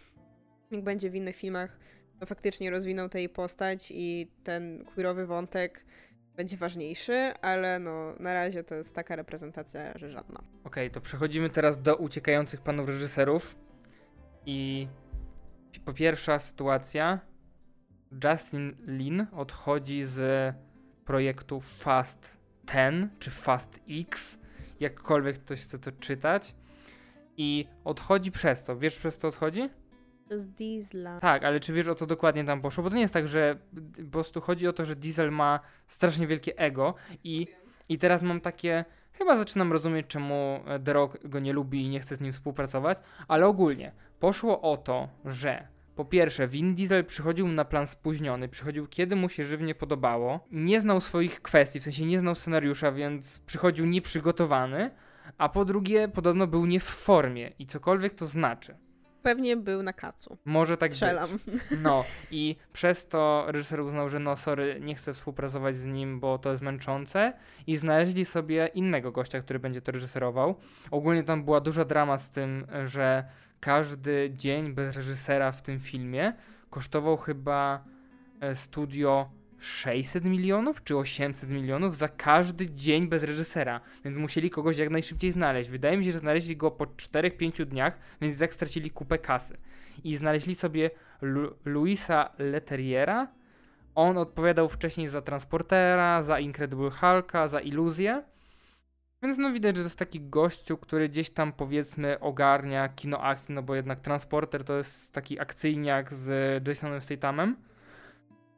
jak 0.71 0.83
będzie 0.83 1.09
w 1.09 1.15
innych 1.15 1.35
filmach, 1.35 1.79
to 2.19 2.25
faktycznie 2.25 2.71
rozwiną 2.71 3.09
tej 3.09 3.29
postać 3.29 3.87
i 3.91 4.31
ten 4.43 4.85
queerowy 4.85 5.25
wątek 5.25 5.85
będzie 6.35 6.57
ważniejszy, 6.57 7.33
ale 7.41 7.79
no 7.79 8.13
na 8.19 8.33
razie 8.33 8.63
to 8.63 8.75
jest 8.75 8.95
taka 8.95 9.15
reprezentacja, 9.15 9.97
że 9.97 10.09
żadna. 10.09 10.39
Okej, 10.39 10.53
okay, 10.63 10.89
to 10.89 11.01
przechodzimy 11.01 11.49
teraz 11.49 11.81
do 11.81 11.95
uciekających 11.95 12.61
panów 12.61 12.87
reżyserów 12.87 13.55
i 14.45 14.87
po 15.85 15.93
pierwsza 15.93 16.39
sytuacja 16.39 17.19
Justin 18.23 18.75
Lin 18.87 19.27
odchodzi 19.31 20.05
z 20.05 20.55
projektu 21.05 21.61
Fast 21.61 22.37
10 22.67 23.11
czy 23.19 23.31
Fast 23.31 23.79
X, 23.89 24.39
jakkolwiek 24.79 25.39
ktoś 25.39 25.61
chce 25.61 25.79
to 25.79 25.91
czytać 25.91 26.55
i 27.37 27.67
odchodzi 27.83 28.31
przez 28.31 28.63
to. 28.63 28.77
Wiesz 28.77 28.99
przez 28.99 29.17
co 29.17 29.27
odchodzi? 29.27 29.69
Z 30.39 30.47
Diesla. 30.47 31.19
Tak, 31.19 31.43
ale 31.43 31.59
czy 31.59 31.73
wiesz 31.73 31.87
o 31.87 31.95
co 31.95 32.07
dokładnie 32.07 32.43
tam 32.43 32.61
poszło? 32.61 32.83
Bo 32.83 32.89
to 32.89 32.95
nie 32.95 33.01
jest 33.01 33.13
tak, 33.13 33.27
że 33.27 33.57
po 34.05 34.11
prostu 34.11 34.41
chodzi 34.41 34.67
o 34.67 34.73
to, 34.73 34.85
że 34.85 34.95
Diesel 34.95 35.31
ma 35.31 35.59
strasznie 35.87 36.27
wielkie 36.27 36.57
ego 36.57 36.93
i, 37.23 37.47
i 37.89 37.97
teraz 37.97 38.21
mam 38.21 38.41
takie. 38.41 38.85
Chyba 39.13 39.37
zaczynam 39.37 39.71
rozumieć, 39.71 40.07
czemu 40.07 40.59
The 40.85 40.93
Rock 40.93 41.27
go 41.27 41.39
nie 41.39 41.53
lubi 41.53 41.81
i 41.81 41.89
nie 41.89 41.99
chce 41.99 42.15
z 42.15 42.21
nim 42.21 42.31
współpracować, 42.31 42.97
ale 43.27 43.47
ogólnie 43.47 43.91
poszło 44.19 44.61
o 44.61 44.77
to, 44.77 45.09
że 45.25 45.67
po 45.95 46.05
pierwsze, 46.05 46.47
Vin 46.47 46.75
Diesel 46.75 47.05
przychodził 47.05 47.47
na 47.47 47.65
plan 47.65 47.87
spóźniony, 47.87 48.49
przychodził 48.49 48.87
kiedy 48.87 49.15
mu 49.15 49.29
się 49.29 49.43
żywnie 49.43 49.75
podobało, 49.75 50.39
nie 50.51 50.81
znał 50.81 51.01
swoich 51.01 51.41
kwestii, 51.41 51.79
w 51.79 51.83
sensie 51.83 52.05
nie 52.05 52.19
znał 52.19 52.35
scenariusza, 52.35 52.91
więc 52.91 53.39
przychodził 53.39 53.85
nieprzygotowany, 53.85 54.91
a 55.37 55.49
po 55.49 55.65
drugie, 55.65 56.07
podobno 56.07 56.47
był 56.47 56.65
nie 56.65 56.79
w 56.79 56.83
formie 56.83 57.51
i 57.59 57.67
cokolwiek 57.67 58.13
to 58.13 58.25
znaczy. 58.25 58.75
Pewnie 59.23 59.57
był 59.57 59.83
na 59.83 59.93
kacu. 59.93 60.37
Może 60.45 60.77
tak 60.77 60.93
Strzelam. 60.93 61.29
być. 61.45 61.63
No 61.81 62.03
i 62.31 62.55
przez 62.73 63.07
to 63.07 63.45
reżyser 63.47 63.79
uznał, 63.81 64.09
że 64.09 64.19
no 64.19 64.37
sorry, 64.37 64.77
nie 64.81 64.95
chce 64.95 65.13
współpracować 65.13 65.75
z 65.75 65.85
nim, 65.85 66.19
bo 66.19 66.37
to 66.37 66.51
jest 66.51 66.63
męczące 66.63 67.33
i 67.67 67.77
znaleźli 67.77 68.25
sobie 68.25 68.69
innego 68.73 69.11
gościa, 69.11 69.41
który 69.41 69.59
będzie 69.59 69.81
to 69.81 69.91
reżyserował. 69.91 70.55
Ogólnie 70.91 71.23
tam 71.23 71.43
była 71.43 71.61
duża 71.61 71.85
drama 71.85 72.17
z 72.17 72.29
tym, 72.29 72.67
że 72.85 73.23
każdy 73.59 74.31
dzień 74.33 74.73
bez 74.73 74.95
reżysera 74.95 75.51
w 75.51 75.61
tym 75.61 75.79
filmie 75.79 76.33
kosztował 76.69 77.17
chyba 77.17 77.83
e, 78.39 78.55
studio 78.55 79.29
600 79.61 80.25
milionów 80.25 80.83
czy 80.83 80.97
800 80.97 81.49
milionów 81.49 81.97
za 81.97 82.07
każdy 82.07 82.69
dzień 82.75 83.07
bez 83.07 83.23
reżysera, 83.23 83.81
więc 84.05 84.17
musieli 84.17 84.49
kogoś 84.49 84.77
jak 84.77 84.89
najszybciej 84.89 85.31
znaleźć. 85.31 85.69
Wydaje 85.69 85.97
mi 85.97 86.05
się, 86.05 86.11
że 86.11 86.19
znaleźli 86.19 86.57
go 86.57 86.71
po 86.71 86.85
4-5 86.85 87.65
dniach, 87.65 87.97
więc 88.21 88.39
tak 88.39 88.53
stracili 88.53 88.91
kupę 88.91 89.17
kasy. 89.17 89.57
I 90.03 90.15
znaleźli 90.15 90.55
sobie 90.55 90.89
Lu 91.21 91.53
Luisa 91.65 92.29
Leterriera. 92.37 93.27
On 93.95 94.17
odpowiadał 94.17 94.69
wcześniej 94.69 95.07
za 95.07 95.21
Transportera, 95.21 96.23
za 96.23 96.39
Incredible 96.39 96.89
Hulka, 96.89 97.47
za 97.47 97.59
Iluzję. 97.59 98.23
Więc 99.23 99.37
no 99.37 99.51
widać, 99.51 99.75
że 99.75 99.81
to 99.81 99.85
jest 99.85 99.99
taki 99.99 100.21
gościu, 100.21 100.77
który 100.77 101.09
gdzieś 101.09 101.29
tam 101.29 101.53
powiedzmy 101.53 102.19
ogarnia 102.19 102.89
kino 102.89 103.21
akcji, 103.21 103.55
no 103.55 103.63
bo 103.63 103.75
jednak 103.75 103.99
Transporter 103.99 104.63
to 104.63 104.77
jest 104.77 105.13
taki 105.13 105.39
akcyjniak 105.39 106.13
z 106.13 106.67
Jasonem 106.67 107.01
Stathamem 107.01 107.55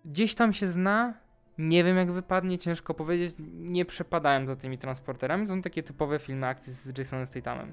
gdzieś 0.06 0.36
tam 0.36 0.54
się 0.54 0.68
zna. 0.68 1.14
Nie 1.58 1.84
wiem 1.84 1.98
jak 1.98 2.12
wypadnie, 2.12 2.58
ciężko 2.58 2.94
powiedzieć. 2.94 3.36
Nie 3.54 3.86
przepadałem 3.86 4.48
za 4.48 4.56
tymi 4.56 4.78
transporterami. 4.78 5.48
Są 5.48 5.62
takie 5.62 5.84
typowe 5.84 6.20
filmy 6.20 6.48
akcji 6.48 6.74
z 6.74 6.98
Jasonem 6.98 7.26
Stathamem. 7.26 7.72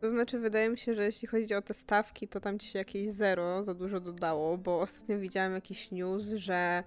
To 0.00 0.10
znaczy, 0.10 0.38
wydaje 0.38 0.68
mi 0.68 0.78
się, 0.78 0.94
że 0.94 1.04
jeśli 1.04 1.28
chodzi 1.28 1.54
o 1.54 1.62
te 1.62 1.74
stawki, 1.74 2.28
to 2.28 2.40
tam 2.40 2.58
ci 2.58 2.68
się 2.68 2.78
jakieś 2.78 3.10
zero 3.10 3.62
za 3.62 3.74
dużo 3.74 4.00
dodało, 4.00 4.58
bo 4.58 4.80
ostatnio 4.80 5.18
widziałem 5.18 5.52
jakiś 5.52 5.90
news, 5.90 6.24
że 6.24 6.84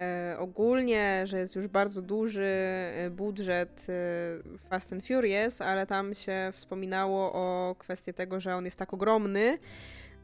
e, 0.00 0.36
ogólnie, 0.38 1.22
że 1.26 1.38
jest 1.38 1.56
już 1.56 1.66
bardzo 1.66 2.02
duży 2.02 2.44
e, 2.44 3.10
budżet 3.10 3.86
e, 3.88 4.58
Fast 4.58 4.92
and 4.92 5.06
Furious, 5.06 5.60
ale 5.60 5.86
tam 5.86 6.14
się 6.14 6.50
wspominało 6.52 7.32
o 7.32 7.74
kwestii 7.78 8.14
tego, 8.14 8.40
że 8.40 8.56
on 8.56 8.64
jest 8.64 8.76
tak 8.76 8.94
ogromny, 8.94 9.58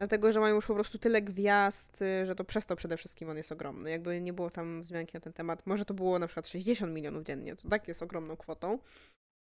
Dlatego, 0.00 0.32
że 0.32 0.40
mają 0.40 0.54
już 0.54 0.66
po 0.66 0.74
prostu 0.74 0.98
tyle 0.98 1.22
gwiazd, 1.22 2.02
y, 2.02 2.26
że 2.26 2.34
to 2.34 2.44
przez 2.44 2.66
to 2.66 2.76
przede 2.76 2.96
wszystkim 2.96 3.30
on 3.30 3.36
jest 3.36 3.52
ogromny. 3.52 3.90
Jakby 3.90 4.20
nie 4.20 4.32
było 4.32 4.50
tam 4.50 4.82
wzmianki 4.82 5.10
na 5.14 5.20
ten 5.20 5.32
temat. 5.32 5.66
Może 5.66 5.84
to 5.84 5.94
było 5.94 6.18
na 6.18 6.26
przykład 6.26 6.48
60 6.48 6.92
milionów 6.92 7.22
dziennie, 7.24 7.56
to 7.56 7.68
tak 7.68 7.88
jest 7.88 8.02
ogromną 8.02 8.36
kwotą, 8.36 8.78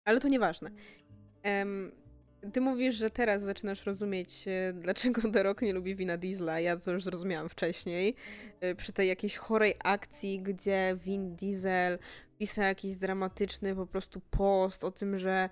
ale 0.06 0.20
to 0.20 0.28
nieważne. 0.28 0.72
Um, 1.46 1.92
ty 2.54 2.62
mówisz, 2.62 2.96
że 2.96 3.10
teraz 3.10 3.42
zaczynasz 3.42 3.86
rozumieć, 3.86 4.48
y, 4.48 4.74
dlaczego 4.74 5.22
The 5.34 5.44
Rock 5.44 5.62
nie 5.62 5.74
lubi 5.74 5.96
wina 5.96 6.18
Diesla. 6.18 6.60
Ja 6.60 6.78
to 6.78 6.92
już 6.92 7.04
zrozumiałam 7.04 7.50
wcześniej. 7.50 8.16
Y, 8.64 8.76
przy 8.76 8.94
tej 8.94 9.08
jakiejś 9.08 9.38
chorej 9.38 9.76
akcji, 9.84 10.40
gdzie 10.40 10.98
Vin 11.04 11.36
Diesel 11.36 12.00
pisał 12.38 12.64
jakiś 12.64 12.96
dramatyczny 12.96 13.76
po 13.76 13.88
prostu 13.88 14.22
post 14.32 14.84
o 14.84 14.92
tym, 14.92 15.20
że 15.20 15.50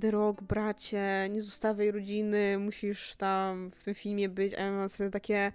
The 0.00 0.10
Rock, 0.10 0.42
bracie, 0.42 1.28
nie 1.30 1.42
zostawiaj 1.42 1.90
rodziny, 1.90 2.58
musisz 2.58 3.16
tam 3.16 3.70
w 3.70 3.84
tym 3.84 3.94
filmie 3.94 4.28
być, 4.28 4.54
a 4.54 4.60
ja 4.60 4.72
mam 4.72 4.88
wtedy 4.88 5.10
takie... 5.10 5.52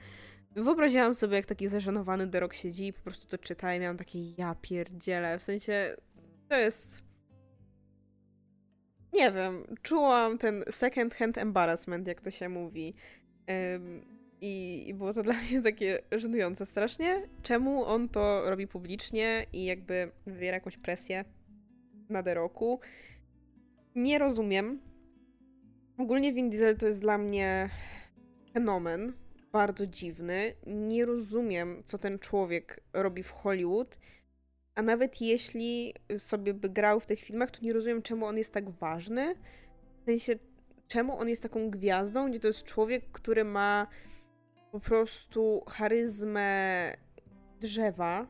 Wyobraziłam 0.56 1.14
sobie, 1.14 1.36
jak 1.36 1.46
taki 1.46 1.68
zażenowany 1.68 2.28
The 2.28 2.40
Rock 2.40 2.54
siedzi 2.54 2.88
i 2.88 2.94
po 2.94 3.02
prostu 3.02 3.28
to 3.28 3.38
czyta 3.38 3.76
i 3.76 3.80
miałam 3.80 3.98
takie 3.98 4.32
ja 4.32 4.56
pierdzielę, 4.62 5.40
w 5.40 5.44
sensie 5.44 5.96
to 6.50 6.56
jest... 6.56 7.09
Nie 9.14 9.32
wiem, 9.32 9.64
czułam 9.82 10.38
ten 10.38 10.64
second 10.70 11.16
hand 11.16 11.38
embarrassment, 11.38 12.07
jak 12.07 12.22
to 12.22 12.32
się 12.32 12.49
mówi. 12.49 12.93
I, 14.41 14.93
było 14.97 15.14
to 15.14 15.24
dla 15.30 15.34
mnie 15.34 15.62
takie 15.62 15.99
żenujące 16.12 16.66
strasznie. 16.66 17.22
Czemu 17.43 17.86
on 17.86 18.10
to 18.10 18.49
robi 18.49 18.68
publicznie 18.68 19.45
i 19.53 19.66
jakby 19.66 20.12
wywiera 20.26 20.55
jakąś 20.55 20.78
presję 20.78 21.26
na 22.10 22.24
The 22.24 22.34
Rocku? 22.34 22.80
Nie 23.95 24.20
rozumiem. 24.20 24.80
Ogólnie 25.97 26.34
Vin 26.34 26.49
Diesel 26.49 26.78
to 26.78 26.88
jest 26.88 27.01
dla 27.01 27.18
mnie 27.18 27.70
fenomen, 28.53 29.14
bardzo 29.51 29.88
dziwny. 29.88 30.53
Nie 30.68 31.05
rozumiem, 31.05 31.82
co 31.86 31.97
ten 31.97 32.20
człowiek 32.20 32.80
robi 32.93 33.24
w 33.24 33.32
Hollywood, 33.32 33.97
A 34.76 34.82
nawet 34.82 35.22
jeśli 35.22 35.94
sobie 36.18 36.54
by 36.54 36.70
grał 36.70 37.00
w 37.00 37.06
tych 37.06 37.20
filmach, 37.20 37.52
to 37.52 37.60
nie 37.62 37.74
rozumiem, 37.74 38.02
czemu 38.02 38.26
on 38.26 38.38
jest 38.38 38.54
tak 38.54 38.70
ważny. 38.70 39.36
W 40.02 40.06
sensie, 40.06 40.36
czemu 40.88 41.20
on 41.20 41.30
jest 41.30 41.44
taką 41.44 41.70
gwiazdą, 41.70 42.30
gdzie 42.30 42.40
to 42.40 42.48
jest 42.48 42.64
człowiek, 42.64 43.12
który 43.12 43.44
ma 43.44 43.88
po 44.72 44.80
prostu 44.80 45.64
charyzmę 45.68 46.94
drzewa 47.60 48.28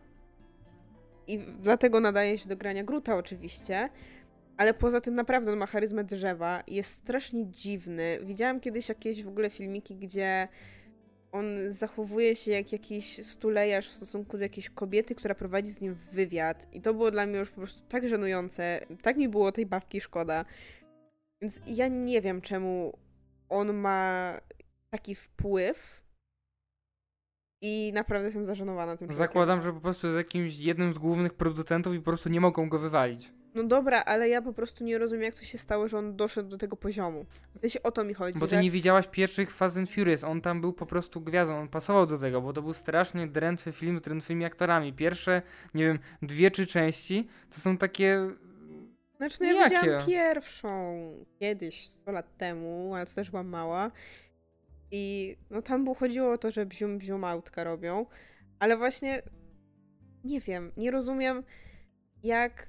i 1.27 1.39
dlatego 1.39 1.99
nadaje 1.99 2.37
się 2.37 2.49
do 2.49 2.57
grania 2.57 2.83
Gruta 2.83 3.15
oczywiście, 3.15 3.89
ale 4.57 4.73
poza 4.73 5.01
tym 5.01 5.15
naprawdę 5.15 5.51
on 5.51 5.57
ma 5.57 5.65
charyzmę 5.65 6.03
drzewa 6.03 6.63
jest 6.67 6.95
strasznie 6.95 7.51
dziwny. 7.51 8.19
Widziałam 8.23 8.59
kiedyś 8.59 8.89
jakieś 8.89 9.23
w 9.23 9.27
ogóle 9.27 9.49
filmiki, 9.49 9.95
gdzie 9.95 10.47
on 11.31 11.71
zachowuje 11.71 12.35
się 12.35 12.51
jak 12.51 12.71
jakiś 12.71 13.25
stulejarz 13.25 13.89
w 13.89 13.93
stosunku 13.93 14.37
do 14.37 14.43
jakiejś 14.43 14.69
kobiety, 14.69 15.15
która 15.15 15.35
prowadzi 15.35 15.71
z 15.71 15.81
nim 15.81 15.93
wywiad. 15.93 16.67
I 16.73 16.81
to 16.81 16.93
było 16.93 17.11
dla 17.11 17.25
mnie 17.25 17.39
już 17.39 17.49
po 17.49 17.61
prostu 17.61 17.81
tak 17.89 18.09
żenujące. 18.09 18.85
Tak 19.01 19.17
mi 19.17 19.29
było 19.29 19.51
tej 19.51 19.65
babki 19.65 20.01
szkoda. 20.01 20.45
Więc 21.41 21.59
ja 21.67 21.87
nie 21.87 22.21
wiem, 22.21 22.41
czemu 22.41 22.97
on 23.49 23.73
ma 23.73 24.39
taki 24.89 25.15
wpływ. 25.15 25.99
I 27.61 27.91
naprawdę 27.93 28.25
jestem 28.25 28.45
zażenowana 28.45 28.97
tym 28.97 29.13
Zakładam, 29.13 29.61
że 29.61 29.73
po 29.73 29.81
prostu 29.81 30.07
jest 30.07 30.17
jakimś 30.17 30.57
jednym 30.57 30.93
z 30.93 30.97
głównych 30.97 31.33
producentów 31.33 31.93
i 31.93 31.99
po 31.99 32.05
prostu 32.05 32.29
nie 32.29 32.41
mogą 32.41 32.69
go 32.69 32.79
wywalić. 32.79 33.31
No 33.59 33.67
dobra, 33.67 34.03
ale 34.03 34.29
ja 34.29 34.41
po 34.41 34.53
prostu 34.53 34.83
nie 34.83 34.97
rozumiem, 34.97 35.23
jak 35.23 35.35
to 35.35 35.43
się 35.43 35.57
stało, 35.57 35.87
że 35.87 35.97
on 35.97 36.15
doszedł 36.15 36.49
do 36.49 36.57
tego 36.57 36.75
poziomu. 36.77 37.25
W 37.63 37.85
o 37.85 37.91
to 37.91 38.03
mi 38.03 38.13
chodzi. 38.13 38.39
Bo 38.39 38.47
ty 38.47 38.55
że... 38.55 38.61
nie 38.61 38.71
widziałaś 38.71 39.07
pierwszych 39.07 39.51
Fast 39.51 39.77
and 39.77 39.89
Furious, 39.91 40.23
on 40.23 40.41
tam 40.41 40.61
był 40.61 40.73
po 40.73 40.85
prostu 40.85 41.21
gwiazdą, 41.21 41.59
on 41.59 41.67
pasował 41.67 42.05
do 42.05 42.17
tego, 42.17 42.41
bo 42.41 42.53
to 42.53 42.61
był 42.61 42.73
strasznie 42.73 43.27
drętwy 43.27 43.71
film 43.71 43.99
z 43.99 44.01
drętwymi 44.01 44.45
aktorami. 44.45 44.93
Pierwsze, 44.93 45.41
nie 45.73 45.83
wiem, 45.83 45.99
dwie 46.21 46.51
czy 46.51 46.67
części 46.67 47.27
to 47.49 47.59
są 47.59 47.77
takie... 47.77 48.29
Znaczy, 49.17 49.37
no 49.41 49.51
ja 49.51 49.69
widziałam 49.69 50.05
pierwszą 50.05 51.11
kiedyś, 51.39 51.87
100 51.87 52.11
lat 52.11 52.37
temu, 52.37 52.95
ale 52.95 53.05
to 53.05 53.15
też 53.15 53.29
była 53.29 53.43
mała. 53.43 53.91
I 54.91 55.35
no 55.49 55.61
tam 55.61 55.83
było, 55.83 55.95
chodziło 55.95 56.31
o 56.31 56.37
to, 56.37 56.51
że 56.51 56.65
bzium 56.65 56.97
bzium 56.97 57.23
autka 57.23 57.63
robią, 57.63 58.05
ale 58.59 58.77
właśnie 58.77 59.21
nie 60.23 60.41
wiem, 60.41 60.71
nie 60.77 60.91
rozumiem 60.91 61.43
jak 62.23 62.67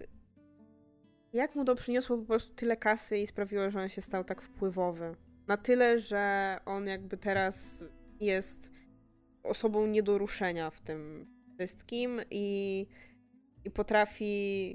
jak 1.33 1.55
mu 1.55 1.65
to 1.65 1.75
przyniosło 1.75 2.19
po 2.19 2.25
prostu 2.25 2.55
tyle 2.55 2.77
kasy 2.77 3.19
i 3.19 3.27
sprawiło, 3.27 3.71
że 3.71 3.81
on 3.81 3.89
się 3.89 4.03
stał 4.03 4.25
tak 4.25 4.43
wpływowy. 4.43 5.17
Na 5.47 5.57
tyle, 5.57 5.99
że 5.99 6.57
on 6.65 6.87
jakby 6.87 7.17
teraz 7.17 7.85
jest 8.21 8.71
osobą 9.43 9.87
nie 9.87 10.03
do 10.03 10.19
ruszenia 10.19 10.71
w 10.71 10.81
tym 10.81 11.27
wszystkim 11.59 12.21
i, 12.31 12.87
i 13.65 13.71
potrafi 13.71 14.75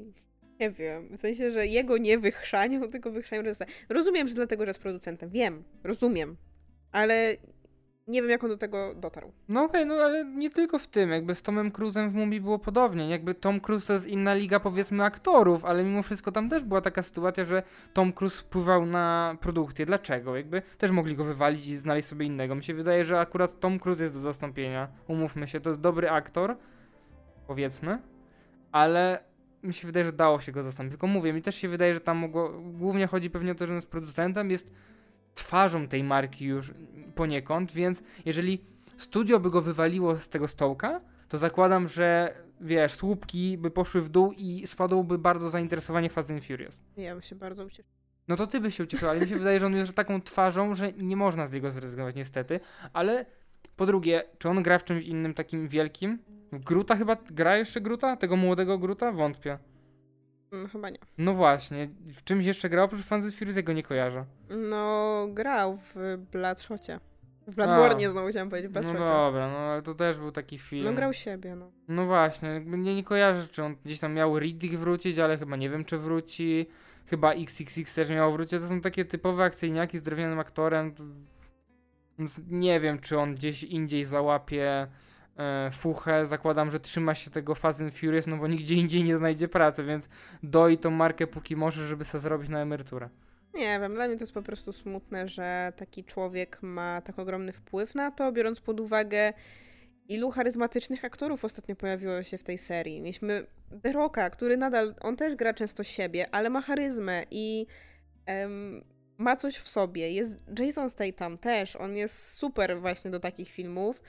nie 0.60 0.72
wiem, 0.72 1.18
w 1.18 1.20
sensie, 1.20 1.52
że 1.52 1.68
jego 1.68 1.98
nie 1.98 2.18
wychrzanią, 2.18 2.90
tylko 2.90 3.12
reżysera. 3.32 3.72
Rozumiem, 3.90 4.28
że 4.28 4.36
dlatego, 4.36 4.66
że 4.66 4.70
jest 4.70 4.80
producentem. 4.80 5.30
Wiem, 5.30 5.64
rozumiem. 5.84 6.38
Ale 6.92 7.38
nie 8.08 8.22
wiem, 8.22 8.32
jak 8.32 8.44
on 8.44 8.50
do 8.50 8.58
tego 8.58 8.96
dotarł. 8.96 9.32
No 9.48 9.64
okej, 9.64 9.84
okay, 9.84 9.96
no 9.98 10.04
ale 10.04 10.26
nie 10.26 10.50
tylko 10.50 10.80
w 10.80 10.88
tym, 10.88 11.10
jakby 11.10 11.36
z 11.36 11.42
Tomem 11.42 11.72
Cruzem 11.72 12.10
w 12.10 12.14
Mumii 12.14 12.42
było 12.42 12.60
podobnie, 12.60 13.10
jakby 13.10 13.36
Tom 13.36 13.60
Cruise 13.60 13.88
to 13.88 13.94
jest 13.94 14.08
inna 14.08 14.34
liga 14.34 14.60
powiedzmy 14.60 15.04
aktorów, 15.04 15.66
ale 15.66 15.84
mimo 15.84 16.04
wszystko 16.04 16.32
tam 16.32 16.50
też 16.50 16.64
była 16.64 16.82
taka 16.82 17.04
sytuacja, 17.04 17.46
że 17.46 17.64
Tom 17.94 18.14
Cruise 18.14 18.42
wpływał 18.42 18.86
na 18.86 19.38
produkcję. 19.42 19.86
Dlaczego? 19.86 20.36
Jakby 20.36 20.62
też 20.78 20.92
mogli 20.92 21.16
go 21.16 21.24
wywalić 21.24 21.68
i 21.68 21.78
znaleźć 21.78 22.08
sobie 22.08 22.26
innego. 22.26 22.56
Mi 22.56 22.64
się 22.64 22.74
wydaje, 22.74 23.06
że 23.06 23.20
akurat 23.20 23.60
Tom 23.60 23.80
Cruise 23.80 24.04
jest 24.04 24.16
do 24.16 24.22
zastąpienia, 24.22 24.88
umówmy 25.08 25.48
się, 25.48 25.60
to 25.60 25.70
jest 25.70 25.82
dobry 25.82 26.10
aktor, 26.10 26.58
powiedzmy, 27.48 28.00
ale 28.72 29.24
mi 29.64 29.74
się 29.74 29.88
wydaje, 29.88 30.06
że 30.06 30.14
dało 30.14 30.40
się 30.40 30.52
go 30.52 30.64
zastąpić. 30.64 30.92
Tylko 30.92 31.08
mówię, 31.08 31.34
mi 31.34 31.42
też 31.42 31.56
się 31.56 31.70
wydaje, 31.70 31.94
że 31.94 32.00
tam 32.00 32.18
mogło, 32.18 32.50
głównie 32.64 33.08
chodzi 33.08 33.30
pewnie 33.30 33.52
o 33.52 33.56
to, 33.56 33.66
że 33.66 33.74
on 33.74 33.78
jest 33.78 33.88
producentem, 33.88 34.52
jest 34.52 34.72
twarzą 35.36 35.88
tej 35.88 36.04
marki 36.04 36.46
już 36.46 36.74
poniekąd, 37.16 37.72
więc 37.72 38.04
jeżeli 38.26 38.66
studio 38.98 39.40
by 39.40 39.50
go 39.50 39.62
wywaliło 39.62 40.16
z 40.20 40.30
tego 40.30 40.48
stołka, 40.48 41.02
to 41.30 41.38
zakładam, 41.38 41.88
że 41.88 42.34
wiesz, 42.62 42.94
słupki 42.94 43.58
by 43.58 43.72
poszły 43.72 44.02
w 44.02 44.10
dół 44.10 44.32
i 44.32 44.68
spadłoby 44.68 45.18
bardzo 45.18 45.50
zainteresowanie 45.50 46.10
Fast 46.10 46.32
and 46.32 46.46
Furious. 46.46 46.82
Ja 46.98 47.14
bym 47.14 47.22
się 47.22 47.36
bardzo 47.36 47.66
ucieszył. 47.66 47.92
No 48.28 48.36
to 48.36 48.48
ty 48.48 48.60
byś 48.60 48.76
się 48.76 48.84
ucieszył, 48.84 49.10
ale 49.10 49.20
mi 49.20 49.28
się 49.28 49.36
wydaje, 49.36 49.60
że 49.60 49.66
on 49.66 49.76
jest 49.76 49.94
taką 49.94 50.22
twarzą, 50.22 50.76
że 50.76 50.94
nie 50.94 51.16
można 51.16 51.48
z 51.48 51.54
niego 51.54 51.72
zrezygnować 51.72 52.16
niestety, 52.16 52.60
ale 52.94 53.26
po 53.76 53.86
drugie, 53.86 54.24
czy 54.38 54.50
on 54.50 54.64
gra 54.64 54.80
w 54.80 54.84
czymś 54.84 55.04
innym 55.04 55.34
takim 55.34 55.68
wielkim? 55.68 56.20
W 56.52 56.64
Gruta 56.64 56.96
chyba 56.96 57.18
gra 57.32 57.58
jeszcze 57.58 57.82
Gruta? 57.82 58.18
Tego 58.18 58.36
młodego 58.36 58.78
Gruta? 58.78 59.12
Wątpię. 59.12 59.58
Mm, 60.56 60.70
chyba 60.70 60.90
nie. 60.90 60.98
No 61.18 61.34
właśnie. 61.34 61.90
W 62.08 62.24
czymś 62.24 62.46
jeszcze 62.46 62.70
grał 62.70 62.86
oprócz 62.86 63.02
Fans 63.02 63.36
Furious? 63.36 63.60
go 63.60 63.74
nie 63.74 63.84
kojarzę. 63.84 64.26
No, 64.50 65.28
grał 65.34 65.78
w 65.78 66.18
Bloodshocie. 66.32 67.00
W 67.48 67.56
Bloodborne 67.56 68.10
znowu 68.10 68.28
chciałem 68.28 68.50
powiedzieć, 68.50 68.72
w 68.72 68.76
No 68.76 68.94
dobra, 68.94 69.50
no 69.52 69.58
ale 69.58 69.82
to 69.82 69.96
też 69.96 70.20
był 70.20 70.32
taki 70.32 70.58
film. 70.58 70.86
No 70.86 70.94
grał 70.94 71.14
siebie, 71.14 71.56
no. 71.56 71.72
No 71.88 72.06
właśnie, 72.06 72.50
jakby 72.50 72.78
nie, 72.78 73.04
kojarzę, 73.04 73.48
czy 73.48 73.64
on 73.64 73.76
gdzieś 73.86 74.00
tam 74.00 74.14
miał 74.14 74.40
Riddick 74.40 74.76
wrócić, 74.76 75.20
ale 75.20 75.38
chyba 75.38 75.56
nie 75.56 75.70
wiem, 75.70 75.86
czy 75.86 75.98
wróci. 75.98 76.70
Chyba 77.06 77.34
XXX 77.34 77.96
też 77.96 78.10
miał 78.10 78.32
wrócić. 78.32 78.62
To 78.62 78.68
są 78.68 78.82
takie 78.82 79.06
typowe 79.06 79.44
akcyjniaki 79.44 79.98
z 79.98 80.02
drewnianym 80.02 80.40
aktorem. 80.40 80.94
Więc 82.20 82.42
nie 82.48 82.80
wiem, 82.80 83.00
czy 83.00 83.20
on 83.20 83.36
gdzieś 83.36 83.64
indziej 83.64 84.06
załapie 84.06 84.88
fuchę. 85.74 86.26
Zakładam, 86.26 86.72
że 86.72 86.80
trzyma 86.80 87.16
się 87.16 87.32
tego 87.32 87.56
Fast 87.56 87.82
and 87.82 87.96
Furious, 87.96 88.28
no 88.28 88.38
bo 88.38 88.48
nigdzie 88.48 88.76
indziej 88.76 89.04
nie 89.04 89.18
znajdzie 89.18 89.48
pracy, 89.48 89.84
więc 89.84 90.10
doi 90.44 90.78
tą 90.78 90.92
markę 90.92 91.28
póki 91.28 91.56
może, 91.56 91.88
żeby 91.88 92.06
sobie 92.06 92.22
zarobić 92.22 92.50
na 92.50 92.62
emeryturę. 92.62 93.10
Nie 93.54 93.80
wiem, 93.80 93.94
dla 93.94 94.08
mnie 94.08 94.18
to 94.18 94.24
jest 94.24 94.34
po 94.34 94.42
prostu 94.42 94.74
smutne, 94.74 95.28
że 95.28 95.74
taki 95.76 96.04
człowiek 96.04 96.60
ma 96.62 97.02
tak 97.02 97.20
ogromny 97.20 97.52
wpływ 97.52 97.96
na 97.96 98.12
to, 98.12 98.32
biorąc 98.32 98.60
pod 98.60 98.80
uwagę, 98.80 99.34
ilu 100.08 100.32
charyzmatycznych 100.32 101.06
aktorów 101.06 101.46
ostatnio 101.46 101.76
pojawiło 101.76 102.24
się 102.24 102.38
w 102.38 102.44
tej 102.44 102.58
serii. 102.58 103.02
Mieliśmy 103.02 103.46
The 103.84 103.92
Rocka, 103.92 104.30
który 104.30 104.58
nadal, 104.58 104.96
on 105.02 105.16
też 105.16 105.36
gra 105.36 105.54
często 105.54 105.84
siebie, 105.84 106.28
ale 106.32 106.50
ma 106.50 106.62
charyzmę 106.62 107.26
i 107.32 107.68
um, 108.28 108.84
ma 109.18 109.36
coś 109.36 109.56
w 109.58 109.68
sobie. 109.68 110.12
Jest 110.12 110.40
Jason 110.60 110.90
Statham 110.90 111.38
też, 111.38 111.76
on 111.76 111.96
jest 111.96 112.34
super 112.34 112.80
właśnie 112.82 113.12
do 113.12 113.20
takich 113.20 113.50
filmów. 113.50 114.02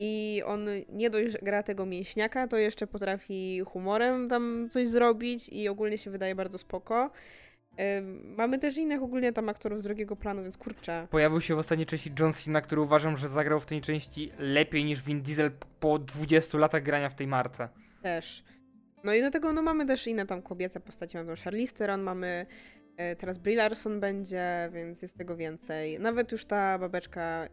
I 0.00 0.42
on 0.46 0.66
nie 0.88 1.10
dość 1.10 1.36
gra 1.42 1.62
tego 1.62 1.86
mięśniaka, 1.86 2.48
to 2.48 2.56
jeszcze 2.56 2.86
potrafi 2.86 3.60
humorem 3.60 4.28
tam 4.28 4.68
coś 4.70 4.88
zrobić 4.88 5.48
i 5.48 5.68
ogólnie 5.68 5.98
się 5.98 6.10
wydaje 6.10 6.34
bardzo 6.34 6.58
spoko. 6.58 7.10
Mamy 8.36 8.58
też 8.58 8.76
innych 8.76 9.02
ogólnie 9.02 9.32
tam 9.32 9.48
aktorów 9.48 9.80
z 9.80 9.84
drugiego 9.84 10.16
planu, 10.16 10.42
więc 10.42 10.56
kurczę. 10.58 11.06
Pojawił 11.10 11.40
się 11.40 11.54
w 11.54 11.58
ostatniej 11.58 11.86
części 11.86 12.10
John 12.20 12.32
Cena, 12.32 12.60
który 12.60 12.80
uważam, 12.80 13.16
że 13.16 13.28
zagrał 13.28 13.60
w 13.60 13.66
tej 13.66 13.80
części 13.80 14.32
lepiej 14.38 14.84
niż 14.84 15.02
Vin 15.02 15.22
Diesel 15.22 15.50
po 15.80 15.98
20 15.98 16.58
latach 16.58 16.82
grania 16.82 17.08
w 17.08 17.14
tej 17.14 17.26
marce. 17.26 17.68
Też. 18.02 18.44
No 19.04 19.14
i 19.14 19.22
do 19.22 19.30
tego 19.30 19.52
no 19.52 19.62
mamy 19.62 19.86
też 19.86 20.06
inne 20.06 20.26
tam 20.26 20.42
kobiece 20.42 20.80
postaci. 20.80 21.16
Mamy 21.16 21.36
Charlize 21.36 21.74
Theron, 21.74 22.02
mamy 22.02 22.46
e, 22.96 23.16
teraz 23.16 23.38
Brie 23.38 23.56
Larson 23.56 24.00
będzie, 24.00 24.70
więc 24.72 25.02
jest 25.02 25.18
tego 25.18 25.36
więcej. 25.36 26.00
Nawet 26.00 26.32
już 26.32 26.44
ta 26.44 26.78
babeczka... 26.78 27.48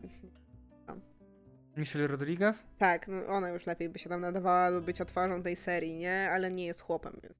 No. 1.75 1.79
Michelle 1.81 2.07
Rodriguez? 2.07 2.63
Tak, 2.77 3.07
no 3.07 3.25
ona 3.27 3.49
już 3.49 3.65
lepiej 3.65 3.89
by 3.89 3.99
się 3.99 4.09
tam 4.09 4.21
nadawała 4.21 4.71
do 4.71 4.81
bycia 4.81 5.05
twarzą 5.05 5.43
tej 5.43 5.55
serii, 5.55 5.93
nie? 5.93 6.29
Ale 6.31 6.51
nie 6.51 6.65
jest 6.65 6.81
chłopem, 6.81 7.19
więc... 7.23 7.35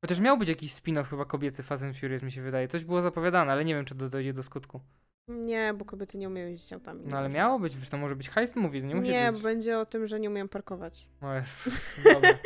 Chociaż 0.00 0.20
miał 0.20 0.38
być 0.38 0.48
jakiś 0.48 0.74
spin-off 0.74 1.04
chyba 1.04 1.24
kobiecy 1.24 1.62
Fast 1.62 1.82
and 1.82 1.96
Furious 1.96 2.22
mi 2.22 2.32
się 2.32 2.42
wydaje. 2.42 2.68
Coś 2.68 2.84
było 2.84 3.02
zapowiadane, 3.02 3.52
ale 3.52 3.64
nie 3.64 3.74
wiem, 3.74 3.84
czy 3.84 3.94
to 3.94 4.08
dojdzie 4.08 4.32
do 4.32 4.42
skutku. 4.42 4.80
Nie, 5.28 5.74
bo 5.78 5.84
kobiety 5.84 6.18
nie 6.18 6.28
umieją 6.28 6.48
jeździć 6.48 6.72
autami. 6.72 7.02
No 7.06 7.18
ale 7.18 7.28
miało 7.28 7.58
być, 7.58 7.76
wiesz, 7.76 7.88
to 7.88 7.96
może 7.98 8.16
być 8.16 8.28
heist 8.28 8.56
movie, 8.56 8.82
nie 8.82 8.94
musi 8.94 9.10
Nie, 9.10 9.32
być. 9.32 9.42
będzie 9.42 9.78
o 9.78 9.86
tym, 9.86 10.06
że 10.06 10.20
nie 10.20 10.30
umiem 10.30 10.48
parkować. 10.48 11.08
O 11.20 11.34
jest, 11.34 11.70
dobra. 12.14 12.38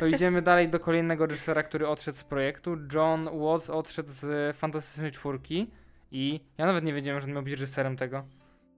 To 0.00 0.06
idziemy 0.06 0.42
dalej 0.42 0.68
do 0.68 0.80
kolejnego 0.80 1.26
reżysera, 1.26 1.62
który 1.62 1.88
odszedł 1.88 2.18
z 2.18 2.24
projektu. 2.24 2.76
John 2.94 3.28
Watts 3.38 3.70
odszedł 3.70 4.08
z 4.12 4.56
Fantastycznej 4.56 5.12
Czwórki 5.12 5.70
i 6.10 6.40
ja 6.58 6.66
nawet 6.66 6.84
nie 6.84 6.92
wiedziałem, 6.92 7.20
że 7.20 7.26
on 7.26 7.32
miał 7.32 7.42
być 7.42 7.52
reżyserem 7.52 7.96
tego. 7.96 8.24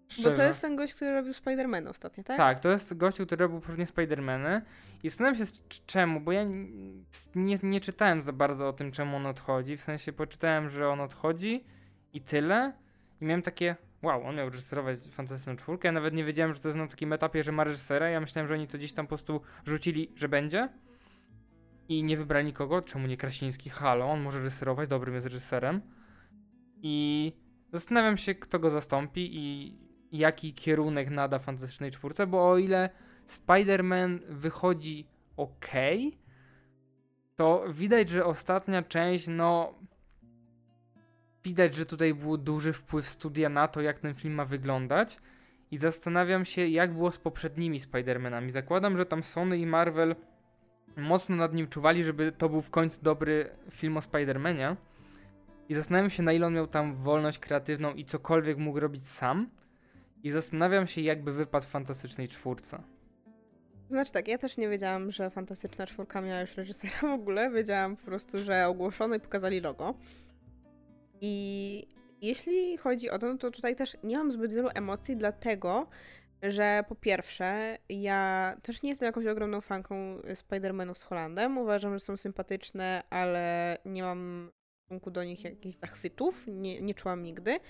Szczerze. 0.09 0.30
Bo 0.30 0.36
to 0.36 0.42
jest 0.42 0.61
ten 0.61 0.76
gość, 0.76 0.94
który 0.94 1.12
robił 1.12 1.32
Spider-Man 1.32 1.88
ostatnio, 1.88 2.24
tak? 2.24 2.36
Tak, 2.36 2.61
to 2.61 2.70
jest 2.70 2.96
gość, 2.96 3.16
który 3.16 3.36
robił 3.36 3.61
pewnie 3.61 3.86
Spider-Many. 3.86 4.61
I 5.03 5.09
zastanawiam 5.09 5.46
się 5.46 5.53
czemu, 5.86 6.20
bo 6.20 6.32
ja 6.32 6.44
nie, 7.34 7.59
nie 7.62 7.80
czytałem 7.80 8.22
za 8.22 8.32
bardzo 8.32 8.68
o 8.68 8.72
tym, 8.72 8.92
czemu 8.92 9.16
on 9.16 9.26
odchodzi. 9.26 9.76
W 9.76 9.82
sensie 9.82 10.12
poczytałem, 10.12 10.68
że 10.68 10.88
on 10.88 11.00
odchodzi 11.00 11.64
i 12.12 12.20
tyle. 12.20 12.72
I 13.20 13.24
miałem 13.24 13.42
takie, 13.42 13.76
wow, 14.03 14.26
on 14.26 14.36
miał 14.36 14.50
reżyserować 14.50 14.98
Fantastyczną 14.98 15.57
Czwórkę. 15.57 15.88
Ja 15.88 15.92
nawet 15.92 16.14
nie 16.14 16.24
wiedziałem, 16.24 16.55
że 16.55 16.61
to 16.61 16.68
jest 16.68 16.78
na 16.78 16.86
takim 16.86 17.12
etapie, 17.12 17.44
że 17.44 17.53
ma 17.53 17.64
reżysera. 17.64 18.09
Ja 18.09 18.20
myślałem, 18.20 18.48
że 18.48 18.55
oni 18.55 18.68
to 18.68 18.78
gdzieś 18.78 18.92
tam 18.92 19.07
po 19.07 19.09
prostu 19.09 19.40
rzucili, 19.66 20.12
że 20.16 20.28
będzie. 20.28 20.68
I 21.88 22.05
nie 22.05 22.16
wybrali 22.16 22.46
nikogo. 22.46 22.82
Czemu 22.82 23.07
nie 23.07 23.16
Krasiński? 23.16 23.70
Halo, 23.70 24.11
on 24.11 24.20
może 24.20 24.38
reżyserować, 24.38 24.88
dobrym 24.88 25.14
jest 25.14 25.26
reżyserem. 25.26 25.80
I 26.82 27.32
zastanawiam 27.72 28.16
się, 28.16 28.34
kto 28.34 28.59
go 28.59 28.70
zastąpi 28.70 29.30
i 29.32 29.76
jaki 30.13 30.55
kierunek 30.55 31.11
nada 31.11 31.39
Fantastycznej 31.39 31.91
Czwórce, 31.91 32.27
bo 32.27 32.51
o 32.51 32.59
ile 32.59 32.91
Spider-Man 33.29 34.19
wychodzi 34.29 35.07
ok, 35.37 35.71
to 37.37 37.65
widać, 37.69 38.09
że 38.09 38.25
ostatnia 38.25 38.83
część, 38.83 39.27
no. 39.29 39.75
Widać, 41.45 41.75
że 41.75 41.87
tutaj 41.87 42.15
był 42.15 42.37
duży 42.37 42.73
wpływ 42.73 43.09
studia 43.09 43.49
na 43.49 43.69
to, 43.69 43.81
jak 43.81 43.99
ten 43.99 44.15
film 44.15 44.35
ma 44.35 44.45
wyglądać. 44.45 45.19
I 45.71 45.79
zastanawiam 45.79 46.45
się, 46.45 46.67
jak 46.67 46.93
było 46.93 47.13
z 47.13 47.19
poprzednimi 47.19 47.81
Spider-Manami. 47.81 48.51
Zakładam, 48.51 48.97
że 48.97 49.07
tam 49.07 49.23
Sony 49.23 49.59
i 49.59 49.67
Marvel 49.67 50.17
mocno 50.97 51.37
nad 51.37 51.55
nim 51.55 51.69
czuwali, 51.69 52.05
żeby 52.05 52.33
to 52.33 52.49
był 52.49 52.61
w 52.61 52.71
końcu 52.71 53.03
dobry 53.03 53.51
film 53.71 53.97
o 53.97 54.01
Spider-Manie. 54.01 54.77
I 55.69 55.75
zastanawiam 55.75 56.11
się, 56.11 56.23
na 56.23 56.33
ile 56.33 56.47
on 56.47 56.55
miał 56.55 56.67
tam 56.67 56.95
wolność 56.95 57.39
kreatywną 57.39 57.95
i 57.95 58.05
cokolwiek 58.05 58.59
mógł 58.59 58.81
robić 58.81 59.07
sam. 59.07 59.51
I 60.23 60.31
zastanawiam 60.31 60.87
się, 60.87 61.01
jakby 61.01 61.33
wypadł 61.33 61.66
w 61.66 61.68
Fantastycznej 61.68 62.29
Czwórce. 62.29 62.83
Znaczy 63.89 64.12
tak, 64.12 64.29
ja 64.29 64.39
też 64.39 64.57
nie 64.57 64.68
wiedziałam, 64.68 65.11
że 65.11 65.31
Fantastyczna 65.31 65.87
Czwórka 65.87 66.20
miała 66.20 66.41
już 66.41 66.57
reżysera 66.57 67.01
w 67.01 67.20
ogóle. 67.20 67.51
Wiedziałam 67.51 67.97
po 67.97 68.05
prostu, 68.05 68.39
że 68.45 68.66
ogłoszono 68.66 69.14
i 69.14 69.20
pokazali 69.20 69.61
logo. 69.61 69.95
I 71.20 71.87
jeśli 72.23 72.77
chodzi 72.77 73.11
o 73.11 73.18
to, 73.18 73.27
no 73.27 73.39
to 73.39 73.51
tutaj 73.51 73.77
też 73.77 73.97
nie 74.05 74.18
mam 74.18 74.33
zbyt 74.33 74.53
wielu 74.53 74.68
emocji, 74.75 75.16
dlatego, 75.16 75.87
że 76.43 76.85
po 76.89 76.95
pierwsze, 76.95 77.79
ja 77.89 78.57
też 78.62 78.83
nie 78.83 78.91
jestem 78.91 79.07
jakąś 79.07 79.27
ogromną 79.27 79.61
fanką 79.61 80.18
Spider-Manów 80.18 80.95
z 80.95 81.03
Holandem. 81.03 81.59
Uważam, 81.59 81.95
że 81.95 82.01
są 82.01 82.16
sympatyczne, 82.16 83.03
ale 83.11 83.79
nie 83.85 84.03
mam 84.03 84.51
w 84.51 84.85
stosunku 84.85 85.11
do 85.11 85.25
nich 85.25 85.45
jakichś 85.45 85.79
zachwytów. 85.79 86.45
Nie, 86.47 86.83
nie 86.83 86.95
czułam 86.95 87.23
nigdy. 87.23 87.61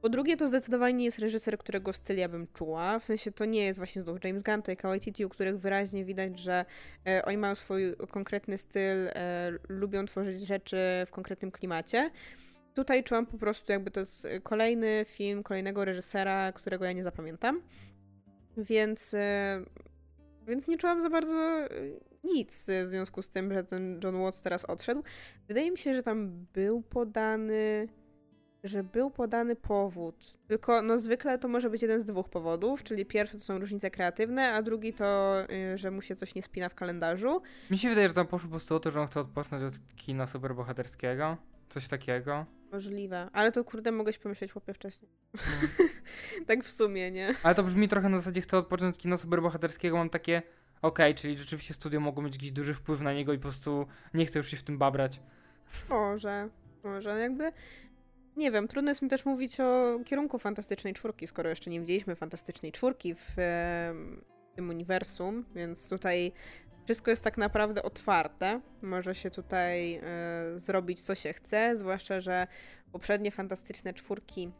Po 0.00 0.08
drugie, 0.08 0.36
to 0.36 0.48
zdecydowanie 0.48 0.94
nie 0.94 1.04
jest 1.04 1.18
reżyser, 1.18 1.58
którego 1.58 1.92
styl 1.92 2.16
ja 2.16 2.28
bym 2.28 2.46
czuła. 2.54 2.98
W 2.98 3.04
sensie 3.04 3.32
to 3.32 3.44
nie 3.44 3.64
jest 3.64 3.78
właśnie 3.78 4.02
znów 4.02 4.24
James 4.24 4.42
Gunn, 4.42 4.62
Taika 4.62 4.88
Waititi, 4.88 5.24
u 5.24 5.28
których 5.28 5.58
wyraźnie 5.58 6.04
widać, 6.04 6.38
że 6.38 6.64
e, 7.06 7.24
oni 7.24 7.36
mają 7.36 7.54
swój 7.54 7.96
konkretny 8.10 8.58
styl, 8.58 9.08
e, 9.08 9.52
lubią 9.68 10.06
tworzyć 10.06 10.46
rzeczy 10.46 10.76
w 11.06 11.10
konkretnym 11.10 11.50
klimacie. 11.50 12.10
Tutaj 12.74 13.04
czułam 13.04 13.26
po 13.26 13.38
prostu, 13.38 13.72
jakby 13.72 13.90
to 13.90 14.00
jest 14.00 14.28
kolejny 14.42 15.04
film 15.08 15.42
kolejnego 15.42 15.84
reżysera, 15.84 16.52
którego 16.52 16.84
ja 16.84 16.92
nie 16.92 17.04
zapamiętam. 17.04 17.62
Więc, 18.56 19.14
e, 19.14 19.60
więc 20.46 20.68
nie 20.68 20.78
czułam 20.78 21.00
za 21.00 21.10
bardzo 21.10 21.34
e, 21.34 21.68
nic 22.24 22.66
w 22.86 22.90
związku 22.90 23.22
z 23.22 23.30
tym, 23.30 23.52
że 23.52 23.64
ten 23.64 24.00
John 24.04 24.22
Watts 24.22 24.42
teraz 24.42 24.64
odszedł. 24.64 25.02
Wydaje 25.48 25.70
mi 25.70 25.78
się, 25.78 25.94
że 25.94 26.02
tam 26.02 26.46
był 26.52 26.82
podany 26.82 27.88
że 28.64 28.84
był 28.84 29.10
podany 29.10 29.56
powód. 29.56 30.38
Tylko 30.48 30.82
no 30.82 30.98
zwykle 30.98 31.38
to 31.38 31.48
może 31.48 31.70
być 31.70 31.82
jeden 31.82 32.00
z 32.00 32.04
dwóch 32.04 32.28
powodów, 32.28 32.82
czyli 32.82 33.06
pierwszy 33.06 33.34
to 33.34 33.42
są 33.42 33.58
różnice 33.58 33.90
kreatywne, 33.90 34.52
a 34.52 34.62
drugi 34.62 34.92
to, 34.92 35.36
y, 35.74 35.78
że 35.78 35.90
mu 35.90 36.02
się 36.02 36.16
coś 36.16 36.34
nie 36.34 36.42
spina 36.42 36.68
w 36.68 36.74
kalendarzu. 36.74 37.42
Mi 37.70 37.78
się 37.78 37.88
wydaje, 37.88 38.08
że 38.08 38.14
tam 38.14 38.26
poszło 38.26 38.48
po 38.48 38.50
prostu 38.50 38.74
o 38.74 38.80
to, 38.80 38.90
że 38.90 39.00
on 39.00 39.06
chce 39.06 39.20
odpocząć 39.20 39.62
od 39.64 39.96
kina 39.96 40.26
superbohaterskiego. 40.26 41.36
Coś 41.68 41.88
takiego. 41.88 42.46
Możliwe, 42.72 43.28
ale 43.32 43.52
to 43.52 43.64
kurde 43.64 43.92
mogłeś 43.92 44.18
pomyśleć 44.18 44.52
chłopie 44.52 44.74
wcześniej. 44.74 45.10
Mm. 45.34 45.90
tak 46.46 46.64
w 46.64 46.70
sumie, 46.70 47.10
nie? 47.10 47.34
Ale 47.42 47.54
to 47.54 47.62
brzmi 47.62 47.88
trochę 47.88 48.08
na 48.08 48.18
zasadzie 48.18 48.40
chcę 48.40 48.58
odpocząć 48.58 48.96
od 48.96 49.02
kina 49.02 49.16
superbohaterskiego, 49.16 49.96
mam 49.96 50.10
takie 50.10 50.42
okej, 50.82 51.12
okay, 51.12 51.14
czyli 51.14 51.36
rzeczywiście 51.36 51.74
studio 51.74 52.00
mogło 52.00 52.22
mieć 52.22 52.34
jakiś 52.34 52.52
duży 52.52 52.74
wpływ 52.74 53.00
na 53.00 53.12
niego 53.12 53.32
i 53.32 53.38
po 53.38 53.42
prostu 53.42 53.86
nie 54.14 54.26
chcę 54.26 54.38
już 54.38 54.48
się 54.48 54.56
w 54.56 54.62
tym 54.62 54.78
babrać. 54.78 55.20
Może, 55.88 56.48
może 56.84 57.20
jakby 57.20 57.52
nie 58.38 58.50
wiem, 58.50 58.68
trudno 58.68 58.90
jest 58.90 59.02
mi 59.02 59.08
też 59.08 59.24
mówić 59.24 59.60
o 59.60 59.98
kierunku 60.04 60.38
Fantastycznej 60.38 60.94
Czwórki, 60.94 61.26
skoro 61.26 61.50
jeszcze 61.50 61.70
nie 61.70 61.80
widzieliśmy 61.80 62.16
Fantastycznej 62.16 62.72
Czwórki 62.72 63.14
w, 63.14 63.36
tym 64.54 64.70
uniwersum, 64.70 65.44
więc 65.54 65.88
tutaj 65.88 66.32
wszystko 66.84 67.10
jest 67.10 67.24
tak 67.24 67.38
naprawdę 67.38 67.82
otwarte. 67.82 68.60
Może 68.82 69.14
się 69.14 69.30
tutaj 69.30 69.94
e, 69.94 70.00
zrobić 70.56 71.00
co 71.00 71.14
się 71.14 71.32
chce, 71.32 71.76
zwłaszcza, 71.76 72.20
że 72.20 72.46
poprzednie 72.92 73.30
Fantastyczne 73.30 73.94
Czwórki 73.94 74.50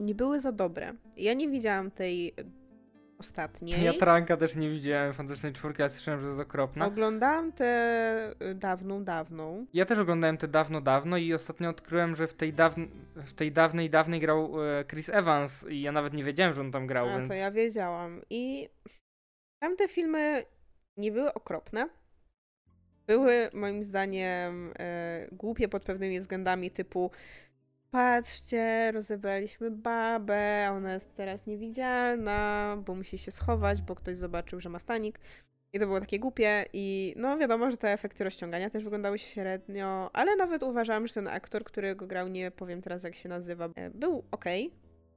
nie 0.00 0.14
były 0.14 0.40
za 0.40 0.52
dobre. 0.52 0.94
Ja 1.16 1.34
nie 1.34 1.48
widziałam 1.48 1.90
tej 1.90 2.34
ostatniej. 3.18 3.84
Ja 3.84 3.92
Tranka 3.92 4.36
też 4.36 4.56
nie 4.56 4.70
widziałem 4.70 5.12
Fantastycznej 5.12 5.52
Czwórki, 5.52 5.82
ale 5.82 5.90
słyszałem, 5.90 6.20
że 6.20 6.26
jest 6.26 6.40
okropna. 6.40 6.86
Oglądałam 6.86 7.52
tę 7.52 8.34
y, 8.50 8.54
dawną, 8.54 9.04
dawną. 9.04 9.66
Ja 9.72 9.84
też 9.84 9.98
oglądałem 9.98 10.38
tę 10.38 10.48
dawno, 10.48 10.80
dawno 10.80 11.16
i 11.16 11.34
ostatnio 11.34 11.70
odkryłem, 11.70 12.14
że 12.14 12.26
w 12.26 12.34
tej, 12.34 12.54
w 13.16 13.32
tej 13.32 13.52
dawnej, 13.52 13.90
dawnej 13.90 14.20
grał 14.20 14.64
e, 14.64 14.84
Chris 14.84 15.08
Evans 15.08 15.66
i 15.68 15.82
ja 15.82 15.92
nawet 15.92 16.14
nie 16.14 16.24
wiedziałem, 16.24 16.54
że 16.54 16.60
on 16.60 16.72
tam 16.72 16.86
grał, 16.86 17.08
A, 17.08 17.16
więc... 17.16 17.28
to 17.28 17.34
ja 17.34 17.50
wiedziałam. 17.50 18.22
I 18.30 18.68
tamte 19.62 19.88
filmy 19.88 20.44
nie 20.96 21.12
były 21.12 21.34
okropne. 21.34 21.88
Były 23.06 23.50
moim 23.52 23.82
zdaniem 23.82 24.72
e, 24.78 25.28
głupie 25.32 25.68
pod 25.68 25.84
pewnymi 25.84 26.20
względami 26.20 26.70
typu 26.70 27.10
patrzcie, 27.94 28.92
rozebraliśmy 28.92 29.70
babę, 29.70 30.68
ona 30.70 30.92
jest 30.92 31.14
teraz 31.16 31.46
niewidzialna, 31.46 32.76
bo 32.86 32.94
musi 32.94 33.18
się 33.18 33.30
schować, 33.30 33.82
bo 33.82 33.94
ktoś 33.94 34.16
zobaczył, 34.16 34.60
że 34.60 34.68
ma 34.68 34.78
stanik. 34.78 35.20
I 35.72 35.78
to 35.78 35.86
było 35.86 36.00
takie 36.00 36.18
głupie 36.18 36.64
i 36.72 37.14
no 37.16 37.38
wiadomo, 37.38 37.70
że 37.70 37.76
te 37.76 37.92
efekty 37.92 38.24
rozciągania 38.24 38.70
też 38.70 38.84
wyglądały 38.84 39.18
średnio, 39.18 40.10
ale 40.12 40.36
nawet 40.36 40.62
uważam, 40.62 41.06
że 41.06 41.14
ten 41.14 41.28
aktor, 41.28 41.64
który 41.64 41.96
go 41.96 42.06
grał, 42.06 42.28
nie 42.28 42.50
powiem 42.50 42.82
teraz 42.82 43.02
jak 43.02 43.14
się 43.14 43.28
nazywa, 43.28 43.68
e, 43.76 43.90
był 43.90 44.24
ok 44.30 44.44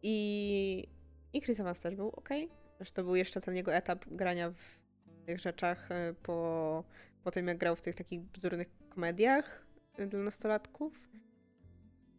i, 0.04 0.88
i 1.34 1.42
Chris 1.42 1.60
Evans 1.60 1.82
też 1.82 1.96
był 1.96 2.08
ok. 2.10 2.30
Zresztą 2.78 2.96
to 2.96 3.04
był 3.04 3.16
jeszcze 3.16 3.42
ten 3.42 3.56
jego 3.56 3.74
etap 3.74 4.06
grania 4.08 4.52
w 4.52 4.80
tych 5.26 5.40
rzeczach 5.40 5.92
e, 5.92 6.14
po, 6.24 6.84
po 7.24 7.32
tym, 7.32 7.48
jak 7.48 7.58
grał 7.58 7.76
w 7.76 7.82
tych 7.82 7.96
takich 7.96 8.22
bzdurnych 8.22 8.68
komediach 8.90 9.68
dla 10.08 10.20
nastolatków. 10.20 11.08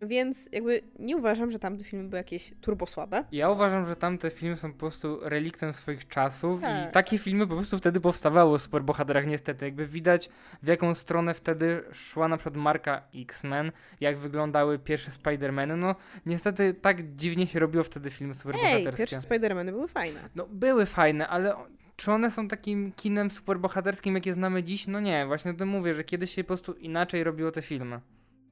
Więc 0.02 0.48
jakby 0.52 0.82
nie 0.98 1.16
uważam, 1.16 1.50
że 1.50 1.58
tamte 1.58 1.84
filmy 1.84 2.08
były 2.08 2.18
jakieś 2.18 2.54
turbosłabe. 2.60 3.24
Ja 3.32 3.50
uważam, 3.50 3.86
że 3.86 3.96
tamte 3.96 4.30
filmy 4.30 4.56
są 4.56 4.72
po 4.72 4.78
prostu 4.78 5.18
reliktem 5.22 5.72
swoich 5.72 6.08
czasów 6.08 6.60
tak. 6.60 6.88
i 6.88 6.92
takie 6.92 7.18
filmy 7.18 7.46
po 7.46 7.54
prostu 7.54 7.78
wtedy 7.78 8.00
powstawały 8.00 8.52
o 8.52 8.58
superbohaterach 8.58 9.26
niestety. 9.26 9.64
Jakby 9.64 9.86
widać 9.86 10.30
w 10.62 10.66
jaką 10.66 10.94
stronę 10.94 11.34
wtedy 11.34 11.82
szła 11.92 12.28
na 12.28 12.36
przykład 12.36 12.56
marka 12.56 13.02
X-Men, 13.14 13.72
jak 14.00 14.18
wyglądały 14.18 14.78
pierwsze 14.78 15.10
Spider-Many. 15.10 15.76
No 15.76 15.94
niestety 16.26 16.74
tak 16.74 17.14
dziwnie 17.16 17.46
się 17.46 17.58
robiło 17.58 17.84
wtedy 17.84 18.10
filmy 18.10 18.34
superbohaterskie. 18.34 18.88
Ej, 18.88 18.96
pierwsze 18.96 19.16
Spider-Many 19.16 19.70
były 19.70 19.88
fajne. 19.88 20.20
No 20.34 20.46
były 20.46 20.86
fajne, 20.86 21.28
ale 21.28 21.54
czy 21.96 22.12
one 22.12 22.30
są 22.30 22.48
takim 22.48 22.92
kinem 22.92 23.30
superbohaterskim, 23.30 24.14
jakie 24.14 24.34
znamy 24.34 24.62
dziś? 24.62 24.86
No 24.86 25.00
nie, 25.00 25.26
właśnie 25.26 25.50
o 25.50 25.54
tym 25.54 25.68
mówię, 25.68 25.94
że 25.94 26.04
kiedyś 26.04 26.34
się 26.34 26.44
po 26.44 26.48
prostu 26.48 26.72
inaczej 26.72 27.24
robiło 27.24 27.52
te 27.52 27.62
filmy. 27.62 28.00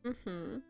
Mhm. 0.05 0.63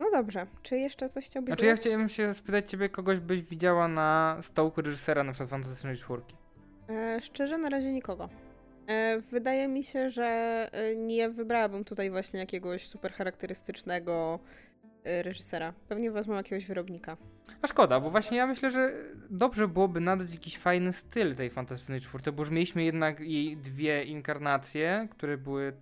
No 0.00 0.10
dobrze, 0.10 0.46
czy 0.62 0.78
jeszcze 0.78 1.08
coś 1.08 1.26
chciałbyś 1.26 1.48
Znaczy 1.48 1.66
ja 1.66 1.76
chciałem 1.76 2.08
się 2.08 2.34
spytać 2.34 2.70
ciebie, 2.70 2.88
kogoś 2.88 3.20
byś 3.20 3.42
widziała 3.42 3.88
na 3.88 4.38
stołku 4.42 4.82
reżysera 4.82 5.24
na 5.24 5.32
przykład 5.32 5.50
Fantastycznej 5.50 5.96
Czwórki? 5.96 6.36
E, 6.88 7.20
szczerze 7.20 7.58
na 7.58 7.68
razie 7.68 7.92
nikogo. 7.92 8.28
E, 8.86 9.20
wydaje 9.20 9.68
mi 9.68 9.84
się, 9.84 10.10
że 10.10 10.24
e, 10.72 10.96
nie 10.96 11.30
wybrałabym 11.30 11.84
tutaj 11.84 12.10
właśnie 12.10 12.40
jakiegoś 12.40 12.86
super 12.86 13.12
charakterystycznego 13.12 14.38
e, 15.04 15.22
reżysera. 15.22 15.72
Pewnie 15.88 16.10
wezmę 16.10 16.36
jakiegoś 16.36 16.66
wyrobnika. 16.66 17.16
A 17.62 17.66
szkoda, 17.66 18.00
bo 18.00 18.10
właśnie 18.10 18.36
ja 18.36 18.46
myślę, 18.46 18.70
że 18.70 18.92
dobrze 19.30 19.68
byłoby 19.68 20.00
nadać 20.00 20.32
jakiś 20.32 20.58
fajny 20.58 20.92
styl 20.92 21.34
tej 21.34 21.50
Fantastycznej 21.50 22.00
Czwórce, 22.00 22.32
bo 22.32 22.42
już 22.42 22.50
mieliśmy 22.50 22.84
jednak 22.84 23.20
jej 23.20 23.56
dwie 23.56 24.04
inkarnacje, 24.04 25.08
które 25.10 25.38
były 25.38 25.72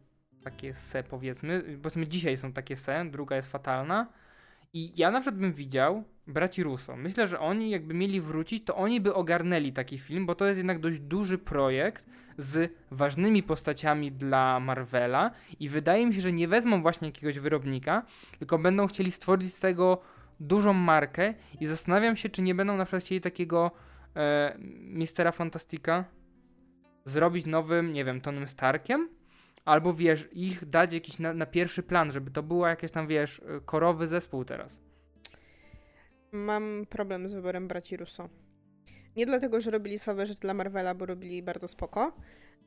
takie 0.45 0.75
se 0.75 1.03
powiedzmy, 1.03 1.79
powiedzmy 1.83 2.07
dzisiaj 2.07 2.37
są 2.37 2.53
takie 2.53 2.77
se, 2.77 3.05
druga 3.11 3.37
jest 3.37 3.53
fatalna. 3.53 4.07
I 4.73 4.93
ja 4.97 5.11
na 5.11 5.21
przykład 5.21 5.41
bym 5.41 5.53
widział 5.53 6.05
braci 6.27 6.63
Russo. 6.63 6.97
Myślę, 6.97 7.27
że 7.27 7.41
oni 7.41 7.71
jakby 7.71 7.95
mieli 7.95 8.21
wrócić, 8.21 8.65
to 8.65 8.77
oni 8.77 9.01
by 9.01 9.15
ogarnęli 9.15 9.73
taki 9.73 9.99
film, 9.99 10.27
bo 10.27 10.35
to 10.35 10.47
jest 10.47 10.59
jednak 10.59 10.79
dość 10.79 11.01
duży 11.01 11.39
projekt 11.39 12.05
z 12.39 12.73
ważnymi 12.91 13.43
postaciami 13.43 14.13
dla 14.13 14.61
Marvela 14.61 15.31
i 15.61 15.69
wydaje 15.69 16.07
mi 16.07 16.15
się, 16.15 16.21
że 16.21 16.33
nie 16.33 16.49
wezmą 16.49 16.83
właśnie 16.83 17.09
jakiegoś 17.09 17.39
wyrobnika, 17.39 18.03
tylko 18.39 18.59
będą 18.59 18.87
chcieli 18.87 19.11
stworzyć 19.11 19.55
z 19.55 19.61
tego 19.61 20.01
dużą 20.41 20.73
markę 20.73 21.35
i 21.61 21.67
zastanawiam 21.67 22.17
się, 22.17 22.29
czy 22.29 22.43
nie 22.43 22.55
będą 22.55 22.77
na 22.77 22.85
przykład 22.85 23.03
chcieli 23.03 23.21
takiego 23.21 23.71
e, 24.17 24.57
Mistera 24.81 25.33
Fantastika 25.33 26.05
zrobić 27.05 27.47
nowym, 27.47 27.93
nie 27.93 28.05
wiem, 28.05 28.21
Tonym 28.21 28.49
Starkiem, 28.49 29.09
albo 29.65 29.95
wiesz, 29.95 30.29
ich 30.33 30.65
dać 30.65 30.93
jakiś 30.93 31.19
na, 31.19 31.35
na 31.35 31.47
pierwszy 31.47 31.83
plan, 31.83 32.13
żeby 32.13 32.31
to 32.31 32.43
było 32.43 32.67
jakieś 32.67 32.91
tam, 32.91 33.07
wiesz, 33.07 33.41
korowy 33.65 34.07
zespół 34.07 34.45
teraz. 34.45 34.81
Mam 36.33 36.87
problem 36.89 37.29
z 37.29 37.33
wyborem 37.33 37.69
braci 37.69 37.97
Russo. 37.97 38.29
Nie 39.17 39.27
dlatego, 39.27 39.61
że 39.61 39.71
robili 39.71 39.99
słabe 39.99 40.27
rzeczy 40.27 40.41
dla 40.41 40.55
Marvela, 40.55 40.95
bo 40.95 41.07
robili 41.07 41.43
bardzo 41.43 41.69
spoko, 41.69 42.13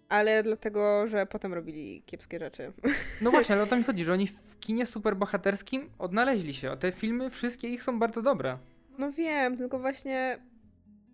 ale 0.10 0.44
dlatego, 0.44 1.08
że 1.08 1.26
potem 1.26 1.54
robili 1.54 2.04
kiepskie 2.06 2.40
rzeczy. 2.40 2.74
No 3.22 3.32
właśnie, 3.32 3.56
ale 3.56 3.64
o 3.64 3.68
to 3.68 3.76
mi 3.76 3.84
chodzi, 3.84 4.06
że 4.06 4.14
oni 4.14 4.28
w 4.28 4.60
kinie 4.60 4.86
superbohaterskim 4.86 5.90
odnaleźli 6.00 6.54
się. 6.54 6.78
Te 6.80 6.92
filmy, 6.92 7.30
wszystkie 7.30 7.68
ich 7.68 7.84
są 7.84 8.00
bardzo 8.00 8.22
dobre. 8.22 8.58
No 8.98 9.12
wiem, 9.12 9.58
tylko 9.58 9.80
właśnie 9.80 10.40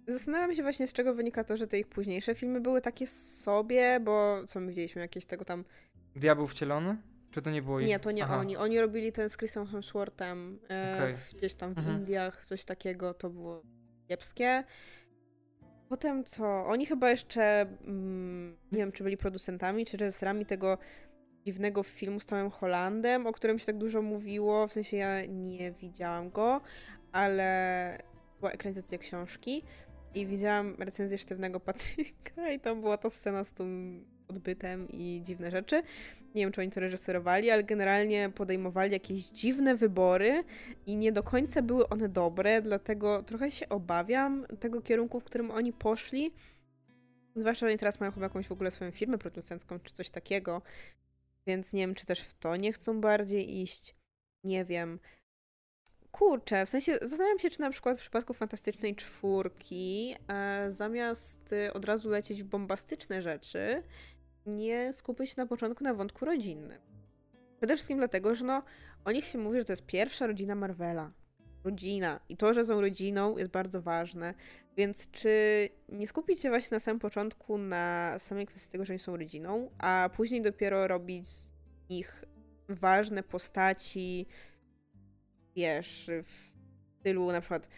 Zastanawiam 0.08 0.56
się 0.56 0.64
właśnie, 0.64 0.88
z 0.88 0.94
czego 0.94 1.14
wynika 1.14 1.44
to, 1.44 1.58
że 1.58 1.68
te 1.68 1.80
ich 1.80 1.88
późniejsze 1.88 2.36
filmy 2.36 2.62
były 2.62 2.82
takie 2.82 3.08
sobie, 3.08 4.00
bo 4.00 4.46
co 4.48 4.60
my 4.60 4.68
widzieliśmy, 4.68 5.02
jakieś 5.02 5.26
tego 5.26 5.46
tam... 5.46 5.66
Diabeł 6.16 6.48
wcielony? 6.48 6.98
Czy 7.32 7.42
to 7.42 7.52
nie 7.52 7.62
było 7.62 7.80
ich? 7.80 7.88
Nie, 7.88 8.00
to 8.00 8.12
nie 8.12 8.24
Aha. 8.24 8.38
oni. 8.38 8.58
Oni 8.58 8.80
robili 8.80 9.12
ten 9.12 9.30
z 9.30 9.38
Chrisem 9.38 9.66
Hemsworthem 9.68 10.60
e, 10.70 11.14
w, 11.14 11.34
gdzieś 11.34 11.56
tam 11.56 11.74
w 11.74 11.78
Mhm. 11.78 11.98
Indiach, 11.98 12.46
coś 12.46 12.66
takiego, 12.66 13.14
to 13.14 13.30
było 13.30 13.62
kiepskie. 14.08 14.64
Potem 15.90 16.24
co? 16.24 16.66
Oni 16.66 16.86
chyba 16.86 17.10
jeszcze, 17.10 17.62
mm, 17.62 18.58
nie 18.72 18.78
wiem, 18.80 18.92
czy 18.92 19.04
byli 19.04 19.18
producentami, 19.18 19.86
czy 19.86 19.98
reżyserami 19.98 20.46
tego 20.46 20.78
dziwnego 21.46 21.84
filmu 21.84 22.20
z 22.20 22.26
Tomem 22.26 22.50
Hollandem, 22.50 23.28
o 23.28 23.32
którym 23.32 23.60
się 23.60 23.66
tak 23.66 23.78
dużo 23.78 24.02
mówiło, 24.02 24.68
w 24.68 24.74
sensie 24.74 24.98
ja 24.98 25.26
nie 25.26 25.72
widziałam 25.72 26.30
go, 26.30 26.62
ale 27.12 27.98
była 28.40 28.52
ekranizacja 28.52 28.98
książki 28.98 29.64
i 30.16 30.26
widziałam 30.26 30.76
recenzję 30.80 31.18
Sztywnego 31.18 31.60
Patyka 31.60 32.52
i 32.52 32.60
tam 32.60 32.82
była 32.82 32.98
ta 32.98 33.10
scena 33.10 33.44
z 33.44 33.52
tym 33.52 34.04
odbytem 34.28 34.88
i 34.90 35.22
dziwne 35.24 35.52
rzeczy. 35.52 35.84
Nie 36.36 36.42
wiem, 36.44 36.52
czy 36.52 36.62
oni 36.62 36.72
to 36.72 36.80
reżyserowali, 36.80 37.52
ale 37.52 37.64
generalnie 37.64 38.30
podejmowali 38.36 38.94
jakieś 38.94 39.30
dziwne 39.30 39.76
wybory 39.76 40.44
i 40.86 40.96
nie 40.96 41.12
do 41.12 41.24
końca 41.24 41.62
były 41.62 41.90
one 41.90 42.10
dobre, 42.10 42.62
dlatego 42.62 43.24
trochę 43.24 43.52
się 43.52 43.70
obawiam 43.70 44.46
tego 44.60 44.82
kierunku, 44.82 45.20
w 45.20 45.24
którym 45.24 45.52
oni 45.52 45.74
poszli. 45.74 46.32
Zwłaszcza, 47.36 47.60
że 47.66 47.70
oni 47.70 47.78
teraz 47.78 48.00
mają 48.00 48.12
chyba 48.12 48.26
jakąś 48.26 48.48
w 48.48 48.52
ogóle 48.52 48.72
swoją 48.72 48.92
firmę 48.92 49.18
producencką 49.18 49.80
czy 49.80 49.94
coś 49.94 50.10
takiego, 50.10 50.62
więc 51.48 51.74
nie 51.74 51.82
wiem, 51.82 51.96
czy 51.96 52.06
też 52.06 52.20
w 52.20 52.34
to 52.34 52.56
nie 52.56 52.74
chcą 52.74 53.02
bardziej 53.02 53.62
iść. 53.62 53.96
Nie 54.44 54.66
wiem. 54.66 55.00
Kurczę, 56.14 56.66
w 56.66 56.70
sensie 56.70 56.98
zastanawiam 57.02 57.40
się, 57.40 57.50
czy 57.50 57.62
na 57.62 57.70
przykład 57.70 57.98
w 57.98 58.02
przypadku 58.02 58.34
Fantastycznej 58.34 58.96
Czwórki 58.96 60.16
e, 60.28 60.72
zamiast 60.72 61.54
e, 61.54 61.74
od 61.74 61.86
razu 61.86 62.10
lecieć 62.10 62.44
w 62.44 62.46
bombastyczne 62.46 63.22
rzeczy, 63.22 63.84
nie 64.46 64.94
skupić 64.94 65.30
się 65.30 65.36
na 65.38 65.46
początku 65.46 65.84
na 65.84 65.94
wątku 65.94 66.26
rodzinnym. 66.26 66.82
Przede 67.58 67.76
wszystkim 67.76 67.98
dlatego, 67.98 68.36
że 68.36 68.46
no, 68.46 68.64
o 69.06 69.12
nich 69.12 69.26
się 69.26 69.38
mówi, 69.38 69.60
że 69.60 69.66
to 69.66 69.74
jest 69.74 69.86
pierwsza 69.86 70.28
rodzina 70.28 70.56
Marvela. 70.56 71.12
Rodzina. 71.64 72.20
I 72.30 72.38
to, 72.38 72.54
że 72.54 72.66
są 72.66 72.82
rodziną 72.82 73.38
jest 73.38 73.52
bardzo 73.52 73.82
ważne. 73.82 74.34
Więc 74.78 75.12
czy 75.12 75.70
nie 75.90 76.08
skupić 76.08 76.40
się 76.40 76.50
właśnie 76.50 76.76
na 76.76 76.80
samym 76.80 77.00
początku 77.00 77.58
na 77.58 78.16
samej 78.20 78.46
kwestii 78.46 78.72
tego, 78.72 78.86
że 78.86 78.94
oni 78.94 79.00
są 79.00 79.18
rodziną, 79.18 79.70
a 79.78 80.10
później 80.16 80.42
dopiero 80.42 80.88
robić 80.88 81.28
z 81.28 81.52
nich 81.90 82.26
ważne 82.70 83.24
postaci, 83.24 84.28
wiesz, 85.56 86.10
w 86.24 86.52
stylu 87.00 87.32
na 87.32 87.42
przykład 87.42 87.70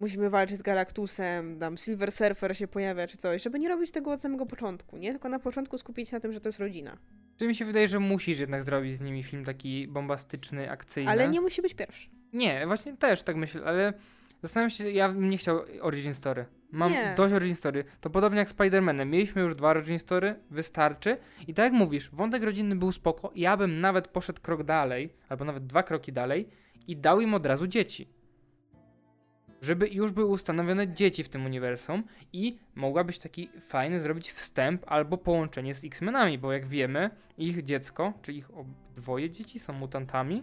musimy 0.00 0.30
walczyć 0.30 0.58
z 0.58 0.62
Galactusem, 0.62 1.58
tam 1.58 1.76
Silver 1.76 2.12
Surfer 2.12 2.56
się 2.56 2.68
pojawia 2.68 3.06
czy 3.06 3.16
coś, 3.16 3.42
żeby 3.42 3.58
nie 3.58 3.68
robić 3.68 3.90
tego 3.90 4.12
od 4.12 4.20
samego 4.20 4.46
początku, 4.46 4.96
nie? 4.96 5.10
Tylko 5.10 5.28
na 5.28 5.38
początku 5.38 5.78
skupić 5.78 6.08
się 6.08 6.16
na 6.16 6.20
tym, 6.20 6.32
że 6.32 6.40
to 6.40 6.48
jest 6.48 6.58
rodzina. 6.58 6.98
Czy 7.38 7.46
mi 7.46 7.54
się 7.54 7.64
wydaje, 7.64 7.88
że 7.88 7.98
musisz 7.98 8.40
jednak 8.40 8.64
zrobić 8.64 8.96
z 8.96 9.00
nimi 9.00 9.22
film 9.22 9.44
taki 9.44 9.88
bombastyczny, 9.88 10.70
akcyjny. 10.70 11.10
Ale 11.10 11.28
nie 11.28 11.40
musi 11.40 11.62
być 11.62 11.74
pierwszy. 11.74 12.08
Nie, 12.32 12.66
właśnie 12.66 12.96
też 12.96 13.22
tak 13.22 13.36
myślę, 13.36 13.64
ale 13.64 13.92
zastanawiam 14.42 14.70
się, 14.70 14.90
ja 14.90 15.08
bym 15.08 15.30
nie 15.30 15.38
chciał 15.38 15.60
origin 15.80 16.14
story. 16.14 16.46
Mam 16.70 16.92
Nie. 16.92 17.14
dość 17.16 17.34
origin 17.34 17.54
story. 17.54 17.84
To 18.00 18.10
podobnie 18.10 18.38
jak 18.38 18.48
Spider-Manem. 18.48 19.06
Mieliśmy 19.06 19.42
już 19.42 19.54
dwa 19.54 19.70
origin 19.70 19.98
story, 19.98 20.34
wystarczy. 20.50 21.16
I 21.46 21.54
tak 21.54 21.64
jak 21.64 21.72
mówisz, 21.72 22.10
wątek 22.10 22.42
rodzinny 22.42 22.76
był 22.76 22.92
spoko. 22.92 23.32
Ja 23.34 23.56
bym 23.56 23.80
nawet 23.80 24.08
poszedł 24.08 24.40
krok 24.42 24.62
dalej, 24.62 25.14
albo 25.28 25.44
nawet 25.44 25.66
dwa 25.66 25.82
kroki 25.82 26.12
dalej 26.12 26.48
i 26.86 26.96
dał 26.96 27.20
im 27.20 27.34
od 27.34 27.46
razu 27.46 27.66
dzieci. 27.66 28.08
Żeby 29.62 29.88
już 29.88 30.12
były 30.12 30.26
ustanowione 30.26 30.94
dzieci 30.94 31.24
w 31.24 31.28
tym 31.28 31.46
uniwersum 31.46 32.04
i 32.32 32.58
mogła 32.74 33.04
być 33.04 33.18
taki 33.18 33.50
fajny 33.60 34.00
zrobić 34.00 34.30
wstęp 34.30 34.82
albo 34.86 35.18
połączenie 35.18 35.74
z 35.74 35.84
X-Menami, 35.84 36.38
bo 36.38 36.52
jak 36.52 36.66
wiemy, 36.66 37.10
ich 37.38 37.62
dziecko, 37.62 38.12
czy 38.22 38.32
ich 38.32 38.50
dwoje 38.96 39.30
dzieci 39.30 39.58
są 39.58 39.72
mutantami. 39.72 40.42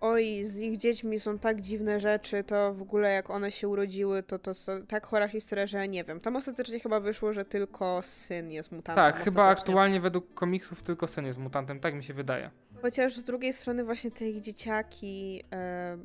Oj, 0.00 0.44
z 0.44 0.58
ich 0.58 0.76
dziećmi 0.76 1.20
są 1.20 1.38
tak 1.38 1.60
dziwne 1.60 2.00
rzeczy, 2.00 2.44
to 2.44 2.74
w 2.74 2.82
ogóle 2.82 3.12
jak 3.12 3.30
one 3.30 3.50
się 3.50 3.68
urodziły, 3.68 4.22
to 4.22 4.38
to 4.38 4.54
są 4.54 4.86
tak 4.86 5.06
chora 5.06 5.28
historia, 5.28 5.66
że 5.66 5.88
nie 5.88 6.04
wiem. 6.04 6.20
Tam 6.20 6.36
ostatecznie 6.36 6.80
chyba 6.80 7.00
wyszło, 7.00 7.32
że 7.32 7.44
tylko 7.44 8.02
syn 8.02 8.50
jest 8.50 8.72
mutantem. 8.72 9.04
Tak, 9.04 9.24
chyba 9.24 9.48
aktualnie 9.48 10.00
według 10.00 10.34
komiksów 10.34 10.82
tylko 10.82 11.08
syn 11.08 11.26
jest 11.26 11.38
mutantem, 11.38 11.80
tak 11.80 11.94
mi 11.94 12.04
się 12.04 12.14
wydaje. 12.14 12.50
Chociaż 12.82 13.16
z 13.16 13.24
drugiej 13.24 13.52
strony 13.52 13.84
właśnie 13.84 14.10
te 14.10 14.28
ich 14.28 14.40
dzieciaki, 14.40 15.42
e, 15.52 15.98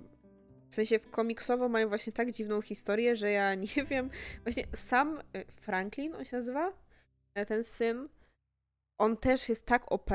w 0.70 0.76
sensie 0.76 1.00
w 1.00 1.10
komiksowo 1.10 1.70
mają 1.70 1.89
właśnie 1.89 2.14
tak 2.14 2.32
dziwną 2.32 2.62
historię, 2.62 3.16
że 3.16 3.32
ja 3.32 3.56
nie 3.76 3.86
wiem, 3.89 4.10
właśnie 4.43 4.64
sam 4.74 5.20
e, 5.20 5.46
Franklin, 5.62 6.16
on 6.16 6.26
się 6.26 6.38
nazywa, 6.38 6.72
E, 7.36 7.46
ten 7.46 7.64
syn, 7.64 8.10
on 8.98 9.18
też 9.18 9.50
jest 9.50 9.66
tak 9.66 9.91
OP, 9.91 10.12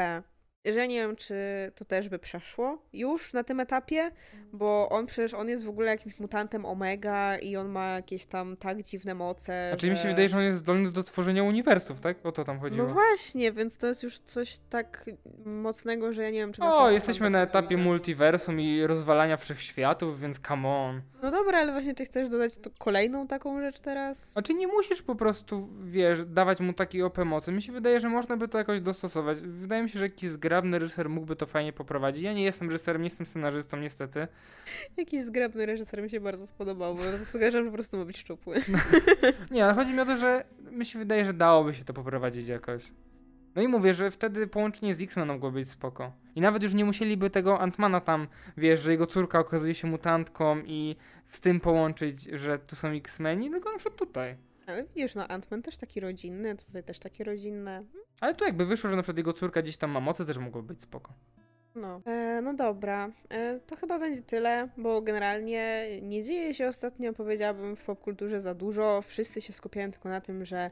że 0.64 0.80
ja 0.80 0.86
nie 0.86 1.00
wiem, 1.00 1.16
czy 1.16 1.34
to 1.74 1.84
też 1.84 2.08
by 2.08 2.18
przeszło 2.18 2.82
już 2.92 3.32
na 3.32 3.44
tym 3.44 3.60
etapie, 3.60 4.10
bo 4.52 4.88
on 4.88 5.06
przecież, 5.06 5.34
on 5.34 5.48
jest 5.48 5.64
w 5.64 5.68
ogóle 5.68 5.86
jakimś 5.90 6.18
mutantem 6.20 6.66
Omega 6.66 7.38
i 7.38 7.56
on 7.56 7.68
ma 7.68 7.94
jakieś 7.94 8.26
tam 8.26 8.56
tak 8.56 8.82
dziwne 8.82 9.14
moce, 9.14 9.68
Znaczy 9.70 9.86
że... 9.86 9.92
mi 9.92 9.98
się 9.98 10.08
wydaje, 10.08 10.28
że 10.28 10.36
on 10.36 10.42
jest 10.42 10.58
zdolny 10.58 10.90
do 10.92 11.02
tworzenia 11.02 11.42
uniwersów, 11.42 12.00
tak? 12.00 12.26
O 12.26 12.32
to 12.32 12.44
tam 12.44 12.60
chodziło. 12.60 12.86
No 12.86 12.92
właśnie, 12.94 13.52
więc 13.52 13.78
to 13.78 13.86
jest 13.86 14.02
już 14.02 14.18
coś 14.18 14.58
tak 14.70 15.04
mocnego, 15.44 16.12
że 16.12 16.22
ja 16.22 16.30
nie 16.30 16.38
wiem, 16.38 16.52
czy 16.52 16.60
na 16.60 16.76
o, 16.78 16.90
jesteśmy 16.90 17.30
na 17.30 17.42
etapie 17.42 17.68
widzę. 17.76 17.82
multiversum 17.82 18.60
i 18.60 18.86
rozwalania 18.86 19.36
wszechświatów, 19.36 20.20
więc 20.20 20.40
come 20.48 20.68
on. 20.68 21.02
No 21.22 21.30
dobra, 21.30 21.58
ale 21.58 21.72
właśnie 21.72 21.94
czy 21.94 22.04
chcesz 22.04 22.28
dodać 22.28 22.58
to 22.58 22.70
kolejną 22.78 23.26
taką 23.26 23.60
rzecz 23.60 23.80
teraz? 23.80 24.32
Znaczy 24.32 24.54
nie 24.54 24.66
musisz 24.66 25.02
po 25.02 25.14
prostu, 25.14 25.68
wiesz, 25.80 26.24
dawać 26.26 26.60
mu 26.60 26.72
takiej 26.72 27.02
OP 27.02 27.18
mocy. 27.18 27.52
Mi 27.52 27.62
się 27.62 27.72
wydaje, 27.72 28.00
że 28.00 28.08
można 28.08 28.36
by 28.36 28.48
to 28.48 28.58
jakoś 28.58 28.80
dostosować. 28.80 29.40
Wydaje 29.40 29.82
mi 29.82 29.88
się, 29.88 29.98
że 29.98 30.04
jakiś 30.04 30.30
zgrabny 30.50 30.78
reżyser 30.78 31.10
mógłby 31.10 31.36
to 31.36 31.46
fajnie 31.46 31.72
poprowadzić. 31.72 32.22
Ja 32.22 32.32
nie 32.32 32.42
jestem 32.42 32.70
reżyserem, 32.70 33.02
nie 33.02 33.06
jestem 33.06 33.26
scenarzystą 33.26 33.76
niestety. 33.76 34.28
Jakiś 34.96 35.22
zgrabny 35.22 35.66
reżyser 35.66 36.02
mi 36.02 36.10
się 36.10 36.20
bardzo 36.20 36.46
spodobał, 36.46 36.94
bo 36.94 37.02
sugeruję, 37.24 37.50
że 37.52 37.64
po 37.64 37.72
prostu 37.72 37.96
ma 37.96 38.04
być 38.04 38.18
szczupły. 38.18 38.60
Nie, 39.50 39.64
ale 39.64 39.74
chodzi 39.74 39.92
mi 39.92 40.00
o 40.00 40.06
to, 40.06 40.16
że 40.16 40.44
mi 40.70 40.86
się 40.86 40.98
wydaje, 40.98 41.24
że 41.24 41.32
dałoby 41.32 41.74
się 41.74 41.84
to 41.84 41.92
poprowadzić 41.92 42.48
jakoś. 42.48 42.92
No 43.54 43.62
i 43.62 43.68
mówię, 43.68 43.94
że 43.94 44.10
wtedy 44.10 44.46
połączenie 44.46 44.94
z 44.94 45.02
X-Men 45.02 45.28
mogło 45.28 45.50
być 45.50 45.68
spoko. 45.68 46.12
I 46.34 46.40
nawet 46.40 46.62
już 46.62 46.74
nie 46.74 46.84
musieliby 46.84 47.30
tego 47.30 47.60
Antmana 47.60 48.00
tam, 48.00 48.26
wiesz, 48.56 48.80
że 48.80 48.90
jego 48.90 49.06
córka 49.06 49.38
okazuje 49.38 49.74
się 49.74 49.88
mutantką 49.88 50.58
i 50.66 50.96
z 51.28 51.40
tym 51.40 51.60
połączyć, 51.60 52.22
że 52.22 52.58
tu 52.58 52.76
są 52.76 52.88
X-Meni, 52.88 53.50
tylko 53.50 53.72
na 53.72 53.78
przykład 53.78 53.98
tutaj. 53.98 54.36
Ale 54.66 54.84
widzisz, 54.84 55.14
no 55.14 55.26
Ant-Man 55.26 55.62
też 55.62 55.76
taki 55.76 56.00
rodzinny, 56.00 56.56
tutaj 56.56 56.84
też 56.84 56.98
takie 56.98 57.24
rodzinne. 57.24 57.84
Ale 58.20 58.34
tu 58.34 58.44
jakby 58.44 58.66
wyszło, 58.66 58.90
że 58.90 58.96
na 58.96 59.02
przykład 59.02 59.18
jego 59.18 59.32
córka 59.32 59.62
gdzieś 59.62 59.76
tam 59.76 59.90
ma 59.90 60.00
mocy, 60.00 60.26
też 60.26 60.38
mogło 60.38 60.62
być 60.62 60.82
spoko. 60.82 61.12
No. 61.74 62.00
E, 62.06 62.40
no 62.42 62.54
dobra, 62.54 63.10
e, 63.28 63.60
to 63.66 63.76
chyba 63.76 63.98
będzie 63.98 64.22
tyle, 64.22 64.68
bo 64.76 65.02
generalnie 65.02 65.86
nie 66.02 66.22
dzieje 66.22 66.54
się 66.54 66.68
ostatnio, 66.68 67.12
powiedziałabym, 67.12 67.76
w 67.76 67.84
popkulturze 67.84 68.40
za 68.40 68.54
dużo. 68.54 69.02
Wszyscy 69.02 69.40
się 69.40 69.52
skupiają 69.52 69.90
tylko 69.90 70.08
na 70.08 70.20
tym, 70.20 70.44
że 70.44 70.70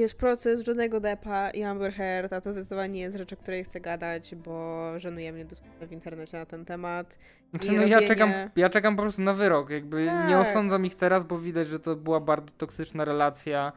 jest 0.00 0.18
proces 0.18 0.66
Johnego 0.66 1.00
Deppa 1.00 1.50
i 1.50 1.62
Amber 1.62 1.92
Heard, 1.92 2.32
a 2.32 2.40
to 2.40 2.52
zdecydowanie 2.52 3.00
jest 3.00 3.16
rzecz, 3.16 3.32
o 3.32 3.36
której 3.36 3.64
chcę 3.64 3.80
gadać, 3.80 4.34
bo 4.34 4.92
żenuje 4.98 5.32
mnie 5.32 5.44
dyskusja 5.44 5.86
w 5.86 5.92
internecie 5.92 6.36
na 6.38 6.46
ten 6.46 6.64
temat. 6.64 7.18
Znaczy, 7.50 7.66
no 7.66 7.72
ja 7.72 7.80
robienie- 7.82 8.08
czekam, 8.08 8.32
ja 8.56 8.70
czekam 8.70 8.96
po 8.96 9.02
prostu 9.02 9.22
na 9.22 9.34
wyrok. 9.34 9.70
Jakby 9.70 10.02
nie 10.02 10.34
Tak. 10.34 10.48
osądzam 10.48 10.86
ich 10.86 10.94
teraz, 10.94 11.24
bo 11.24 11.38
widać, 11.38 11.68
że 11.68 11.80
to 11.80 11.96
była 11.96 12.20
bardzo 12.20 12.50
toksyczna 12.58 13.04
relacja 13.04 13.72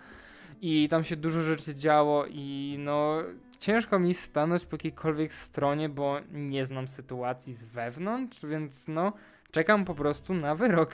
i 0.61 0.89
tam 0.89 1.03
się 1.03 1.15
dużo 1.15 1.41
rzeczy 1.41 1.76
działo 1.76 2.26
i 2.30 2.76
no 2.80 3.17
ciężko 3.59 3.99
mi 3.99 4.13
stanąć 4.13 4.65
po 4.65 4.76
jakiejkolwiek 4.76 5.34
stronie, 5.34 5.89
bo 5.89 6.17
nie 6.32 6.65
znam 6.65 6.88
sytuacji 6.88 7.53
z 7.53 7.63
wewnątrz, 7.63 8.45
więc 8.45 8.88
no 8.88 9.13
czekam 9.51 9.86
po 9.86 9.95
prostu 9.95 10.34
na 10.34 10.55
wyrok. 10.55 10.93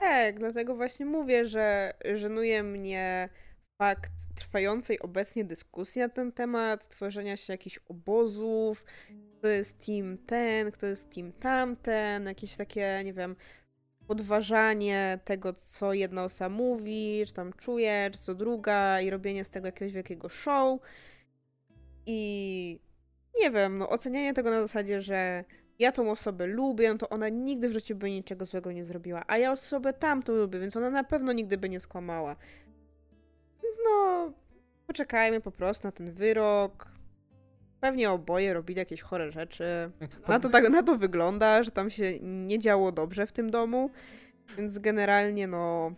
Tak, 0.00 0.38
dlatego 0.38 0.74
właśnie 0.76 1.06
mówię, 1.06 1.44
że 1.44 1.94
żenuje 2.14 2.62
mnie 2.62 3.28
fakt 3.80 4.12
trwającej 4.34 5.00
obecnie 5.00 5.44
dyskusji 5.44 6.00
na 6.00 6.08
ten 6.08 6.32
temat, 6.32 6.88
tworzenia 6.88 7.36
się 7.36 7.52
jakichś 7.52 7.78
obozów, 7.88 8.84
kto 9.38 9.48
jest 9.48 9.86
team 9.86 10.18
ten, 10.18 10.70
kto 10.70 10.86
jest 10.86 11.14
team 11.14 11.32
tamten, 11.32 12.26
jakieś 12.26 12.56
takie, 12.56 13.02
nie 13.04 13.12
wiem, 13.12 13.36
podważanie 14.06 15.18
tego, 15.24 15.52
co 15.52 15.92
jedna 15.92 16.24
osoba 16.24 16.48
mówi, 16.48 17.22
czy 17.26 17.32
tam 17.32 17.52
czuje, 17.52 18.10
czy 18.12 18.18
co 18.18 18.34
druga 18.34 19.00
i 19.00 19.10
robienie 19.10 19.44
z 19.44 19.50
tego 19.50 19.66
jakiegoś 19.66 19.92
wielkiego 19.92 20.28
show. 20.28 20.80
I 22.06 22.80
nie 23.40 23.50
wiem, 23.50 23.78
no 23.78 23.88
ocenianie 23.88 24.34
tego 24.34 24.50
na 24.50 24.60
zasadzie, 24.60 25.00
że 25.00 25.44
ja 25.78 25.92
tą 25.92 26.10
osobę 26.10 26.46
lubię, 26.46 26.98
to 26.98 27.08
ona 27.08 27.28
nigdy 27.28 27.68
w 27.68 27.72
życiu 27.72 27.96
by 27.96 28.10
niczego 28.10 28.44
złego 28.44 28.72
nie 28.72 28.84
zrobiła, 28.84 29.24
a 29.26 29.38
ja 29.38 29.52
osobę 29.52 29.92
tamtą 29.92 30.32
lubię, 30.32 30.60
więc 30.60 30.76
ona 30.76 30.90
na 30.90 31.04
pewno 31.04 31.32
nigdy 31.32 31.58
by 31.58 31.68
nie 31.68 31.80
skłamała. 31.80 32.36
Więc 33.70 33.80
no, 33.84 34.32
poczekajmy 34.86 35.40
po 35.40 35.50
prostu 35.50 35.88
na 35.88 35.92
ten 35.92 36.12
wyrok. 36.12 36.86
Pewnie 37.80 38.10
oboje 38.10 38.54
robili 38.54 38.78
jakieś 38.78 39.00
chore 39.00 39.32
rzeczy. 39.32 39.90
Na 40.28 40.40
to, 40.40 40.48
tak, 40.48 40.68
na 40.70 40.82
to 40.82 40.96
wygląda, 40.96 41.62
że 41.62 41.70
tam 41.70 41.90
się 41.90 42.20
nie 42.20 42.58
działo 42.58 42.92
dobrze 42.92 43.26
w 43.26 43.32
tym 43.32 43.50
domu, 43.50 43.90
więc 44.56 44.78
generalnie 44.78 45.46
no... 45.46 45.92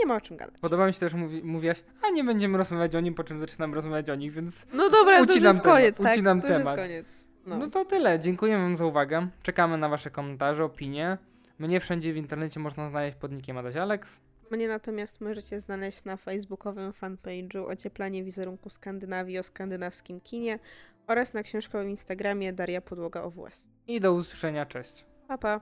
nie 0.00 0.06
ma 0.06 0.16
o 0.16 0.20
czym 0.20 0.36
gadać. 0.36 0.60
Podoba 0.60 0.86
mi 0.86 0.94
się 0.94 1.00
też, 1.00 1.14
mówi, 1.14 1.42
mówiłaś, 1.44 1.84
a 2.02 2.10
nie 2.10 2.24
będziemy 2.24 2.58
rozmawiać 2.58 2.96
o 2.96 3.00
nim, 3.00 3.14
po 3.14 3.24
czym 3.24 3.40
zaczynam 3.40 3.74
rozmawiać 3.74 4.10
o 4.10 4.14
nich, 4.14 4.32
więc 4.32 4.66
No 4.72 4.90
dobra, 4.90 5.16
to 5.16 5.22
już 5.22 5.30
Ucinam 5.30 5.54
jest 5.54 5.64
koniec, 5.64 5.96
temat, 5.96 6.12
tak? 6.12 6.14
ucinam 6.14 6.40
to 6.40 6.48
temat. 6.48 6.78
jest 6.78 6.88
koniec. 6.88 7.28
No. 7.46 7.58
no. 7.58 7.70
to 7.70 7.84
tyle. 7.84 8.18
Dziękuję 8.18 8.56
wam 8.56 8.76
za 8.76 8.84
uwagę. 8.86 9.28
Czekamy 9.42 9.78
na 9.78 9.88
wasze 9.88 10.10
komentarze, 10.10 10.64
opinie. 10.64 11.18
Mnie 11.58 11.80
wszędzie 11.80 12.12
w 12.12 12.16
internecie 12.16 12.60
można 12.60 12.90
znaleźć 12.90 13.16
pod 13.16 13.32
nickiem 13.32 13.58
Adaś 13.58 13.76
Alex. 13.76 14.25
Mnie 14.50 14.68
natomiast 14.68 15.20
możecie 15.20 15.60
znaleźć 15.60 16.04
na 16.04 16.16
facebookowym 16.16 16.92
fanpage'u 16.92 17.70
Ocieplanie 17.70 18.24
wizerunku 18.24 18.70
Skandynawii 18.70 19.38
o 19.38 19.42
skandynawskim 19.42 20.20
kinie 20.20 20.58
oraz 21.06 21.34
na 21.34 21.42
książkowym 21.42 21.90
Instagramie 21.90 22.52
Daria 22.52 22.80
Podłoga 22.80 23.22
OWS. 23.22 23.68
I 23.86 24.00
do 24.00 24.12
usłyszenia, 24.12 24.66
cześć. 24.66 25.04
Pa, 25.28 25.38
pa. 25.38 25.60